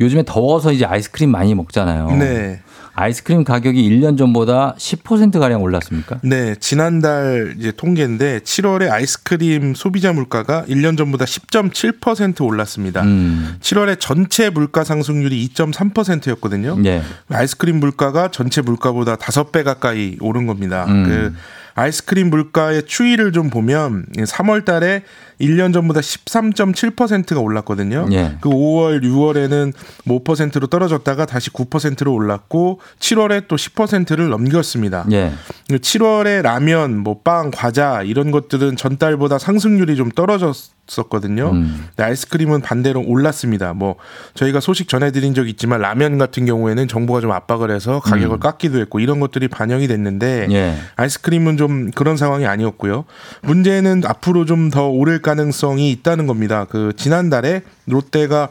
[0.00, 2.16] 요즘에 더워서 이제 아이스크림 많이 먹잖아요.
[2.16, 2.60] 네.
[2.94, 6.18] 아이스크림 가격이 1년 전보다 10%가량 올랐습니까?
[6.22, 13.02] 네, 지난달 이제 통계인데 7월에 아이스크림 소비자 물가가 1년 전보다 10.7% 올랐습니다.
[13.02, 13.56] 음.
[13.60, 16.76] 7월에 전체 물가 상승률이 2.3%였거든요.
[16.84, 17.02] 예.
[17.28, 20.84] 아이스크림 물가가 전체 물가보다 5배 가까이 오른 겁니다.
[20.88, 21.04] 음.
[21.04, 21.34] 그
[21.74, 25.02] 아이스크림 물가의 추이를 좀 보면 3월 달에
[25.40, 28.06] 1년 전보다 13.7%가 올랐거든요.
[28.12, 28.36] 예.
[28.40, 29.72] 그 5월, 6월에는
[30.06, 35.04] 5%로 떨어졌다가 다시 9%로 올랐고 7월에 또 10%를 넘겼습니다.
[35.10, 35.32] 예.
[35.68, 40.54] 7월에 라면, 뭐 빵, 과자 이런 것들은 전달보다 상승률이 좀 떨어졌
[41.00, 41.50] 었거든요.
[41.52, 41.86] 음.
[41.88, 43.72] 근데 아이스크림은 반대로 올랐습니다.
[43.72, 43.96] 뭐
[44.34, 48.98] 저희가 소식 전해드린 적 있지만 라면 같은 경우에는 정부가 좀 압박을 해서 가격을 깎기도 했고
[49.00, 50.52] 이런 것들이 반영이 됐는데 음.
[50.52, 50.74] 예.
[50.96, 53.04] 아이스크림은 좀 그런 상황이 아니었고요.
[53.42, 56.66] 문제는 앞으로 좀 더 오를 가능성이 있다는 겁니다.
[56.68, 58.48] 그 지난달에 롯데가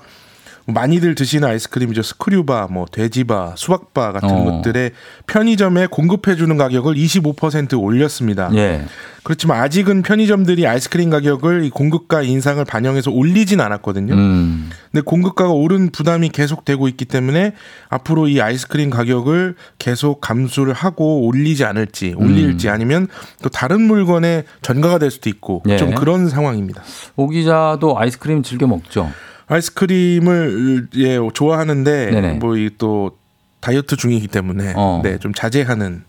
[0.66, 2.02] 많이들 드시는 아이스크림이죠.
[2.02, 4.44] 스크류바, 뭐 돼지바, 수박바 같은 어.
[4.44, 4.92] 것들에
[5.28, 8.50] 편의점에 공급해 주는 가격을 25% 올렸습니다.
[8.56, 8.86] 예.
[9.24, 14.14] 그렇지만 아직은 편의점들이 아이스크림 가격을 이 공급가 인상을 반영해서 올리진 않았거든요.
[14.16, 14.72] 음.
[14.92, 17.54] 근데 공급가가 오른 부담이 계속되고 있기 때문에
[17.90, 22.74] 앞으로 이 아이스크림 가격을 계속 감수를 하고 올리지 않을지 올릴지 음.
[22.74, 23.08] 아니면
[23.44, 25.78] 또 다른 물건에 전가가 될 수도 있고 예.
[25.78, 26.82] 좀 그런 상황입니다.
[27.16, 29.12] 오 기자도 아이스크림 즐겨 먹죠.
[29.52, 32.12] 아이스크림을 예 좋아하는데.
[32.40, 33.18] 뭐 이 또
[33.60, 35.02] 다이어트 중이기 때문에 어.
[35.04, 36.04] 네좀 자제하는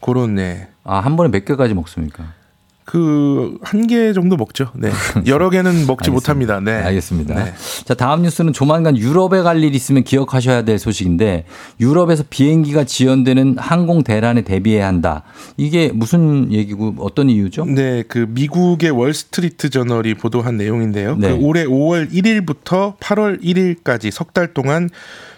[0.00, 0.68] 그런 네.
[0.84, 2.32] 아, 한 번에 몇 개까지 먹습니까?
[2.84, 4.70] 그 한 개 정도 먹죠.
[4.74, 4.90] 네.
[5.26, 6.60] 여러 개는 먹지 못합니다.
[6.60, 6.72] 네.
[6.72, 7.34] 알겠습니다.
[7.34, 7.52] 네.
[7.84, 11.44] 자, 다음 뉴스는 조만간 유럽에 갈 일 있으면 기억하셔야 될 소식인데
[11.80, 15.22] 유럽에서 비행기가 지연되는 항공 대란에 대비해야 한다.
[15.56, 17.64] 이게 무슨 얘기고 어떤 이유죠?
[17.64, 21.16] 네, 그 미국의 월스트리트 저널이 보도한 내용인데요.
[21.16, 21.28] 네.
[21.30, 24.90] 그 올해 5월 1일부터 8월 1일까지 석 달 동안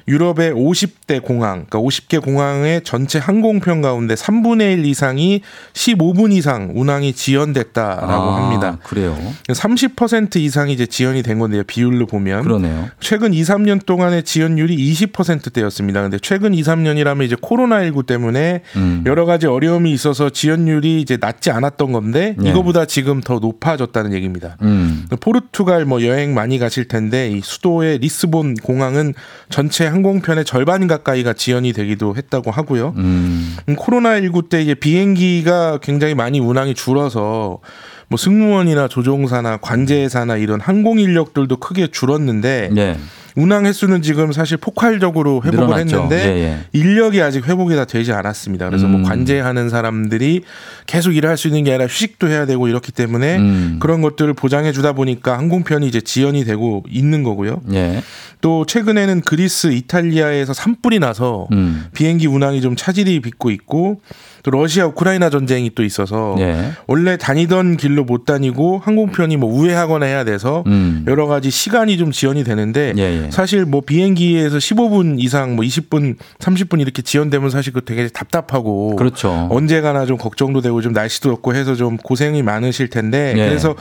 [0.08, 5.42] 유럽의 50대 공항, 그러니까 50개 공항의 전체 항공편 가운데 3분의 1 이상이
[5.72, 8.78] 15분 이상 운항이 지연 지연됐다라고 아, 합니다.
[8.82, 9.16] 그래요.
[9.48, 11.62] 30% 이상이 이제 지연이 된 건데요.
[11.64, 12.88] 비율로 보면 그러네요.
[13.00, 16.02] 최근 2, 3년 동안의 지연율이 20%대였습니다.
[16.02, 19.04] 근데 최근 2, 3년이라면 이제 코로나19 때문에 음.
[19.06, 22.50] 여러 가지 어려움이 있어서 지연율이 이제 낮지 않았던 건데 네.
[22.50, 24.56] 이거보다 지금 더 높아졌다는 얘기입니다.
[24.62, 25.06] 음.
[25.20, 29.14] 포르투갈 뭐 여행 많이 가실 텐데 이 수도의 리스본 공항은
[29.50, 32.92] 전체 항공편의 절반 가까이가 지연이 되기도 했다고 하고요.
[32.96, 33.56] 음.
[33.68, 37.60] 음, 코로나19 때 이제 비행기가 굉장히 많이 운항이 줄어서
[38.08, 42.96] 뭐 승무원이나 조종사나 관제사나 이런 항공 인력들도 크게 줄었는데 예.
[43.36, 45.96] 운항 횟수는 지금 사실 폭발적으로 회복을 늘어났죠.
[45.96, 46.58] 했는데 예, 예.
[46.72, 48.66] 인력이 아직 회복이 다 되지 않았습니다.
[48.68, 49.04] 그래서 뭐 음.
[49.04, 50.42] 관제하는 사람들이
[50.86, 53.76] 계속 일할 수 있는 게 아니라 휴식도 해야 되고 이렇기 때문에 음.
[53.78, 57.60] 그런 것들을 보장해 주다 보니까 항공편이 이제 지연이 되고 있는 거고요.
[57.72, 58.02] 예.
[58.40, 61.86] 또 최근에는 그리스, 이탈리아에서 산불이 나서 음.
[61.94, 64.00] 비행기 운항이 좀 차질이 빚고 있고
[64.42, 66.70] 또 러시아 우크라이나 전쟁이 또 있어서 예.
[66.86, 71.04] 원래 다니던 길로 못 다니고 항공편이 뭐 우회하거나 해야 돼서 음.
[71.08, 73.25] 여러 가지 시간이 좀 지연이 되는데 예, 예.
[73.30, 79.48] 사실 뭐 비행기에서 15분 이상 뭐 20분, 30분 이렇게 지연되면 사실 그 되게 답답하고 그렇죠.
[79.50, 83.48] 언제 가나 좀 걱정도 되고 좀 날씨도 덥고 해서 좀 고생이 많으실 텐데 예.
[83.48, 83.74] 그래서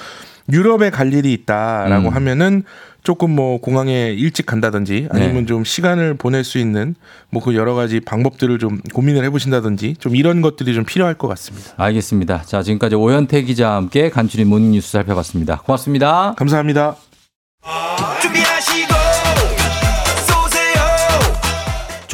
[0.52, 2.16] 유럽에 갈 일이 있다라고 음.
[2.16, 2.64] 하면은
[3.02, 5.46] 조금 뭐 공항에 일찍 간다든지 아니면 네.
[5.46, 6.96] 좀 시간을 보낼 수 있는
[7.30, 11.74] 뭐 그 여러 가지 방법들을 좀 고민을 해보신다든지 좀 이런 것들이 좀 필요할 것 같습니다.
[11.78, 12.42] 알겠습니다.
[12.42, 15.62] 자, 지금까지 오현태 기자와 함께 간추린 모닝 뉴스 살펴봤습니다.
[15.66, 16.34] 고맙습니다.
[16.38, 16.96] 감사합니다.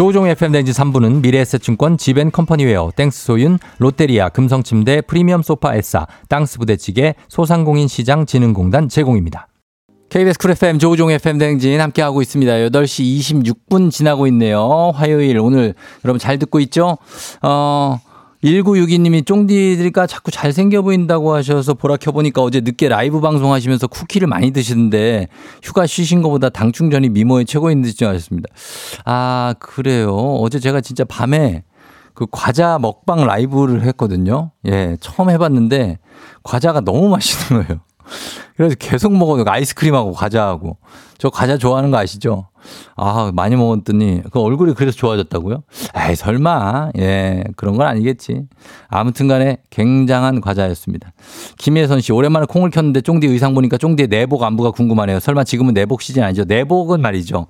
[0.01, 7.13] 조우종 FM 댕진 3부는 미래에셋증권 지벤컴퍼니웨어 땡스 소윤 롯데리아 금성침대 프리미엄 소파 에싸 땅스 부대찌개
[7.27, 9.47] 소상공인 시장 진흥공단 제공입니다.
[10.09, 12.51] KBS 쿨 FM 조우종 FM 댕진 함께하고 있습니다.
[12.51, 13.19] 8시
[13.69, 14.91] 26분 지나고 있네요.
[14.95, 16.97] 화요일 오늘 여러분 잘 듣고 있죠?
[17.43, 17.99] 어
[18.43, 25.27] 1962님이 쫑디들이가 자꾸 잘생겨 보인다고 하셔서 보라 켜보니까 어제 늦게 라이브 방송하시면서 쿠키를 많이 드시는데
[25.61, 28.49] 휴가 쉬신 것보다 당 충전이 미모의 최고인 듯 하셨습니다.
[29.05, 30.15] 아, 그래요.
[30.15, 31.63] 어제 제가 진짜 밤에
[32.13, 34.51] 그 과자 먹방 라이브를 했거든요.
[34.65, 35.99] 예, 처음 해봤는데
[36.43, 37.81] 과자가 너무 맛있는 거예요.
[38.57, 39.43] 그래서 계속 먹어요.
[39.47, 40.77] 아이스크림하고 과자하고.
[41.17, 42.47] 저 과자 좋아하는 거 아시죠?
[42.95, 45.63] 아, 많이 먹었더니 그 얼굴이 그래서 좋아졌다고요?
[45.95, 46.91] 에이, 설마.
[46.97, 48.43] 예, 그런 건 아니겠지.
[48.87, 51.13] 아무튼 간에 굉장한 과자였습니다.
[51.57, 55.19] 김혜선 씨, 오랜만에 콩을 켰는데 쫑디 의상 보니까 쫑디의 내복 안부가 궁금하네요.
[55.19, 56.43] 설마 지금은 내복 시즌 아니죠?
[56.45, 57.47] 내복은 말이죠.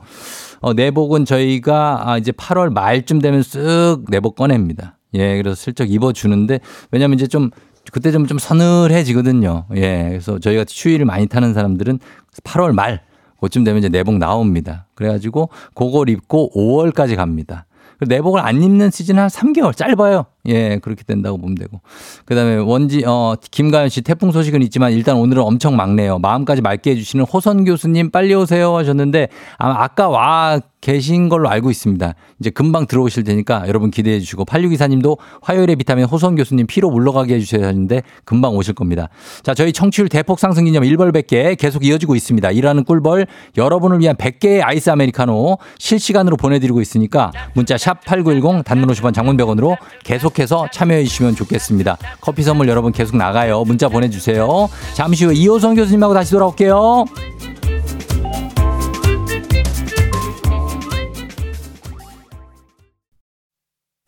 [0.62, 4.97] 어, 내복은 저희가 아, 이제 8월 말쯤 되면 쓱 내복 꺼냅니다.
[5.14, 6.59] 예, 그래서 슬쩍 입어주는데
[6.91, 7.49] 왜냐면 이제 좀
[7.91, 9.66] 그때 좀, 좀 서늘해지거든요.
[9.76, 10.05] 예.
[10.09, 11.99] 그래서 저희가 추위를 많이 타는 사람들은
[12.43, 13.01] 8월 말,
[13.41, 14.87] 그쯤 되면 이제 내복 나옵니다.
[14.95, 17.65] 그래가지고 그걸 입고 5월까지 갑니다.
[18.07, 20.25] 내복을 안 입는 시즌 한 3개월 짧아요.
[20.47, 21.81] 예, 그렇게 된다고 보면 되고.
[22.25, 26.19] 그 다음에 원지, 어, 김가연 씨 태풍 소식은 있지만 일단 오늘은 엄청 막네요.
[26.19, 31.69] 마음까지 맑게 해 주시는 호선 교수님 빨리 오세요 하셨는데 아마 아까 와 계신 걸로 알고
[31.69, 32.15] 있습니다.
[32.39, 37.39] 이제 금방 들어오실 테니까 여러분 기대해 주시고 8624님도 화요일에 비타민 호선 교수님 피로 물러가게 해
[37.39, 39.09] 주셔야 하는데 금방 오실 겁니다.
[39.43, 42.49] 자, 저희 청취율 대폭 상승 기념 1벌 100개 계속 이어지고 있습니다.
[42.51, 43.27] 일하는 꿀벌
[43.57, 49.37] 여러분을 위한 100개의 아이스 아메리카노 실시간으로 보내 드리고 있으니까 문자 샵 8910 단문 50원 장문
[49.37, 51.97] 100원으로 계속 해서 참여해 주시면 좋겠습니다.
[52.19, 53.63] 커피 선물 여러분 계속 나가요.
[53.63, 54.69] 문자 보내주세요.
[54.93, 57.05] 잠시 후 이호선 교수님하고 다시 돌아올게요.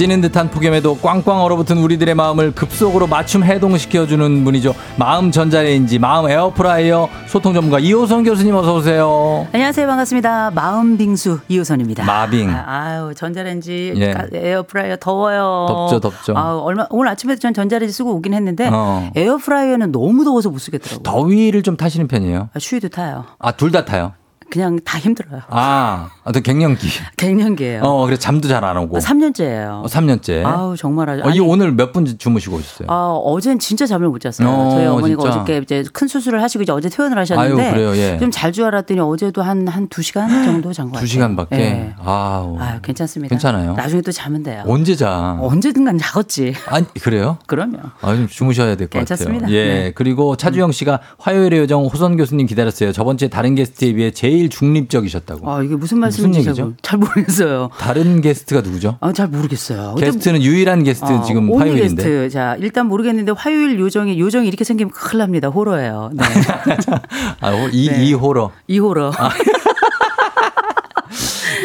[0.00, 4.74] 찌는 듯한 폭염에도 꽝꽝 얼어붙은 우리들의 마음을 급속으로 맞춤 해동시켜주는 분이죠.
[4.96, 9.46] 마음 전자레인지, 마음 에어프라이어 소통 전문가 이호선 교수님 어서 오세요.
[9.52, 9.86] 안녕하세요.
[9.86, 10.52] 반갑습니다.
[10.52, 12.06] 마음 빙수 이호선입니다.
[12.06, 12.48] 마빙.
[12.48, 14.14] 아, 유 전자레인지, 예.
[14.14, 15.66] 가- 에어프라이어 더워요.
[15.68, 16.32] 덥죠, 덥죠.
[16.34, 19.10] 아, 얼마 오늘 아침에도 전 전자레인지 쓰고 오긴 했는데 어.
[19.14, 21.02] 에어프라이어는 너무 더워서 못 쓰겠더라고요.
[21.02, 22.48] 더위를 좀 타시는 편이에요.
[22.54, 23.26] 아, 추위도 타요.
[23.38, 24.14] 아, 둘 다 타요.
[24.50, 25.42] 그냥 다 힘들어요.
[25.48, 26.86] 아, 어떤 갱년기.
[27.16, 27.82] 갱년기예요.
[27.82, 28.98] 어, 그래 잠도 잘 안 오고.
[28.98, 29.82] 3년째예요.
[29.82, 30.44] 어, 3년째.
[30.44, 31.22] 아우 정말 아주.
[31.24, 32.88] 어, 이 오늘 몇 분 주무시고 오셨어요?
[32.90, 34.48] 아, 어젠 진짜 잠을 못 잤어요.
[34.48, 35.36] 어, 저희 어머니가 진짜?
[35.36, 38.18] 어저께 이제 큰 수술을 하시고 이제 어제 퇴원을 하셨는데 아유, 그래요, 예.
[38.18, 41.00] 좀잘 줄 알았더니 어제도 한한두 시간 정도 잔것 같아요.
[41.00, 41.56] 두 시간밖에.
[41.58, 41.94] 예.
[41.98, 42.56] 아우.
[42.58, 43.30] 아유, 괜찮습니다.
[43.34, 43.74] 괜찮아요.
[43.74, 44.62] 나중에 또 자면 돼요.
[44.66, 45.36] 언제 자?
[45.40, 46.54] 언제든 간 자겠지.
[46.66, 47.38] 아니 그래요?
[47.46, 47.78] 그럼요.
[48.02, 49.04] 아, 좀 주무셔야 될 것 같아요.
[49.04, 49.50] 괜찮습니다.
[49.50, 49.64] 예.
[49.64, 49.92] 네.
[49.94, 52.92] 그리고 차주영 씨가 화요일의 요정 호선 교수님 기다렸어요.
[52.92, 55.50] 저번 주에 다른 게스트에 비해 제일 중립적이셨다고.
[55.50, 57.70] 아, 이게 무슨 말씀인지 무슨 잘, 모르겠어요.
[57.78, 58.96] 다른 게스트가 누구죠?
[59.00, 59.96] 아, 잘 모르겠어요.
[59.96, 62.02] 게스트는 유일한 게스트 어, 지금 오늘 화요일인데.
[62.02, 62.30] 게스트.
[62.30, 65.48] 자, 일단 모르겠는데 화요일 요정이 요정이 이렇게 생기면 큰일 납니다.
[65.48, 66.10] 호러예요.
[66.14, 66.24] 네.
[67.40, 68.04] 아, 호- 이, 네.
[68.04, 68.50] 이 호러.
[68.66, 69.12] 이 호러.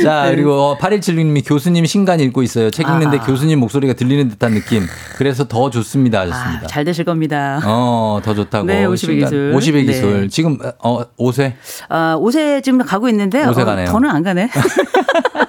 [0.03, 0.35] 자, 네.
[0.35, 2.69] 그리고 8176님이 교수님 신간 읽고 있어요.
[2.71, 3.21] 책 읽는데 아.
[3.25, 4.83] 교수님 목소리가 들리는 듯한 느낌.
[5.17, 6.21] 그래서 더 좋습니다.
[6.21, 6.61] 하셨습니다.
[6.63, 7.59] 아, 잘 되실 겁니다.
[7.65, 8.65] 어, 더 좋다고.
[8.65, 9.53] 네, 50의 신간- 기술.
[9.55, 10.21] 50의 기술.
[10.21, 10.27] 네.
[10.27, 11.53] 지금, 어, 5세?
[11.89, 13.87] 아, 옷에 지금 가고 있는데 옷에 어, 가네요.
[13.87, 14.49] 더는 안 가네.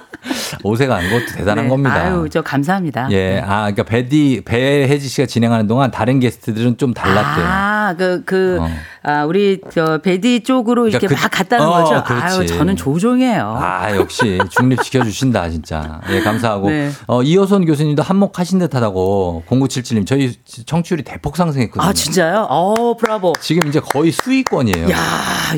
[0.63, 1.69] 5세가 안 것도 대단한 네.
[1.69, 1.93] 겁니다.
[1.95, 3.07] 아유, 저 감사합니다.
[3.11, 7.45] 예, 아, 그러니까 배디 배혜지 씨가 진행하는 동안 다른 게스트들은 좀 달랐대요.
[7.45, 8.67] 아, 그, 그, 어.
[9.03, 12.03] 아, 우리, 저, 베디 쪽으로 이렇게 그러니까 그- 막 갔다는 어, 거죠?
[12.03, 12.25] 그렇지.
[12.25, 13.57] 아유, 저는 조종이에요.
[13.61, 16.01] 아, 역시 중립시켜 주신다, 진짜.
[16.09, 16.69] 예, 감사하고.
[16.71, 16.91] 네.
[17.07, 20.33] 어, 이호선 교수님도 한몫하신 듯하다고 0977님 저희
[20.65, 21.87] 청취율이 대폭 상승했거든요.
[21.89, 22.47] 아, 진짜요?
[22.49, 23.33] 어, 브라보.
[23.39, 24.89] 지금 이제 거의 수위권이에요.
[24.91, 24.97] 야,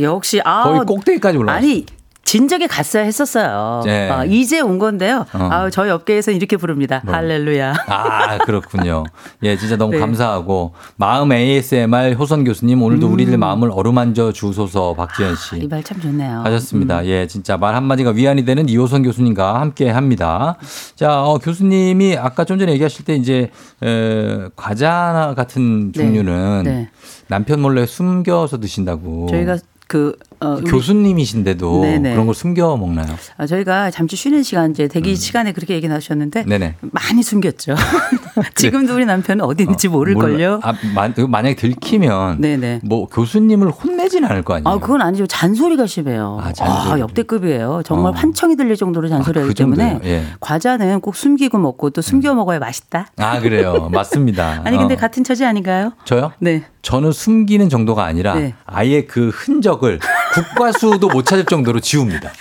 [0.01, 0.63] 역시, 아.
[0.63, 1.67] 거의 꼭대기까지 올라왔어요.
[1.67, 1.85] 아니,
[2.25, 3.81] 진작에 갔어야 했었어요.
[3.85, 4.07] 네.
[4.07, 5.25] 아, 이제 온 건데요.
[5.33, 5.49] 어.
[5.51, 7.01] 아, 저희 업계에서는 이렇게 부릅니다.
[7.03, 7.15] 뭐.
[7.15, 7.73] 할렐루야.
[7.87, 9.03] 아, 그렇군요.
[9.41, 9.99] 예, 진짜 너무 네.
[9.99, 10.73] 감사하고.
[10.97, 15.57] 마음 ASMR 호선 교수님, 오늘도 우리들 마음을 어루만져 주소서 박지현 씨.
[15.63, 16.41] 이말 참 좋네요.
[16.43, 17.03] 하셨습니다.
[17.07, 20.57] 예, 진짜 말 한마디가 위안이 되는 이호선 교수님과 함께 합니다.
[20.95, 23.49] 자, 어, 교수님이 아까 좀 전에 얘기하실 때 이제,
[23.83, 25.99] 에, 과자 같은 네.
[25.99, 26.89] 종류는 네.
[27.27, 29.27] 남편 몰래 숨겨서 드신다고.
[29.31, 29.57] 저희가
[29.87, 32.11] 그, 어, 교수님이신데도 네네.
[32.13, 33.07] 그런 걸 숨겨 먹나요?
[33.37, 36.49] 아, 저희가 잠시 쉬는 시간, 이제 대기 시간에 그렇게 얘기 나셨는데 음.
[36.49, 36.75] 네네.
[36.91, 37.75] 많이 숨겼죠.
[38.55, 40.49] 지금도 우리 남편은 어디 있는지 모를걸요.
[40.51, 40.59] 몰라.
[40.63, 42.81] 아, 만, 만약에 들키면 네네.
[42.83, 44.67] 뭐 교수님을 혼내진 않을 거 아니에요.
[44.69, 45.27] 아, 그건 아니죠.
[45.27, 46.37] 잔소리가 심해요.
[46.41, 47.01] 아, 아, 잔소리.
[47.01, 47.81] 역대급이에요.
[47.85, 48.15] 정말 어.
[48.15, 49.99] 환청이 들릴 정도로 잔소리하기 그 때문에?
[50.05, 50.23] 예.
[50.39, 53.07] 과자는 꼭 숨기고 먹고 또 숨겨 먹어야 맛있다.
[53.17, 53.89] 아, 그래요.
[53.93, 54.61] 맞습니다.
[54.63, 54.97] 아니 근데 어.
[54.97, 55.91] 같은 처지 아닌가요?
[56.05, 56.31] 저요?
[56.39, 56.63] 네.
[56.81, 58.53] 저는 숨기는 정도가 아니라 네.
[58.65, 59.99] 아예 그 흔적을
[60.33, 62.31] 국과수도 못 찾을 정도로 지웁니다.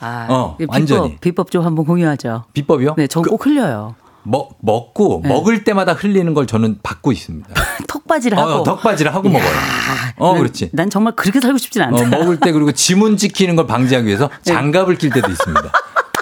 [0.00, 1.16] 아, 어, 비법, 완전히.
[1.20, 2.44] 비법 좀 한번 공유하죠.
[2.52, 2.94] 비법이요?
[2.96, 3.94] 네, 전꼭 흘려요.
[4.22, 5.28] 먹, 먹고 네.
[5.30, 7.48] 먹을 때마다 흘리는 걸 저는 받고 있습니다.
[7.88, 8.50] 턱받이를 하고.
[8.52, 9.50] 어, 덕바지를 하고 먹어요.
[10.16, 10.70] 어, 난- 그렇지.
[10.72, 12.02] 난 정말 그렇게 살고 싶진 않다.
[12.02, 14.52] 어, 먹을 때 그리고 지문 찍히는 걸 방지하기 위해서 네.
[14.52, 15.72] 장갑을 낄 때도 있습니다.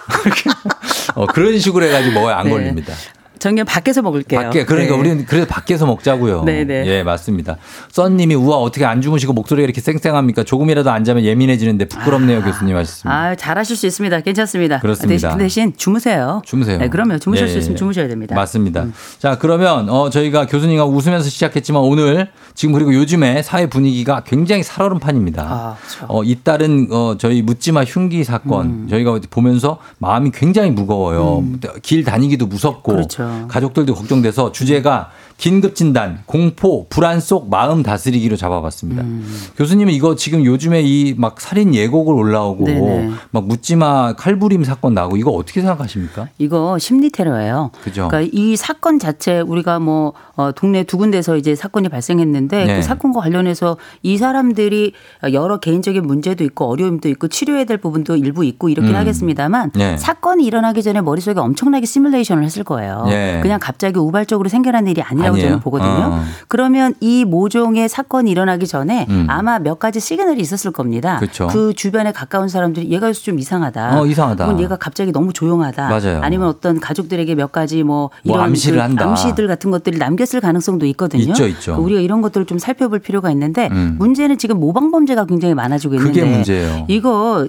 [1.14, 2.50] 어, 그런 식으로 해가지고 먹어야 안 네.
[2.50, 2.94] 걸립니다.
[3.38, 4.40] 저는 밖에서 먹을게요.
[4.40, 5.00] 밖에 그러니까 네.
[5.00, 6.44] 우리는 그래서 밖에서 먹자고요.
[6.44, 6.86] 네네.
[6.86, 7.56] 예 맞습니다.
[7.90, 10.44] 썬님이 우와 어떻게 안 주무시고 목소리가 이렇게 쌩쌩합니까?
[10.44, 13.16] 조금이라도 안 자면 예민해지는데 부끄럽네요 교수님 하셨습니다.
[13.16, 14.20] 아, 잘하실 수 있습니다.
[14.20, 14.78] 괜찮습니다.
[14.80, 15.28] 그렇습니다.
[15.28, 16.42] 대신, 대신 주무세요.
[16.44, 16.78] 주무세요.
[16.78, 17.76] 네, 그러면 주무실 예, 수 있으면 예.
[17.78, 18.34] 주무셔야 됩니다.
[18.34, 18.36] 음.
[18.36, 18.86] 맞습니다.
[19.18, 24.98] 자 그러면 어 저희가 교수님과 웃으면서 시작했지만 오늘 지금 그리고 요즘에 사회 분위기가 굉장히 살얼음
[24.98, 25.42] 판입니다.
[25.42, 26.06] 아, 그렇죠.
[26.08, 28.86] 어 잇따른 어 저희 묻지마 흉기 사건 음.
[28.90, 31.44] 저희가 보면서 마음이 굉장히 무거워요.
[31.82, 33.27] 길 다니기도 무섭고 그렇죠.
[33.48, 39.02] 가족들도 걱정돼서 주제가 긴급 진단, 공포, 불안 속 마음 다스리기로 잡아봤습니다.
[39.02, 39.24] 음.
[39.56, 43.10] 교수님은 이거 지금 요즘에 이 막 살인 예고글 올라오고 네네.
[43.30, 46.28] 막 묻지마 칼부림 사건 나고 이거 어떻게 생각하십니까?
[46.38, 47.70] 이거 심리 테러예요.
[47.82, 48.08] 그죠.
[48.08, 52.76] 그러니까 이 사건 자체 우리가 뭐 어, 동네 두 군데서 이제 사건이 발생했는데 네.
[52.76, 54.92] 그 사건과 관련해서 이 사람들이
[55.32, 58.96] 여러 개인적인 문제도 있고 어려움도 있고 치료해야 될 부분도 일부 있고 이렇긴 음.
[58.96, 59.96] 하겠습니다만 네.
[59.96, 63.04] 사건이 일어나기 전에 머릿속에 엄청나게 시뮬레이션을 했을 거예요.
[63.06, 63.38] 네.
[63.42, 65.48] 그냥 갑자기 우발적으로 생겨난 일이 아니라 고 아니에요?
[65.48, 65.90] 저는 보거든요.
[65.90, 66.22] 어.
[66.48, 69.26] 그러면 이 모종의 사건이 일어나기 전에 음.
[69.28, 71.18] 아마 몇 가지 시그널이 있었을 겁니다.
[71.20, 71.46] 그쵸.
[71.48, 74.00] 그 주변에 가까운 사람들이 얘가 요새 좀 이상하다.
[74.00, 74.44] 어, 이상하다.
[74.44, 75.88] 혹은 얘가 갑자기 너무 조용하다.
[75.88, 76.20] 맞아요.
[76.22, 79.08] 아니면 어떤 가족들에게 몇 가지 뭐뭐 이런 암시를 그 한다.
[79.08, 81.22] 암시들 같은 것들을 남겼을 가능성도 있거든요.
[81.22, 81.76] 있죠, 있죠.
[81.76, 83.96] 그 우리가 이런 것들을 좀 살펴볼 필요가 있는데 음.
[83.98, 86.84] 문제는 지금 모방 범죄가 굉장히 많아지고 있는데.
[86.88, 87.46] 이거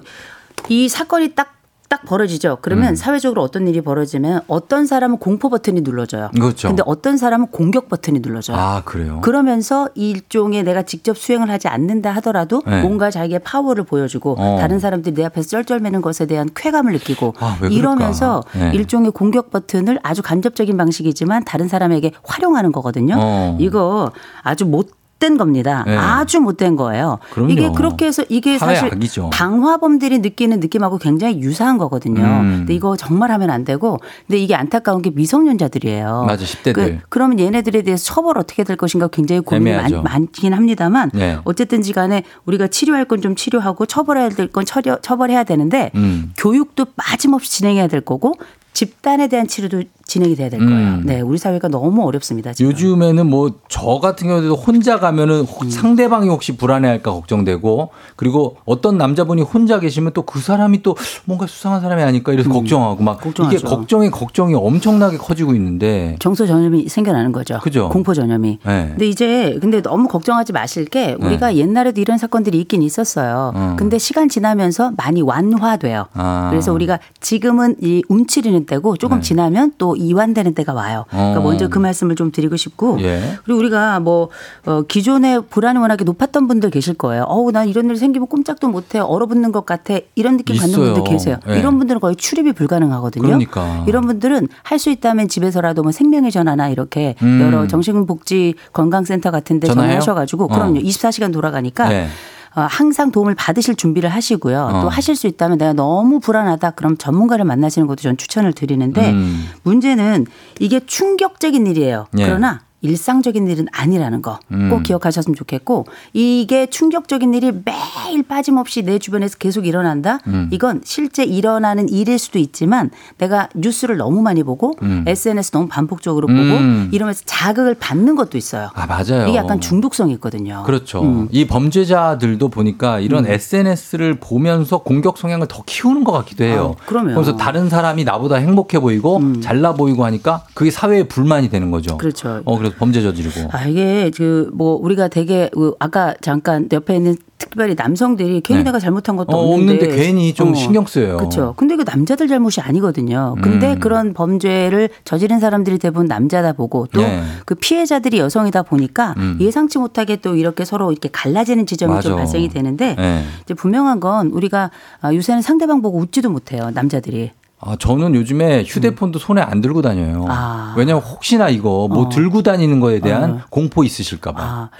[0.68, 1.59] 이 사건이 딱
[1.90, 2.58] 딱 벌어지죠.
[2.62, 2.94] 그러면 음.
[2.94, 6.30] 사회적으로 어떤 일이 벌어지면 어떤 사람은 공포 버튼이 눌러져요.
[6.32, 6.68] 그렇죠.
[6.68, 8.56] 근데 어떤 사람은 공격 버튼이 눌러져요.
[8.56, 9.20] 아 그래요.
[9.22, 12.82] 그러면서 일종의 내가 직접 수행을 하지 않는다 하더라도 네.
[12.82, 14.58] 뭔가 자기의 파워를 보여주고 어.
[14.60, 17.58] 다른 사람들이 내 앞에서 쩔쩔매는 것에 대한 쾌감을 느끼고 아?
[17.68, 18.70] 이러면서 네.
[18.72, 23.16] 일종의 공격 버튼을 아주 간접적인 방식이지만 다른 사람에게 활용하는 거거든요.
[23.18, 23.56] 어.
[23.58, 24.12] 이거
[24.44, 25.84] 아주 못 못된 겁니다.
[25.86, 25.96] 네.
[25.96, 27.18] 아주 못된 거예요.
[27.32, 27.52] 그럼요.
[27.52, 29.30] 이게 그렇게 해서 이게 사실 악이죠.
[29.30, 32.22] 방화범들이 느끼는 느낌하고 굉장히 유사한 거거든요.
[32.22, 32.54] 음.
[32.60, 36.24] 근데 이거 정말 하면 안 되고 근데 이게 안타까운 게 미성년자들이에요.
[36.26, 36.72] 맞아, 10대들.
[36.74, 40.02] 그, 그러면 얘네들에 대해서 처벌 어떻게 될 것인가 굉장히 고민이 많, 애매하죠.
[40.02, 41.38] 많 긴 합니다만 네.
[41.44, 46.32] 어쨌든지 간에 우리가 치료할 건 좀 치료하고 처벌해야 될 건 처벌해야 되는데 음.
[46.38, 48.32] 교육도 빠짐없이 진행해야 될 거고
[48.72, 50.72] 집단에 대한 치료도 진행이 돼야 될 거예요.
[50.74, 51.02] 음.
[51.06, 52.52] 네, 우리 사회가 너무 어렵습니다.
[52.52, 52.72] 지금.
[52.72, 55.70] 요즘에는 뭐 저 같은 경우에도 혼자 가면은 혹- 음.
[55.70, 61.80] 상대방이 혹시 불안해할까 걱정되고 그리고 어떤 남자분이 혼자 계시면 또 그 사람이 또 뭔가 수상한
[61.80, 63.24] 사람이 아닐까 이래서 걱정하고 막 음.
[63.24, 63.56] 걱정하죠.
[63.56, 67.58] 이게 걱정이 걱정이 엄청나게 커지고 있는데 정서 전염이 생겨나는 거죠.
[67.62, 67.88] 그죠.
[67.88, 68.58] 공포 전염이.
[68.64, 68.86] 네.
[68.90, 73.52] 근데 이제 근데 너무 걱정하지 마실 게 우리가 옛날에도 이런 사건들이 있긴 있었어요.
[73.54, 73.76] 어.
[73.78, 76.06] 근데 시간 지나면서 많이 완화돼요.
[76.14, 76.48] 아.
[76.50, 79.22] 그래서 우리가 지금은 이 움츠리는 때고 조금 네.
[79.22, 81.04] 지나면 또 이완되는 때가 와요.
[81.10, 81.42] 그러니까 어.
[81.42, 83.38] 먼저 그 말씀을 좀 드리고 싶고 예.
[83.44, 84.28] 그리고 우리가 뭐
[84.66, 87.24] 어, 기존에 불안이 워낙에 높았던 분들 계실 거예요.
[87.24, 90.94] 어우 난 이런 일 생기면 꼼짝도 못해 얼어붙는 것 같아 이런 느낌 받는 있어요.
[90.94, 91.36] 분들 계세요.
[91.48, 91.58] 예.
[91.58, 93.22] 이런 분들은 거의 출입이 불가능하거든요.
[93.24, 93.84] 그러니까.
[93.86, 97.42] 이런 분들은 할 수 있다면 집에서라도 뭐 생명의 전화나 이렇게 음.
[97.42, 100.00] 여러 정신복지 건강센터 같은데 전화해요?
[100.00, 100.48] 전화하셔가지고 어.
[100.48, 102.08] 그럼요 24시간 돌아가니까 네.
[102.54, 104.70] 어, 항상 도움을 받으실 준비를 하시고요.
[104.72, 104.82] 어.
[104.82, 109.48] 또 하실 수 있다면 내가 너무 불안하다 그럼 전문가를 만나시는 것도 전 추천을 드리는데 음.
[109.62, 110.26] 문제는
[110.58, 112.06] 이게 충격적인 일이에요.
[112.18, 112.24] 예.
[112.24, 114.82] 그러나 일상적인 일은 아니라는 거꼭 음.
[114.82, 120.20] 기억하셨으면 좋겠고 이게 충격적인 일이 매일 빠짐없이 내 주변에서 계속 일어난다.
[120.26, 120.48] 음.
[120.50, 125.04] 이건 실제 일어나는 일일 수도 있지만 내가 뉴스를 너무 많이 보고 음.
[125.06, 126.88] SNS 너무 반복적으로 음.
[126.88, 128.70] 보고 이러면서 자극을 받는 것도 있어요.
[128.74, 129.26] 아 맞아요.
[129.28, 130.62] 이게 약간 중독성이 있거든요.
[130.64, 131.02] 그렇죠.
[131.02, 131.28] 음.
[131.30, 136.76] 이 범죄자들도 보니까 이런 SNS를 보면서 공격 성향을 더 키우는 것 같기도 해요.
[136.78, 137.14] 아, 그러면.
[137.14, 141.94] 그래서 다른 사람이 나보다 행복해 보이고 잘나 보이고 하니까 그게 사회에 불만이 되는 거죠.
[141.94, 141.98] 음.
[141.98, 142.40] 그렇죠.
[142.44, 143.48] 어 그래서 범죄 저지르고.
[143.52, 148.64] 아, 이게 그 뭐 우리가 되게 그 아까 잠깐 옆에 있는 특별히 남성들이 괜히 네.
[148.64, 151.16] 내가 잘못한 것도 어, 없는데, 없는데 괜히 좀 신경 쓰여요.
[151.16, 151.54] 그렇죠.
[151.56, 153.36] 근데 이거 남자들 잘못이 아니거든요.
[153.40, 153.80] 근데 음.
[153.80, 157.22] 그런 범죄를 저지른 사람들이 대부분 남자다 보고 또그 네.
[157.60, 159.38] 피해자들이 여성이다 보니까 음.
[159.40, 162.16] 예상치 못하게 또 이렇게 서로 이렇게 갈라지는 지점이 좀 맞아.
[162.16, 163.24] 발생이 되는데 네.
[163.44, 166.70] 이제 분명한 건 우리가 아, 요새는 상대방 보고 웃지도 못해요.
[166.74, 167.30] 남자들이.
[167.62, 170.24] 아, 저는 요즘에 휴대폰도 손에 안 들고 다녀요.
[170.24, 170.30] 음.
[170.30, 170.74] 아.
[170.76, 172.08] 왜냐면 혹시나 이거 뭐 어.
[172.08, 173.40] 들고 다니는 거에 대한 어.
[173.50, 174.42] 공포 있으실까봐.
[174.42, 174.70] 아,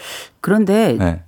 [0.40, 1.22] 그런데 네.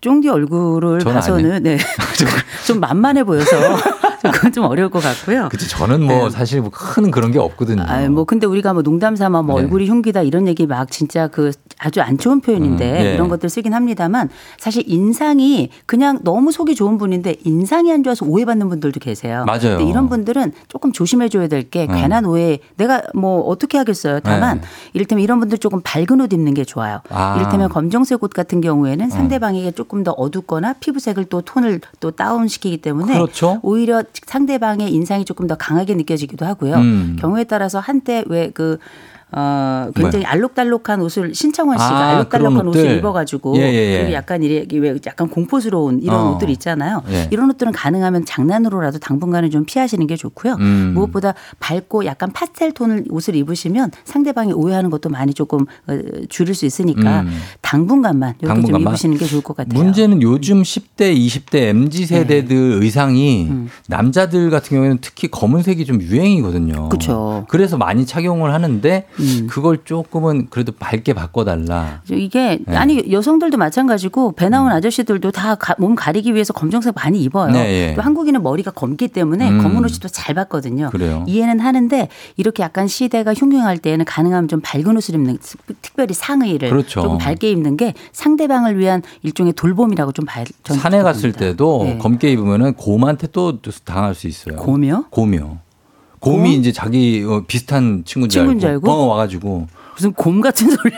[0.00, 1.78] 쫑디 얼굴을 봐서는 네.
[2.66, 3.56] 좀 만만해 보여서
[4.32, 5.48] 그건 좀 어려울 것 같고요.
[5.50, 6.30] 그치 저는 뭐 네.
[6.30, 7.82] 사실 뭐 큰 그런 게 없거든요.
[7.86, 9.62] 아, 뭐 근데 우리가 뭐 농담 삼아 뭐 네.
[9.64, 13.14] 얼굴이 흉기다 이런 얘기 막 진짜 그 아주 안 좋은 표현인데 음, 예.
[13.14, 18.68] 이런 것들 쓰긴 합니다만 사실 인상이 그냥 너무 속이 좋은 분인데 인상이 안 좋아서 오해받는
[18.68, 19.44] 분들도 계세요.
[19.46, 19.78] 맞아요.
[19.78, 21.94] 근데 이런 분들은 조금 조심해 줘야 될게 음.
[21.94, 22.58] 괜한 오해.
[22.76, 24.20] 내가 뭐 어떻게 하겠어요.
[24.20, 24.66] 다만 네.
[24.94, 27.00] 이를테면 이런 분들 조금 밝은 옷 입는 게 좋아요.
[27.10, 27.36] 아.
[27.36, 33.14] 이를테면 검정색 옷 같은 경우에는 상대방에게 조금 더 어둡거나 피부색을 또 톤을 또 다운시키기 때문에
[33.14, 33.60] 그렇죠.
[33.62, 36.74] 오히려 상대방의 인상이 조금 더 강하게 느껴지기도 하고요.
[36.76, 37.16] 음.
[37.18, 38.78] 경우에 따라서 한때 왜그
[39.30, 42.96] 어, 굉장히 알록달록한 옷을 신창원 씨가 아, 알록달록한 옷을.
[42.96, 43.98] 입어가지고 예, 예, 예.
[43.98, 46.32] 그리고 약간 이래 왜 약간 공포스러운 이런 어.
[46.32, 47.02] 옷들 있잖아요.
[47.10, 47.28] 예.
[47.30, 50.54] 이런 옷들은 가능하면 장난으로라도 당분간은 좀 피하시는 게 좋고요.
[50.54, 50.92] 음.
[50.94, 55.98] 무엇보다 밝고 약간 파스텔 톤을 옷을 입으시면 상대방이 오해하는 것도 많이 조금 어,
[56.30, 57.38] 줄일 수 있으니까 음.
[57.60, 58.92] 당분간만 이렇게 좀 당분간만.
[58.94, 59.78] 입으시는 게 좋을 것 같아요.
[59.82, 63.50] 문제는 요즘 10대, 20대 MZ 세대들 의상이 네.
[63.50, 63.68] 음.
[63.88, 66.88] 남자들 같은 경우에는 특히 검은색이 좀 유행이거든요.
[66.88, 67.44] 그쵸.
[67.48, 69.46] 그래서 많이 착용을 하는데 음.
[69.48, 72.02] 그걸 조금은 그래도 밝게 바꿔달라.
[72.10, 72.76] 이게 네.
[72.76, 77.52] 아니 여성들도 마찬가지고 배 나온 아저씨들도 다 몸 가리기 위해서 검정색 많이 입어요.
[77.52, 77.94] 네, 예.
[77.94, 79.62] 또 한국인은 머리가 검기 때문에 음.
[79.62, 80.90] 검은 옷이 또 잘 받거든요.
[80.90, 81.24] 그래요.
[81.28, 85.38] 이해는 하는데 이렇게 약간 시대가 흉흉할 때에는 가능하면 좀 밝은 옷을 입는
[85.82, 87.02] 특별히 상의를 그렇죠.
[87.02, 90.42] 조금 밝게 입는 게 상대방을 위한 일종의 돌봄이라고 좀 봐.
[90.64, 91.38] 저는 산에 갔을 봅니다.
[91.40, 91.98] 때도 네.
[91.98, 94.56] 검게 입으면은 곰한테 또 당할 수 있어요.
[94.56, 95.06] 곰이요?
[95.10, 95.58] 곰이요.
[96.20, 96.46] 곰이 곰?
[96.60, 99.02] 이제 자기 어, 비슷한 친구인 줄 친구인 줄 알고, 알고?
[99.02, 99.66] 어, 와가지고
[99.96, 100.92] 무슨 곰 같은 소리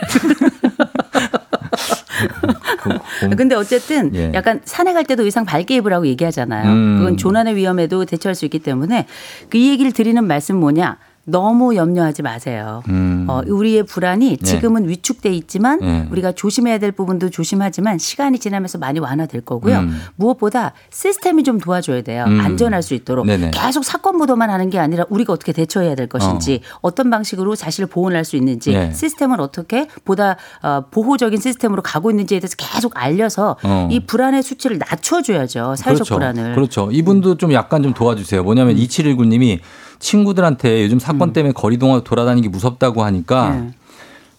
[2.81, 2.89] 그
[3.27, 4.31] 곰- 근데 어쨌든 예.
[4.33, 6.69] 약간 산에 갈 때도 의상 밝게 입으라고 얘기하잖아요.
[6.71, 6.97] 음.
[6.99, 9.07] 그건 조난의 위험에도 대처할 수 있기 때문에
[9.49, 10.97] 그 이 얘기를 드리는 말씀 뭐냐?
[11.23, 12.81] 너무 염려하지 마세요.
[12.89, 13.25] 음.
[13.29, 16.07] 어, 우리의 불안이 지금은 위축돼 있지만 네.
[16.11, 19.79] 우리가 조심해야 될 부분도 조심하지만 시간이 지나면서 많이 완화될 거고요.
[19.79, 20.01] 음.
[20.15, 22.25] 무엇보다 시스템이 좀 도와줘야 돼요.
[22.27, 22.41] 음.
[22.41, 23.51] 안전할 수 있도록 네네.
[23.53, 26.91] 계속 사건 보도만 하는 게 아니라 우리가 어떻게 대처해야 될 것인지 어.
[26.93, 28.91] 떤 방식으로 자신을 보호할 수 있는지 네.
[28.91, 33.87] 시스템을 어떻게 보다 어, 보호적인 시스템으로 가고 있는지에 대해서 계속 알려서 어.
[33.91, 35.75] 이 불안의 수치를 낮춰줘야죠.
[35.77, 36.15] 사회적 그렇죠.
[36.15, 36.45] 불안을.
[36.51, 36.55] 음.
[36.55, 36.89] 그렇죠.
[36.91, 38.43] 이분도 좀 약간 좀 도와주세요.
[38.43, 39.59] 뭐냐면 2719님이
[40.01, 43.71] 친구들한테 요즘 사건 때문에 거리 동안 돌아다니기 무섭다고 하니까 네.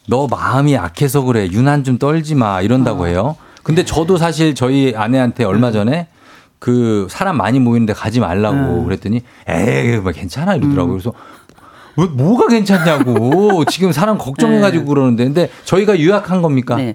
[0.09, 1.49] 너 마음이 약해서 그래.
[1.51, 2.61] 유난 좀 떨지 마.
[2.61, 3.37] 이런다고 해요.
[3.63, 6.09] 근데 저도 사실 저희 아내한테 얼마 전에
[6.59, 10.93] 그 사람 많이 모이는데 가지 말라고 그랬더니 에이, 뭐 괜찮아 이러더라고요.
[10.95, 11.13] 그래서
[11.97, 13.65] 왜 뭐가 괜찮냐고.
[13.67, 15.25] 지금 사람 걱정해가지고 그러는데.
[15.25, 16.77] 근데 저희가 유약한 겁니까?
[16.77, 16.95] 네.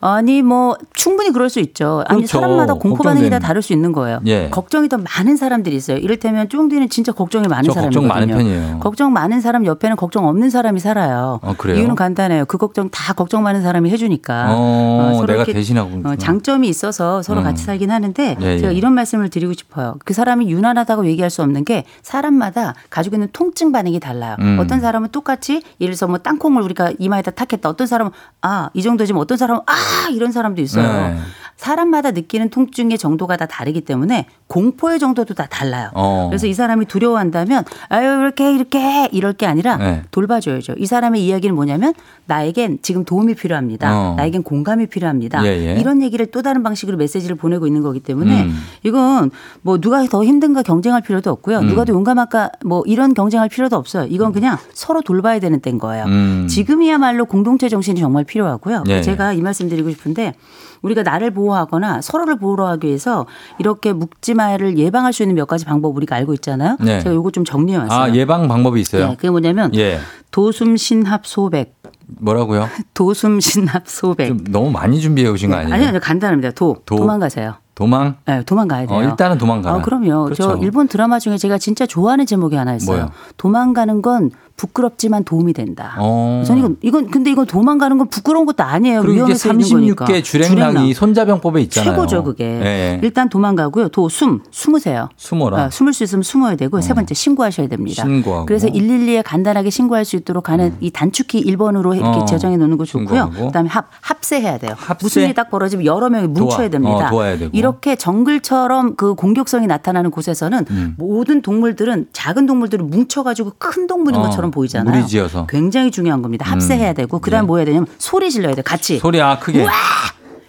[0.00, 2.04] 아니 뭐 충분히 그럴 수 있죠.
[2.06, 2.38] 아니 그렇죠.
[2.38, 3.38] 사람마다 공포 반응이 다.
[3.38, 4.20] 다를 수 있는 거예요.
[4.26, 4.48] 예.
[4.50, 5.96] 걱정이 더 많은 사람들이 있어요.
[5.96, 8.08] 이를테면 쫑디는 진짜 걱정이 많은 저 사람이거든요.
[8.08, 8.78] 걱정 많은 편이에요.
[8.80, 11.40] 걱정 많은 사람 옆에는 걱정 없는 사람이 살아요.
[11.42, 11.78] 어, 그래요?
[11.78, 12.44] 이유는 간단해요.
[12.46, 14.46] 그 걱정 다 걱정 많은 사람이 해주니까.
[14.50, 16.08] 어, 서로 내가 대신하고.
[16.08, 17.44] 어, 장점이 있어서 서로 음.
[17.44, 18.58] 같이 살긴 하는데 예, 예.
[18.58, 19.96] 제가 이런 말씀을 드리고 싶어요.
[20.04, 24.36] 그 사람이 유난하다고 얘기할 수 없는 게 사람마다 가지고 있는 통증 반응이 달라요.
[24.40, 24.58] 음.
[24.60, 27.68] 어떤 사람은 똑같이 예를 들어서 뭐 땅콩을 우리가 이마에다 탁했다.
[27.68, 29.72] 어떤 사람은 아 이 정도지만 어떤 사람은 아
[30.12, 31.14] 이런 사람도 있어요.
[31.14, 31.20] 네.
[31.58, 35.90] 사람마다 느끼는 통증의 정도가 다 다르기 때문에 공포의 정도도 다 달라요.
[35.92, 36.28] 어.
[36.30, 40.02] 그래서 이 사람이 두려워한다면 아유 이렇게 이렇게 이럴 게 아니라 네.
[40.12, 40.74] 돌봐줘야죠.
[40.78, 41.94] 이 사람의 이야기는 뭐냐면
[42.26, 43.92] 나에겐 지금 도움이 필요합니다.
[43.92, 44.14] 어.
[44.16, 45.44] 나에겐 공감이 필요합니다.
[45.44, 45.80] 예, 예.
[45.80, 48.56] 이런 얘기를 또 다른 방식으로 메시지를 보내고 있는 거기 때문에 음.
[48.84, 49.32] 이건
[49.62, 51.58] 뭐 누가 더 힘든가 경쟁할 필요도 없고요.
[51.58, 51.66] 음.
[51.66, 54.06] 누가 더 용감할까 뭐 이런 경쟁할 필요도 없어요.
[54.08, 56.04] 이건 그냥 서로 돌봐야 되는 때인 거예요.
[56.04, 56.46] 음.
[56.48, 58.84] 지금이야말로 공동체 정신이 정말 필요하고요.
[58.88, 59.02] 예, 예.
[59.02, 60.34] 제가 이 말씀 드리고 싶은데
[60.82, 63.26] 우리가 나를 보호하거나 서로를 보호하기 위해서
[63.58, 66.76] 이렇게 묵지마를 예방할 수 있는 몇 가지 방법 우리가 알고 있잖아요.
[66.80, 67.00] 네.
[67.00, 67.98] 제가 요거 좀 정리해 왔어요.
[67.98, 69.08] 아, 예방 방법이 있어요?
[69.08, 69.98] 네, 그게 뭐냐면 예.
[70.30, 71.74] 도숨 신합 소백.
[72.06, 72.68] 뭐라고요?
[72.94, 74.28] 도숨 신합 소백.
[74.28, 75.74] 좀 너무 많이 준비해 오신 거 아니에요?
[75.74, 76.52] 아니요, 아니요, 간단합니다.
[76.52, 76.96] 도, 도.
[76.96, 77.54] 도망가세요.
[77.74, 78.16] 도망?
[78.24, 78.98] 네, 도망가야 돼요.
[78.98, 79.76] 어, 일단은 도망가라.
[79.76, 80.24] 아, 그럼요.
[80.24, 80.42] 그렇죠.
[80.42, 82.96] 저 일본 드라마 중에 제가 진짜 좋아하는 제목이 하나 있어요.
[82.96, 83.10] 뭐요?
[83.36, 85.94] 도망가는 건 부끄럽지만 도움이 된다.
[85.98, 86.42] 어.
[86.44, 89.00] 저는 이건, 이건 근데 이건 도망가는 건 부끄러운 것도 아니에요.
[89.00, 90.04] 그리고 이게 위험해서 있는 거니까.
[90.04, 91.92] 36개 주랭랑이 손자병법에 있잖아요.
[91.92, 92.44] 최고죠, 그게.
[92.44, 93.00] 예.
[93.02, 93.88] 일단 도망가고요.
[93.88, 95.08] 도, 숨, 숨으세요.
[95.16, 95.62] 숨어라.
[95.62, 98.02] 아, 숨을 수 있으면 숨어야 되고 세 번째 신고하셔야 됩니다.
[98.02, 98.46] 신고하고.
[98.46, 102.24] 그래서 112에 간단하게 신고할 수 있도록 하는 이 단축키 1번으로 이렇게 어.
[102.24, 103.06] 제정해 놓는 거 좋고요.
[103.06, 103.46] 신고하고.
[103.46, 104.72] 그다음에 합 합세해야 돼요.
[104.76, 105.04] 합세?
[105.04, 106.68] 무슨 일이 딱 벌어지면 여러 명이 뭉쳐야.
[106.68, 107.10] 됩니다.
[107.12, 107.48] 어.
[107.52, 110.94] 이렇게 정글처럼 그 공격성이 나타나는 곳에서는 음.
[110.98, 114.96] 모든 동물들은 작은 동물들은 뭉쳐가지고 큰 동물인 어, 것처럼 보이잖아요.
[114.96, 115.46] 무리지어서.
[115.46, 116.44] 굉장히 중요한 겁니다.
[116.50, 117.46] 합세해야 되고 그다음 네.
[117.46, 118.62] 뭐 해야 되냐면 소리 질러야 돼요.
[118.64, 118.98] 같이.
[118.98, 119.66] 소리 아 크게.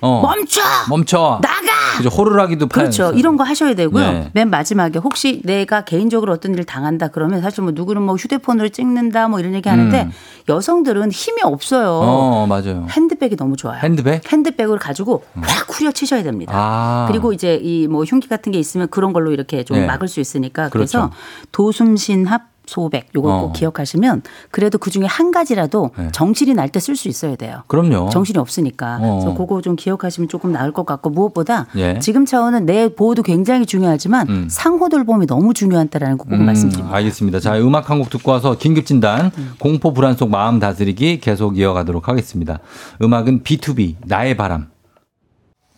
[0.02, 0.22] 어.
[0.22, 0.62] 멈춰!
[0.88, 1.40] 멈춰.
[1.42, 1.68] 나가!
[1.98, 2.08] 그죠.
[2.08, 3.04] 호루라기도 그렇죠.
[3.04, 3.20] 파면서.
[3.20, 4.12] 이런 거 하셔야 되고요.
[4.12, 4.30] 네.
[4.34, 9.28] 맨 마지막에 혹시 내가 개인적으로 어떤 일을 당한다 그러면 사실 뭐 누구는 뭐 휴대폰으로 찍는다
[9.28, 10.12] 뭐 이런 얘기 하는데 음.
[10.48, 11.90] 여성들은 힘이 없어요.
[12.02, 12.88] 어, 맞아요.
[12.90, 13.78] 핸드백이 너무 좋아요.
[13.84, 14.32] 핸드백?
[14.32, 16.54] 핸드백을 가지고 확 후려치셔야 됩니다.
[16.56, 17.06] 아.
[17.10, 19.86] 그리고 이제 이 뭐 흉기 같은 게 있으면 그런 걸로 이렇게 좀 네.
[19.86, 21.16] 막을 수 있으니까 그래서 그렇죠.
[21.52, 23.42] 도숨신합 소백 요거 어.
[23.42, 26.10] 꼭 기억하시면 그래도 그 중에 한 가지라도 네.
[26.12, 27.64] 정신이 날 때 쓸 수 있어야 돼요.
[27.68, 28.10] 그럼요.
[28.10, 29.00] 정신이 없으니까.
[29.02, 29.20] 어.
[29.20, 31.98] 그래서 그거 좀 기억하시면 조금 나을 것 같고 무엇보다 예.
[32.00, 34.48] 지금 차원은 내 보호도 굉장히 중요하지만 음.
[34.50, 36.96] 상호 돌봄이 너무 중요하다라는 거꼭 음, 말씀드립니다.
[36.96, 37.40] 알겠습니다.
[37.40, 42.08] 자, 음악 한 곡 듣고 와서 긴급 진단, 공포 불안 속 마음 다스리기 계속 이어가도록
[42.08, 42.60] 하겠습니다.
[43.02, 44.68] 음악은 B2B, 나의 바람.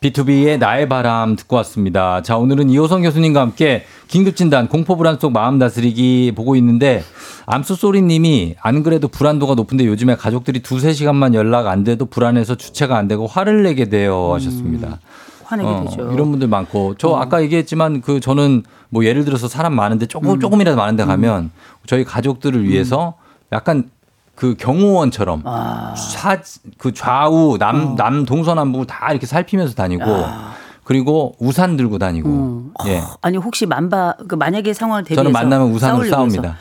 [0.02, 2.24] B2B의 나의 바람 듣고 왔습니다.
[2.24, 7.04] 자, 오늘은 이호성 교수님과 함께 긴급 진단, 공포 불안 속 마음 다스리기 보고 있는데,
[7.46, 12.98] 암수소리 님이 안 그래도 불안도가 높은데 요즘에 가족들이 두세 시간만 연락 안 돼도 불안해서 주체가
[12.98, 15.00] 안 되고 화를 내게 돼요 하셨습니다.
[15.44, 16.12] 화내게 어, 되죠.
[16.14, 20.40] 이런 분들 많고 저 아까 얘기했지만 그 저는 뭐 예를 들어서 사람 많은데 조금 음.
[20.40, 21.52] 조금이라도 많은데 가면
[21.86, 23.16] 저희 가족들을 위해서
[23.52, 23.92] 약간
[24.36, 25.94] 그 경호원처럼 아.
[25.96, 26.40] 사,
[26.78, 27.58] 그 좌우 어.
[27.58, 30.04] 남, 남 동서남북 다 이렇게 살피면서 다니고
[30.84, 32.74] 그리고 우산 들고 다니고 음.
[32.88, 33.02] 예.
[33.22, 36.58] 아니 혹시 만바 그 만약에 상황을 대비해서 저는 만나면 우산으로 해서 싸웁니다.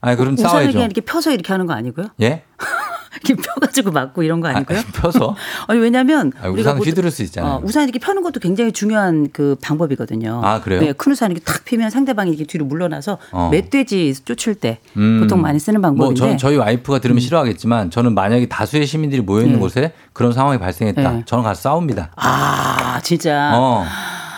[0.00, 0.72] 아니 그럼 우산을 싸워야죠.
[0.72, 2.08] 그냥 이렇게 펴서 이렇게 하는 거 아니고요?
[2.20, 2.42] 예?
[3.24, 4.80] 이렇게 펴가지고 맞고 이런 거 아니고요?
[4.94, 5.34] 펴서
[5.66, 7.54] 아니 왜냐하면 아, 우산 휘두를 수 있잖아요.
[7.54, 10.40] 어, 우산 이렇게 펴는 것도 굉장히 중요한 그 방법이거든요.
[10.44, 10.80] 아, 그래요?
[10.80, 13.48] 네, 큰 우산 이렇게 탁 피면 상대방이 이렇게 뒤로 물러나서 어.
[13.50, 15.20] 멧돼지 쫓을 때 음.
[15.20, 16.18] 보통 많이 쓰는 뭐 방법인데.
[16.18, 19.60] 저는 저희 와이프가 들으면 싫어하겠지만 저는 만약에 다수의 시민들이 모여 있는 네.
[19.60, 21.12] 곳에 그런 상황이 발생했다.
[21.12, 21.22] 네.
[21.26, 22.10] 저는 가서 싸웁니다.
[22.16, 23.84] 아 진짜 어.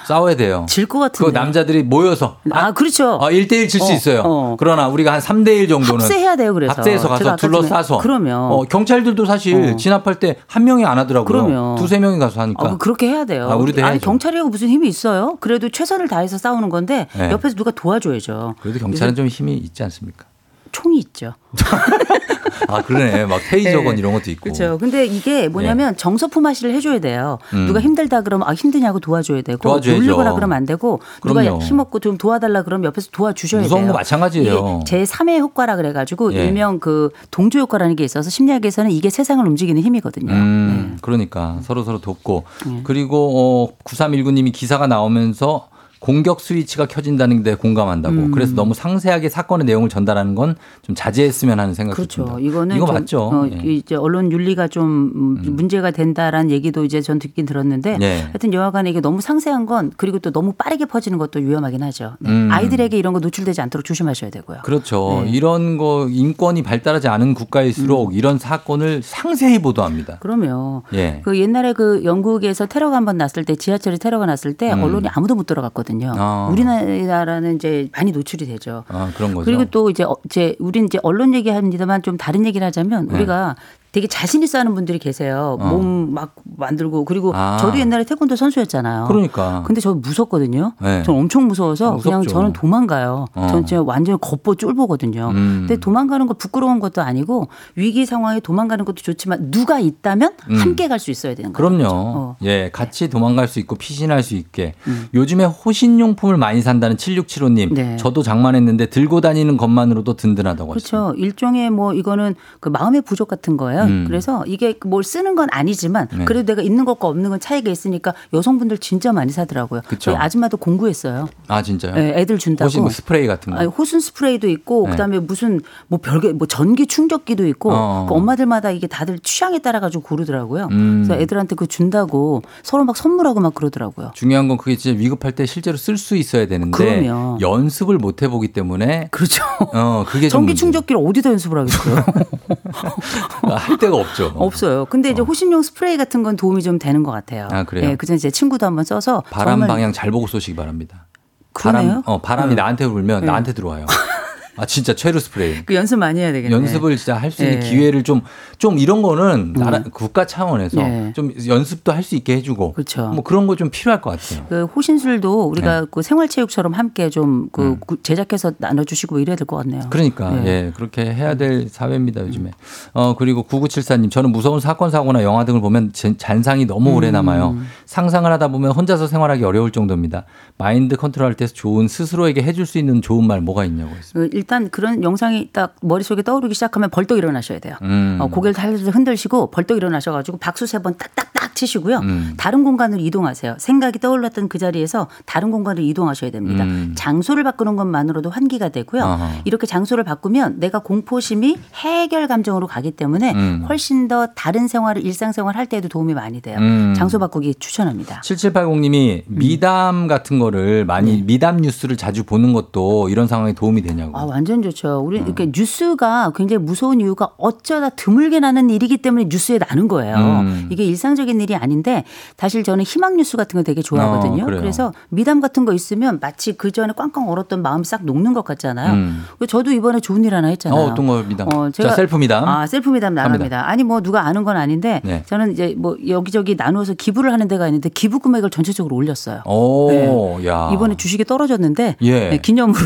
[0.08, 0.64] 싸워야 돼요.
[0.68, 1.30] 질 것 같은데.
[1.30, 3.12] 그 남자들이 모여서 아, 그렇죠.
[3.16, 4.22] 어, 1대1 질수 어, 있어요.
[4.24, 4.56] 어.
[4.58, 6.72] 그러나 우리가 한 3대1 정도는 합세해야 돼요, 그래서.
[6.72, 8.40] 합세해서 가서 둘러싸서 그러면.
[8.40, 9.76] 어, 경찰들도 사실 어.
[9.76, 11.24] 진압할 때 한 명이 안 하더라고요.
[11.26, 11.76] 그러면.
[11.76, 12.66] 두세 명이 가서 하니까.
[12.66, 13.48] 아, 그렇게 해야 돼요.
[13.50, 14.04] 아, 우리도 아니 해야죠.
[14.04, 15.36] 경찰이고 무슨 힘이 있어요?
[15.40, 17.30] 그래도 최선을 다해서 싸우는 건데 네.
[17.30, 18.54] 옆에서 누가 도와줘야죠.
[18.62, 20.24] 그래도 경찰은 좀 힘이 있지 않습니까?
[20.72, 21.34] 총이 있죠.
[22.68, 23.24] 아, 그러네.
[23.26, 23.98] 막 테이저건 네.
[23.98, 24.44] 이런 것도 있고.
[24.44, 24.76] 그렇죠.
[24.78, 27.38] 근데 이게 뭐냐면 정서품 화시를 해줘야 돼요.
[27.54, 27.66] 음.
[27.66, 30.00] 누가 힘들다 그러면 아 힘드냐고 도와줘야 되고 도와줘야죠.
[30.00, 31.60] 놀리거나 그러면 안 되고 누가 그럼요.
[31.62, 33.92] 힘없고 좀 도와달라 그러면 옆에서 도와주셔야 무서운 돼요.
[33.92, 34.80] 거 마찬가지예요.
[34.86, 36.44] 제 3의 효과라 그래가지고 예.
[36.44, 40.32] 일명 그 동조 효과라는 게 있어서 심리학에서는 이게 세상을 움직이는 힘이거든요.
[40.32, 40.96] 음, 네.
[41.00, 42.44] 그러니까 서로 서로 돕고
[42.84, 45.67] 그리고 어 9319님이 기사가 나오면서
[46.00, 48.14] 공격 스위치가 켜진다는 데 공감한다고.
[48.16, 48.30] 음.
[48.30, 52.24] 그래서 너무 상세하게 사건의 내용을 전달하는 건 좀 자제했으면 하는 생각이 그렇죠.
[52.24, 52.40] 듭니다.
[52.40, 53.20] 이거는 이거 좀, 맞죠?
[53.32, 53.56] 어, 예.
[53.72, 58.20] 이제 언론 윤리가 좀 음, 문제가 된다라는 얘기도 이제 전 듣긴 들었는데 예.
[58.22, 62.16] 하여튼 여하간에 이게 너무 상세한 건 그리고 또 너무 빠르게 퍼지는 것도 위험하긴 하죠.
[62.20, 62.30] 네.
[62.30, 62.48] 음.
[62.50, 64.58] 아이들에게 이런 거 노출되지 않도록 조심하셔야 되고요.
[64.64, 65.22] 그렇죠.
[65.24, 65.30] 네.
[65.30, 67.34] 이런 거 인권이 발달하지 않은 음.
[67.34, 70.18] 국가일수록 이런 사건을 상세히 보도합니다.
[70.20, 70.82] 그럼요.
[70.94, 71.20] 예.
[71.24, 74.82] 그 옛날에 그 영국에서 테러가 한 번 났을 때 지하철에 테러가 났을 때 음.
[74.82, 75.87] 언론이 아무도 못 들어갔거든요.
[76.16, 76.48] 아.
[76.50, 78.84] 우리나라는 이제 많이 노출이 되죠.
[78.88, 79.44] 아, 그런 거죠.
[79.44, 83.14] 그리고 또 이제 어- 이제 우린 이제 언론 얘기합니다만 좀 다른 얘기를 하자면 네.
[83.16, 83.56] 우리가
[83.92, 85.56] 되게 자신 있어 하는 분들이 계세요.
[85.58, 85.66] 어.
[85.68, 87.56] 몸막 만들고 그리고 아.
[87.58, 89.06] 저도 옛날에 태권도 선수였잖아요.
[89.06, 89.62] 그러니까.
[89.66, 90.74] 근데 저 무섭거든요.
[90.82, 91.02] 네.
[91.04, 92.02] 전 엄청 무서워서 무섭죠.
[92.10, 93.24] 그냥 저는 도망가요.
[93.34, 93.46] 어.
[93.48, 95.30] 전 진짜 완전 겉보 쫄보거든요.
[95.30, 95.64] 음.
[95.66, 100.56] 근데 도망가는 거 부끄러운 것도 아니고 위기 상황에 도망가는 것도 좋지만 누가 있다면 음.
[100.56, 101.68] 함께 갈 수 있어야 되는 거죠.
[101.68, 101.86] 그럼요.
[101.94, 102.36] 어.
[102.42, 104.74] 예, 같이 도망갈 수 있고 피신할 수 있게.
[104.88, 105.06] 음.
[105.14, 107.72] 요즘에 호신용품을 많이 산다는 7675님.
[107.72, 107.96] 네.
[107.96, 110.90] 저도 장만했는데 들고 다니는 것만으로도 든든하다고 하시죠.
[110.90, 111.14] 그렇죠.
[111.18, 113.77] 일종의 뭐 이거는 그 마음의 부족 같은 거예요.
[113.84, 114.04] 음.
[114.06, 116.24] 그래서 이게 뭘 쓰는 건 아니지만 네.
[116.24, 119.82] 그래도 내가 있는 것과 없는 건 차이가 있으니까 여성분들 진짜 많이 사더라고요.
[119.88, 120.14] 그쵸.
[120.16, 121.28] 아줌마도 공구했어요.
[121.48, 121.94] 아, 진짜요?
[121.94, 122.66] 네, 애들 준다고.
[122.66, 123.58] 호신 뭐 스프레이 같은 거.
[123.58, 124.90] 아니, 호순 스프레이도 있고 네.
[124.92, 128.06] 그다음에 무슨 뭐 별게 뭐 전기 충격기도 있고 어.
[128.08, 130.68] 그 엄마들마다 이게 다들 취향에 따라 가지고 고르더라고요.
[130.70, 131.04] 음.
[131.06, 134.12] 그래서 애들한테 그 준다고 서로 막 선물하고 막 그러더라고요.
[134.14, 137.38] 중요한 건 그게 진짜 위급할 때 실제로 쓸 수 있어야 되는데 그럼요.
[137.40, 139.44] 연습을 못 해보기 때문에 그렇죠.
[139.74, 140.54] 어 그게 좀 전기.
[140.54, 142.04] 충격기를 어디다 연습을 하겠어요?
[143.68, 144.32] 할 데가 없죠.
[144.36, 144.86] 없어요.
[144.86, 147.48] 근데 이제 호신용 스프레이 같은 건 도움이 좀 되는 것 같아요.
[147.50, 147.90] 아, 그래요?
[147.90, 151.06] 예, 그전에 제 친구도 한번 써서 바람 방향 잘 보고 쏘시기 바랍니다.
[151.52, 151.88] 그러네요?
[151.88, 152.54] 바람, 어, 바람이 네.
[152.56, 153.26] 나한테 불면 네.
[153.26, 153.86] 나한테 들어와요.
[154.58, 155.64] 아 진짜 최루 스프레이.
[155.64, 156.54] 그 연습 많이 해야 되겠네.
[156.54, 157.70] 연습을 진짜 할 수 있는 예.
[157.70, 158.22] 기회를 좀,
[158.58, 161.12] 좀 이런 거는 나라, 국가 차원에서 예.
[161.14, 162.72] 좀 연습도 할 수 있게 해주고.
[162.72, 163.08] 그렇죠.
[163.08, 164.46] 뭐 그런 거 좀 필요할 것 같아요.
[164.48, 167.66] 그 호신술도 우리가 그 생활체육처럼 함께 좀그 네.
[167.68, 167.96] 음.
[168.02, 169.82] 제작해서 나눠주시고 뭐 이래야 될 것 같네요.
[169.90, 170.48] 그러니까 예.
[170.48, 172.50] 예 그렇게 해야 될 사회입니다 요즘에
[172.92, 177.50] 어 그리고 9974님 저는 무서운 사건 사고나 영화 등을 보면 제- 잔상이 너무 오래 남아요
[177.50, 177.66] 음.
[177.86, 180.24] 상상을 하다 보면 혼자서 생활하기 어려울 정도입니다
[180.56, 184.70] 마인드 컨트롤할 때 좋은 스스로에게 해줄 수 있는 좋은 말 뭐가 있냐고 했습니다 그 일단
[184.70, 187.74] 그런 영상이 딱 머릿속에 떠오르기 시작하면 벌떡 일어나셔야 돼요.
[187.82, 188.16] 음.
[188.18, 191.98] 어, 고개를 살살 흔들시고 벌떡 일어나셔가지고 박수 세 번 딱딱딱 치시고요.
[191.98, 192.34] 음.
[192.36, 193.56] 다른 공간으로 이동하세요.
[193.58, 196.62] 생각이 떠올랐던 그 자리에서 다른 공간으로 이동하셔야 됩니다.
[196.64, 196.94] 음.
[196.96, 199.02] 장소를 바꾸는 것만으로도 환기가 되고요.
[199.02, 199.32] 아하.
[199.44, 203.64] 이렇게 장소를 바꾸면 내가 공포심이 해결 감정으로 가기 때문에 음.
[203.68, 206.56] 훨씬 더 다른 생활을 일상생활 할 때에도 도움이 많이 돼요.
[206.60, 206.94] 음.
[206.96, 208.20] 장소 바꾸기 추천합니다.
[208.24, 214.18] 7780님이 미담 같은 거를 많이 미담 뉴스를 자주 보는 것도 이런 상황에 도움이 되냐고 네.
[214.18, 215.00] 아, 완전 좋죠.
[215.00, 215.06] 음.
[215.06, 220.16] 우리 이렇게 뉴스가 굉장히 무서운 이유가 어쩌다 드물게 나는 일이기 때문에 뉴스에 나는 거예요.
[220.16, 220.68] 음.
[220.70, 222.04] 이게 일상적인 일이 아닌데
[222.36, 224.44] 사실 저는 희망 뉴스 같은 거 되게 좋아하거든요.
[224.44, 224.46] 어.
[224.46, 228.92] 그래서 미담 같은 거 있으면 마치 그 전에 꽝꽝 얼었던 마음이 싹 녹는 것 같잖아요.
[228.92, 229.24] 음.
[229.48, 230.80] 저도 이번에 좋은 일 하나 했잖아요.
[230.80, 233.68] 어, 어떤 거 미담 어, 자 셀프 미담 아, 셀프 미담 나갑니다.
[233.68, 235.24] 아니 뭐 누가 아는 건 아닌데 네.
[235.26, 239.42] 저는 이제 뭐 여기저기 나누어서 기부를 하는 데가 있는데 기부 금액을 전체적으로 올렸어요.
[239.46, 240.70] 오, 야.
[240.72, 242.28] 이번에 주식이 떨어졌는데 예.
[242.30, 242.78] 네, 기념으로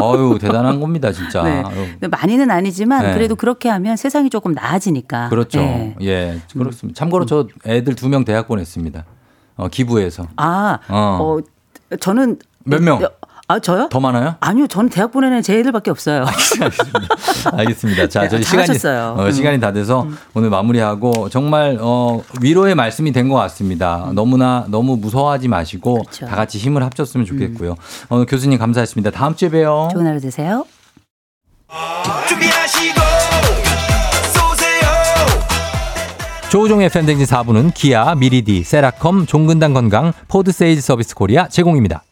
[0.00, 1.42] 어유 대단한 겁니다, 진짜.
[1.42, 1.62] 네.
[2.08, 3.14] 많이는 아니지만 네.
[3.14, 5.28] 그래도 그렇게 하면 세상이 조금 나아지니까.
[5.28, 5.58] 그렇죠.
[5.60, 5.94] 네.
[6.02, 6.98] 예, 그렇습니다.
[6.98, 9.04] 참고로 저 애들 두 명 대학 보냈습니다.
[9.56, 10.26] 어, 기부해서.
[10.36, 11.18] 아, 어.
[11.40, 11.96] 어.
[12.00, 13.00] 저는 몇 명?
[13.48, 13.88] 아 저요?
[13.92, 14.34] 더 많아요?
[14.40, 16.24] 아니요, 저는 대학 보내는 제 애들밖에 없어요.
[17.52, 18.08] 알겠습니다.
[18.08, 19.14] 자, 네, 저희 시간이 잘하셨어요.
[19.18, 19.30] 어, 음.
[19.30, 24.10] 시간이 다 돼서 오늘 마무리하고 정말 어, 위로의 말씀이 된 것 같습니다.
[24.14, 26.02] 너무나 너무 무서워하지 마시고 음.
[26.02, 26.26] 그렇죠.
[26.26, 26.28] 음.
[26.28, 27.74] 다 같이 힘을 합쳤으면 좋겠고요.
[28.08, 29.10] 어, 교수님 감사했습니다.
[29.10, 29.88] 다음 주에 봬요.
[29.92, 30.64] 좋은 하루 되세요.
[32.28, 33.00] 준비하시고
[34.34, 34.88] 쏘세요
[36.50, 42.04] 조우종의 FM대행진 4부는 기아, 미리디, 세라젬, 종근당 건강, 포드 세일즈 서비스 코리아 제공입니다.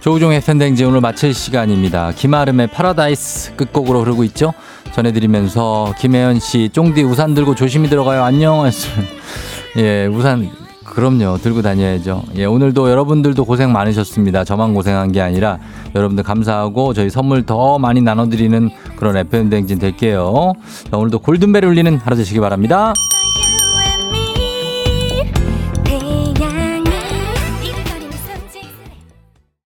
[0.00, 2.12] 조우종의 FM대행진 오늘 마칠 시간입니다.
[2.12, 4.54] 김아름의 파라다이스 끝곡으로 흐르고 있죠.
[4.92, 8.24] 전해드리면서 김혜연 씨 쫑디 우산 들고 조심히 들어가요.
[8.24, 8.70] 안녕.
[9.76, 10.50] 예, 우산
[10.94, 11.38] 그럼요.
[11.38, 12.24] 들고 다녀야죠.
[12.36, 14.44] 예, 오늘도 여러분들도 고생 많으셨습니다.
[14.44, 15.58] 저만 고생한 게 아니라
[15.94, 20.54] 여러분들 감사하고 저희 선물 더 많이 나눠드리는 그런 FM 댕진 될게요.
[20.90, 22.92] 자, 오늘도 골든벨 울리는 하루 되시기 바랍니다.